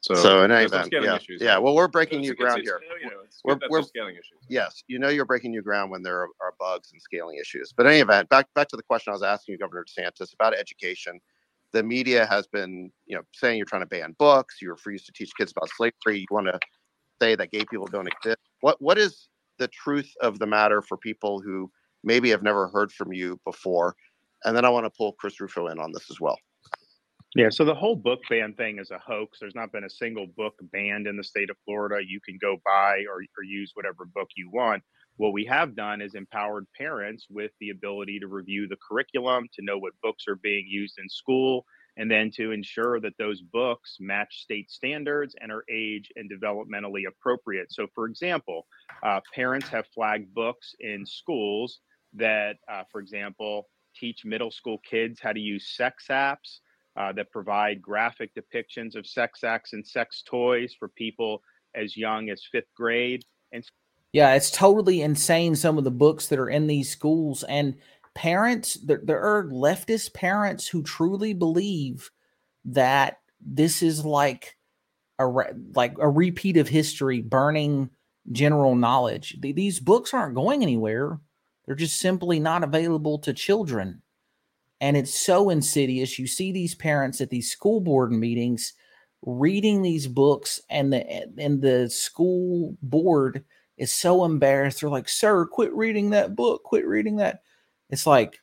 so, 0.01 0.15
so 0.15 0.43
in 0.43 0.51
any 0.51 0.65
event, 0.65 0.89
yeah, 0.91 1.15
issues. 1.15 1.41
yeah. 1.41 1.59
Well, 1.59 1.75
we're 1.75 1.87
breaking 1.87 2.21
new 2.21 2.33
ground 2.33 2.61
here. 2.63 2.81
You 3.03 3.09
know, 3.11 3.17
we're, 3.43 3.59
we're 3.69 3.83
scaling 3.83 4.15
issues. 4.15 4.39
Yes, 4.49 4.83
you 4.87 4.97
know, 4.97 5.09
you're 5.09 5.25
breaking 5.25 5.51
new 5.51 5.61
ground 5.61 5.91
when 5.91 6.01
there 6.01 6.21
are, 6.21 6.29
are, 6.41 6.55
bugs 6.59 6.91
and 6.91 6.99
scaling 6.99 7.37
issues. 7.39 7.71
But 7.75 7.85
in 7.85 7.91
any 7.91 8.01
event, 8.01 8.27
back 8.29 8.47
back 8.55 8.67
to 8.69 8.77
the 8.77 8.83
question 8.83 9.11
I 9.11 9.13
was 9.13 9.21
asking 9.21 9.53
you, 9.53 9.59
Governor 9.59 9.85
DeSantis, 9.85 10.33
about 10.33 10.55
education. 10.55 11.19
The 11.71 11.83
media 11.83 12.25
has 12.25 12.47
been, 12.47 12.91
you 13.05 13.15
know, 13.15 13.21
saying 13.31 13.57
you're 13.57 13.67
trying 13.67 13.83
to 13.83 13.87
ban 13.87 14.15
books. 14.17 14.57
You 14.59 14.71
refuse 14.71 15.05
to 15.05 15.11
teach 15.11 15.31
kids 15.37 15.53
about 15.55 15.69
slavery. 15.69 16.19
You 16.19 16.25
want 16.31 16.47
to 16.47 16.59
say 17.21 17.35
that 17.35 17.51
gay 17.51 17.63
people 17.69 17.85
don't 17.85 18.07
exist. 18.07 18.39
What 18.61 18.81
what 18.81 18.97
is 18.97 19.29
the 19.59 19.67
truth 19.67 20.11
of 20.19 20.39
the 20.39 20.47
matter 20.47 20.81
for 20.81 20.97
people 20.97 21.41
who 21.41 21.71
maybe 22.03 22.31
have 22.31 22.41
never 22.41 22.69
heard 22.69 22.91
from 22.91 23.13
you 23.13 23.39
before? 23.45 23.95
And 24.43 24.55
then 24.55 24.65
I 24.65 24.69
want 24.69 24.85
to 24.85 24.89
pull 24.89 25.13
Chris 25.13 25.39
Rufo 25.39 25.67
in 25.67 25.79
on 25.79 25.91
this 25.91 26.09
as 26.09 26.19
well. 26.19 26.37
Yeah, 27.33 27.49
so 27.49 27.63
the 27.63 27.75
whole 27.75 27.95
book 27.95 28.19
ban 28.29 28.53
thing 28.55 28.79
is 28.79 28.91
a 28.91 28.99
hoax. 28.99 29.39
There's 29.39 29.55
not 29.55 29.71
been 29.71 29.85
a 29.85 29.89
single 29.89 30.27
book 30.35 30.55
banned 30.73 31.07
in 31.07 31.15
the 31.15 31.23
state 31.23 31.49
of 31.49 31.55
Florida. 31.63 32.05
You 32.05 32.19
can 32.19 32.37
go 32.41 32.57
buy 32.65 33.05
or, 33.09 33.21
or 33.37 33.43
use 33.43 33.71
whatever 33.73 34.05
book 34.05 34.27
you 34.35 34.49
want. 34.51 34.83
What 35.15 35.31
we 35.31 35.45
have 35.45 35.75
done 35.75 36.01
is 36.01 36.15
empowered 36.15 36.65
parents 36.77 37.27
with 37.29 37.51
the 37.61 37.69
ability 37.69 38.19
to 38.19 38.27
review 38.27 38.67
the 38.67 38.77
curriculum, 38.85 39.47
to 39.53 39.63
know 39.63 39.77
what 39.77 39.93
books 40.03 40.25
are 40.27 40.35
being 40.35 40.65
used 40.67 40.99
in 40.99 41.07
school, 41.07 41.65
and 41.95 42.09
then 42.09 42.31
to 42.31 42.51
ensure 42.51 42.99
that 42.99 43.17
those 43.17 43.41
books 43.41 43.97
match 43.99 44.41
state 44.43 44.69
standards 44.69 45.35
and 45.39 45.51
are 45.51 45.63
age 45.69 46.11
and 46.15 46.29
developmentally 46.29 47.03
appropriate. 47.07 47.71
So, 47.71 47.87
for 47.93 48.07
example, 48.07 48.65
uh, 49.03 49.21
parents 49.33 49.69
have 49.69 49.85
flagged 49.93 50.33
books 50.33 50.73
in 50.79 51.05
schools 51.05 51.79
that, 52.13 52.57
uh, 52.71 52.83
for 52.91 52.99
example, 52.99 53.69
teach 53.95 54.25
middle 54.25 54.51
school 54.51 54.79
kids 54.89 55.19
how 55.19 55.31
to 55.31 55.39
use 55.39 55.75
sex 55.75 56.05
apps 56.09 56.59
uh, 56.97 57.11
that 57.13 57.31
provide 57.31 57.81
graphic 57.81 58.31
depictions 58.35 58.95
of 58.95 59.07
sex 59.07 59.43
acts 59.43 59.73
and 59.73 59.85
sex 59.85 60.23
toys 60.25 60.75
for 60.77 60.89
people 60.89 61.41
as 61.75 61.95
young 61.95 62.29
as 62.29 62.43
fifth 62.51 62.73
grade. 62.75 63.23
And 63.51 63.63
yeah, 64.13 64.33
it's 64.33 64.51
totally 64.51 65.01
insane. 65.01 65.55
Some 65.55 65.77
of 65.77 65.83
the 65.83 65.91
books 65.91 66.27
that 66.27 66.39
are 66.39 66.49
in 66.49 66.67
these 66.67 66.89
schools 66.89 67.43
and 67.43 67.75
parents, 68.13 68.73
there, 68.83 69.01
there 69.03 69.21
are 69.21 69.45
leftist 69.45 70.13
parents 70.13 70.67
who 70.67 70.83
truly 70.83 71.33
believe 71.33 72.11
that 72.65 73.19
this 73.39 73.81
is 73.81 74.05
like 74.05 74.57
a 75.17 75.27
like 75.73 75.95
a 75.99 76.09
repeat 76.09 76.57
of 76.57 76.67
history, 76.67 77.21
burning 77.21 77.89
general 78.31 78.75
knowledge. 78.75 79.37
These 79.39 79.79
books 79.79 80.13
aren't 80.13 80.35
going 80.35 80.61
anywhere. 80.61 81.19
They're 81.71 81.77
just 81.77 82.01
simply 82.01 82.37
not 82.37 82.65
available 82.65 83.17
to 83.19 83.33
children 83.33 84.01
and 84.81 84.97
it's 84.97 85.17
so 85.17 85.49
insidious. 85.49 86.19
You 86.19 86.27
see 86.27 86.51
these 86.51 86.75
parents 86.75 87.21
at 87.21 87.29
these 87.29 87.49
school 87.49 87.79
board 87.79 88.11
meetings 88.11 88.73
reading 89.25 89.81
these 89.81 90.05
books, 90.05 90.59
and 90.69 90.91
the 90.91 91.09
and 91.37 91.61
the 91.61 91.89
school 91.89 92.75
board 92.81 93.45
is 93.77 93.93
so 93.93 94.25
embarrassed. 94.25 94.81
They're 94.81 94.89
like, 94.89 95.07
"Sir, 95.07 95.45
quit 95.45 95.73
reading 95.73 96.09
that 96.09 96.35
book. 96.35 96.63
Quit 96.63 96.85
reading 96.85 97.15
that." 97.17 97.41
It's 97.89 98.05
like, 98.05 98.37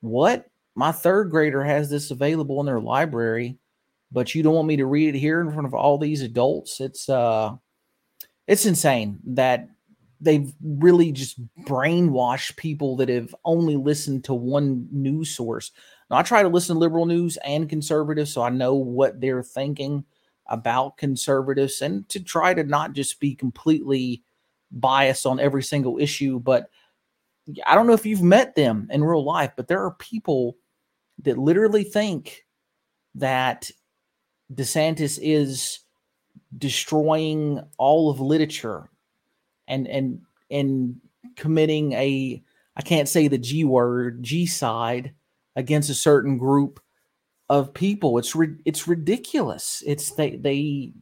what? 0.00 0.46
My 0.74 0.92
third 0.92 1.30
grader 1.30 1.62
has 1.62 1.90
this 1.90 2.10
available 2.10 2.58
in 2.60 2.64
their 2.64 2.80
library, 2.80 3.58
but 4.10 4.34
you 4.34 4.42
don't 4.42 4.54
want 4.54 4.68
me 4.68 4.78
to 4.78 4.86
read 4.86 5.14
it 5.14 5.18
here 5.18 5.42
in 5.42 5.52
front 5.52 5.66
of 5.66 5.74
all 5.74 5.98
these 5.98 6.22
adults. 6.22 6.80
It's 6.80 7.06
uh, 7.10 7.56
it's 8.46 8.64
insane 8.64 9.18
that 9.26 9.68
they've 10.22 10.54
really 10.62 11.10
just 11.10 11.36
brainwashed 11.64 12.56
people 12.56 12.96
that 12.96 13.08
have 13.08 13.34
only 13.44 13.76
listened 13.76 14.24
to 14.24 14.34
one 14.34 14.88
news 14.92 15.30
source. 15.30 15.72
Now, 16.08 16.18
I 16.18 16.22
try 16.22 16.42
to 16.42 16.48
listen 16.48 16.76
to 16.76 16.80
liberal 16.80 17.06
news 17.06 17.36
and 17.38 17.68
conservative, 17.68 18.28
so 18.28 18.42
I 18.42 18.50
know 18.50 18.74
what 18.74 19.20
they're 19.20 19.42
thinking 19.42 20.04
about 20.46 20.96
conservatives 20.96 21.82
and 21.82 22.08
to 22.08 22.20
try 22.20 22.54
to 22.54 22.62
not 22.62 22.92
just 22.92 23.18
be 23.18 23.34
completely 23.34 24.22
biased 24.70 25.26
on 25.26 25.40
every 25.40 25.62
single 25.62 25.98
issue. 25.98 26.38
But 26.38 26.70
I 27.66 27.74
don't 27.74 27.86
know 27.86 27.92
if 27.92 28.06
you've 28.06 28.22
met 28.22 28.54
them 28.54 28.88
in 28.90 29.02
real 29.02 29.24
life, 29.24 29.52
but 29.56 29.66
there 29.66 29.84
are 29.84 29.94
people 29.94 30.56
that 31.22 31.38
literally 31.38 31.84
think 31.84 32.46
that 33.16 33.70
DeSantis 34.54 35.18
is 35.20 35.80
destroying 36.56 37.60
all 37.78 38.10
of 38.10 38.20
literature 38.20 38.88
and 39.72 39.88
and 39.88 40.20
and 40.50 41.00
committing 41.36 41.92
a 41.92 42.42
I 42.76 42.82
can't 42.82 43.08
say 43.08 43.28
the 43.28 43.38
G 43.38 43.64
word, 43.64 44.22
G 44.22 44.46
side 44.46 45.14
against 45.56 45.90
a 45.90 45.94
certain 45.94 46.38
group 46.38 46.80
of 47.48 47.74
people. 47.74 48.18
It's 48.18 48.36
it's 48.64 48.86
ridiculous. 48.86 49.82
It's 49.86 50.12
they 50.12 50.36
they 50.36 50.92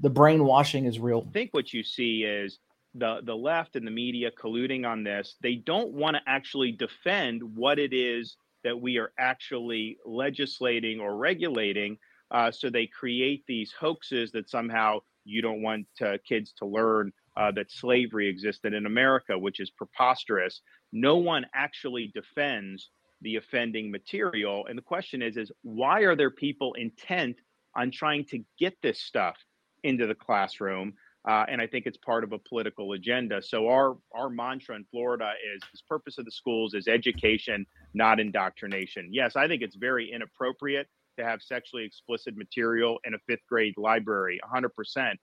the 0.00 0.10
brainwashing 0.10 0.84
is 0.84 0.98
real. 0.98 1.26
I 1.28 1.32
think 1.32 1.54
what 1.54 1.72
you 1.72 1.82
see 1.82 2.22
is 2.22 2.58
the 2.94 3.20
the 3.24 3.36
left 3.36 3.76
and 3.76 3.86
the 3.86 3.90
media 3.90 4.30
colluding 4.30 4.86
on 4.86 5.02
this. 5.02 5.36
They 5.40 5.56
don't 5.56 5.92
want 5.92 6.16
to 6.16 6.22
actually 6.26 6.72
defend 6.72 7.42
what 7.42 7.78
it 7.78 7.92
is 7.92 8.36
that 8.64 8.78
we 8.78 8.98
are 8.98 9.12
actually 9.18 9.98
legislating 10.04 11.00
or 11.00 11.16
regulating. 11.16 11.98
Uh, 12.30 12.50
so 12.50 12.68
they 12.68 12.86
create 12.86 13.44
these 13.46 13.72
hoaxes 13.78 14.32
that 14.32 14.50
somehow 14.50 14.98
you 15.26 15.42
don't 15.42 15.60
want 15.60 15.86
uh, 16.00 16.16
kids 16.26 16.52
to 16.58 16.66
learn 16.66 17.12
uh, 17.36 17.50
that 17.52 17.70
slavery 17.70 18.28
existed 18.28 18.72
in 18.72 18.86
America, 18.86 19.38
which 19.38 19.60
is 19.60 19.70
preposterous. 19.70 20.62
No 20.92 21.16
one 21.16 21.44
actually 21.54 22.10
defends 22.14 22.90
the 23.22 23.36
offending 23.36 23.90
material, 23.90 24.66
and 24.66 24.78
the 24.78 24.82
question 24.82 25.22
is: 25.22 25.36
is 25.36 25.50
why 25.62 26.00
are 26.00 26.16
there 26.16 26.30
people 26.30 26.74
intent 26.74 27.36
on 27.74 27.90
trying 27.90 28.24
to 28.26 28.42
get 28.58 28.74
this 28.82 29.00
stuff 29.00 29.36
into 29.82 30.06
the 30.06 30.14
classroom? 30.14 30.94
Uh, 31.28 31.44
and 31.48 31.60
I 31.60 31.66
think 31.66 31.86
it's 31.86 31.98
part 31.98 32.22
of 32.22 32.32
a 32.32 32.38
political 32.38 32.92
agenda. 32.92 33.42
So 33.42 33.68
our 33.68 33.96
our 34.14 34.30
mantra 34.30 34.76
in 34.76 34.84
Florida 34.90 35.32
is: 35.54 35.60
the 35.72 35.80
purpose 35.88 36.18
of 36.18 36.24
the 36.24 36.30
schools 36.30 36.74
is 36.74 36.88
education, 36.88 37.66
not 37.94 38.20
indoctrination. 38.20 39.08
Yes, 39.12 39.34
I 39.36 39.48
think 39.48 39.62
it's 39.62 39.76
very 39.76 40.10
inappropriate 40.12 40.88
to 41.16 41.24
have 41.24 41.42
sexually 41.42 41.84
explicit 41.84 42.36
material 42.36 42.98
in 43.04 43.14
a 43.14 43.18
fifth 43.26 43.46
grade 43.48 43.74
library, 43.76 44.40
100% 44.44 45.14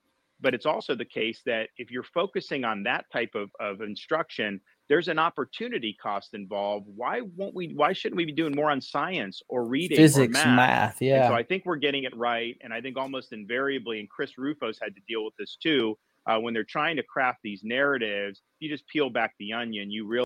but 0.41 0.53
it's 0.53 0.65
also 0.65 0.93
the 0.93 1.05
case 1.05 1.41
that 1.45 1.69
if 1.77 1.89
you're 1.89 2.03
focusing 2.03 2.65
on 2.65 2.83
that 2.83 3.05
type 3.13 3.29
of, 3.33 3.49
of 3.61 3.81
instruction 3.81 4.59
there's 4.89 5.07
an 5.07 5.17
opportunity 5.17 5.95
cost 6.01 6.33
involved. 6.33 6.87
Why 6.93 7.21
won't 7.35 7.55
we 7.55 7.73
why 7.73 7.93
shouldn't 7.93 8.17
we 8.17 8.25
be 8.25 8.31
doing 8.31 8.53
more 8.55 8.69
on 8.69 8.81
science 8.81 9.41
or 9.47 9.65
reading 9.65 9.97
physics 9.97 10.37
or 10.37 10.47
math? 10.47 10.55
math 10.55 11.01
yeah 11.01 11.25
and 11.25 11.31
so 11.31 11.33
i 11.35 11.43
think 11.43 11.65
we're 11.65 11.77
getting 11.77 12.03
it 12.03 12.15
right 12.15 12.57
and 12.61 12.73
i 12.73 12.81
think 12.81 12.97
almost 12.97 13.33
invariably 13.33 13.99
and 13.99 14.09
chris 14.09 14.37
rufos 14.37 14.77
had 14.81 14.93
to 14.95 15.01
deal 15.07 15.23
with 15.23 15.33
this 15.39 15.57
too 15.61 15.97
uh, 16.25 16.37
when 16.37 16.53
they're 16.53 16.63
trying 16.63 16.95
to 16.95 17.03
craft 17.03 17.39
these 17.43 17.61
narratives 17.63 18.41
you 18.59 18.69
just 18.69 18.87
peel 18.87 19.09
back 19.09 19.33
the 19.39 19.53
onion 19.53 19.89
you 19.89 20.05
really 20.05 20.25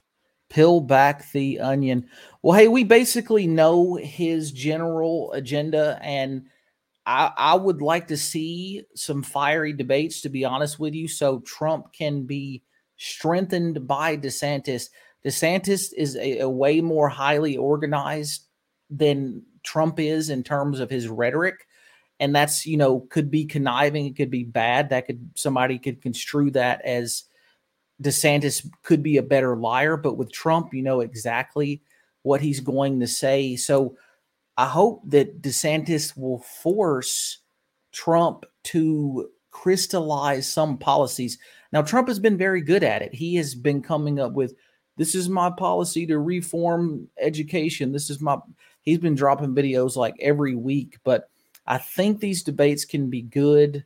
peel 0.57 0.81
back 0.81 1.31
the 1.31 1.59
onion 1.59 2.07
well 2.41 2.57
hey 2.57 2.67
we 2.67 2.83
basically 2.83 3.45
know 3.45 3.95
his 3.95 4.51
general 4.51 5.31
agenda 5.33 5.99
and 6.01 6.47
I, 7.07 7.31
I 7.37 7.55
would 7.55 7.81
like 7.81 8.07
to 8.07 8.17
see 8.17 8.83
some 8.93 9.23
fiery 9.23 9.71
debates, 9.71 10.19
to 10.21 10.29
be 10.29 10.43
honest 10.43 10.77
with 10.77 10.93
you, 10.93 11.07
so 11.07 11.39
Trump 11.39 11.93
can 11.93 12.23
be 12.23 12.63
strengthened 12.97 13.87
by 13.87 14.17
DeSantis. 14.17 14.89
DeSantis 15.25 15.93
is 15.95 16.17
a, 16.17 16.39
a 16.39 16.49
way 16.49 16.81
more 16.81 17.07
highly 17.07 17.55
organized 17.55 18.47
than 18.89 19.41
Trump 19.63 20.01
is 20.01 20.29
in 20.29 20.43
terms 20.43 20.81
of 20.81 20.89
his 20.89 21.07
rhetoric. 21.07 21.65
And 22.19 22.35
that's, 22.35 22.65
you 22.65 22.75
know, 22.75 23.01
could 23.09 23.31
be 23.31 23.45
conniving, 23.45 24.07
it 24.07 24.17
could 24.17 24.31
be 24.31 24.43
bad. 24.43 24.89
That 24.89 25.05
could 25.05 25.29
somebody 25.35 25.79
could 25.79 26.01
construe 26.01 26.51
that 26.51 26.81
as 26.83 27.23
DeSantis 28.01 28.67
could 28.83 29.01
be 29.01 29.17
a 29.17 29.23
better 29.23 29.55
liar. 29.55 29.97
But 29.97 30.17
with 30.17 30.31
Trump, 30.31 30.73
you 30.73 30.81
know 30.81 31.01
exactly 31.01 31.81
what 32.23 32.41
he's 32.41 32.59
going 32.59 32.99
to 32.99 33.07
say. 33.07 33.55
So 33.55 33.97
I 34.57 34.65
hope 34.65 35.01
that 35.07 35.41
DeSantis 35.41 36.17
will 36.17 36.39
force 36.39 37.39
Trump 37.91 38.45
to 38.65 39.29
crystallize 39.51 40.47
some 40.47 40.77
policies. 40.77 41.37
Now, 41.71 41.81
Trump 41.81 42.07
has 42.07 42.19
been 42.19 42.37
very 42.37 42.61
good 42.61 42.83
at 42.83 43.01
it. 43.01 43.13
He 43.13 43.35
has 43.35 43.55
been 43.55 43.81
coming 43.81 44.19
up 44.19 44.33
with 44.33 44.55
this 44.97 45.13
is 45.13 45.29
my 45.29 45.51
policy 45.51 46.05
to 46.07 46.19
reform 46.19 47.07
education. 47.19 47.91
This 47.91 48.09
is 48.09 48.19
my, 48.19 48.37
he's 48.81 48.97
been 48.97 49.15
dropping 49.15 49.55
videos 49.55 49.95
like 49.95 50.15
every 50.19 50.55
week, 50.55 50.97
but 51.03 51.29
I 51.67 51.77
think 51.77 52.19
these 52.19 52.43
debates 52.43 52.85
can 52.85 53.09
be 53.09 53.21
good. 53.21 53.85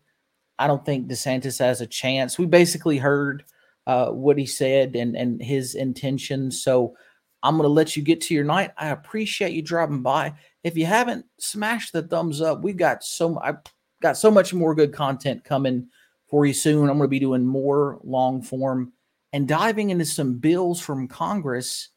I 0.57 0.67
don't 0.67 0.85
think 0.85 1.07
DeSantis 1.07 1.59
has 1.59 1.81
a 1.81 1.87
chance. 1.87 2.37
We 2.37 2.45
basically 2.45 2.97
heard 2.97 3.43
uh, 3.91 4.09
what 4.09 4.37
he 4.37 4.45
said 4.45 4.95
and, 4.95 5.17
and 5.17 5.43
his 5.43 5.75
intentions. 5.75 6.63
So 6.63 6.95
I'm 7.43 7.57
going 7.57 7.67
to 7.67 7.73
let 7.73 7.97
you 7.97 8.03
get 8.03 8.21
to 8.21 8.33
your 8.33 8.45
night. 8.45 8.71
I 8.77 8.87
appreciate 8.87 9.51
you 9.51 9.61
dropping 9.61 10.01
by. 10.01 10.35
If 10.63 10.77
you 10.77 10.85
haven't, 10.85 11.25
smash 11.39 11.91
the 11.91 12.01
thumbs 12.01 12.39
up. 12.39 12.63
We've 12.63 12.77
got 12.77 13.03
so 13.03 13.37
I 13.39 13.55
got 14.01 14.15
so 14.15 14.31
much 14.31 14.53
more 14.53 14.73
good 14.73 14.93
content 14.93 15.43
coming 15.43 15.89
for 16.29 16.45
you 16.45 16.53
soon. 16.53 16.89
I'm 16.89 16.97
going 16.97 17.01
to 17.01 17.09
be 17.09 17.19
doing 17.19 17.45
more 17.45 17.99
long 18.05 18.41
form 18.41 18.93
and 19.33 19.45
diving 19.45 19.89
into 19.89 20.05
some 20.05 20.37
bills 20.37 20.79
from 20.79 21.09
Congress 21.09 21.89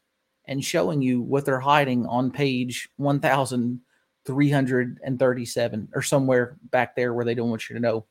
and 0.43 0.65
showing 0.65 1.01
you 1.01 1.21
what 1.21 1.45
they're 1.45 1.61
hiding 1.61 2.05
on 2.07 2.29
page 2.29 2.89
1337 2.97 5.89
or 5.93 6.01
somewhere 6.01 6.57
back 6.71 6.97
there 6.97 7.13
where 7.13 7.23
they 7.23 7.35
don't 7.35 7.49
want 7.49 7.69
you 7.69 7.75
to 7.75 7.81
know. 7.81 8.05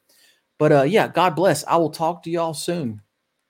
But 0.58 0.72
uh 0.72 0.84
yeah, 0.84 1.08
God 1.08 1.36
bless. 1.36 1.66
I 1.66 1.76
will 1.76 1.90
talk 1.90 2.22
to 2.22 2.30
y'all 2.30 2.54
soon. 2.54 3.02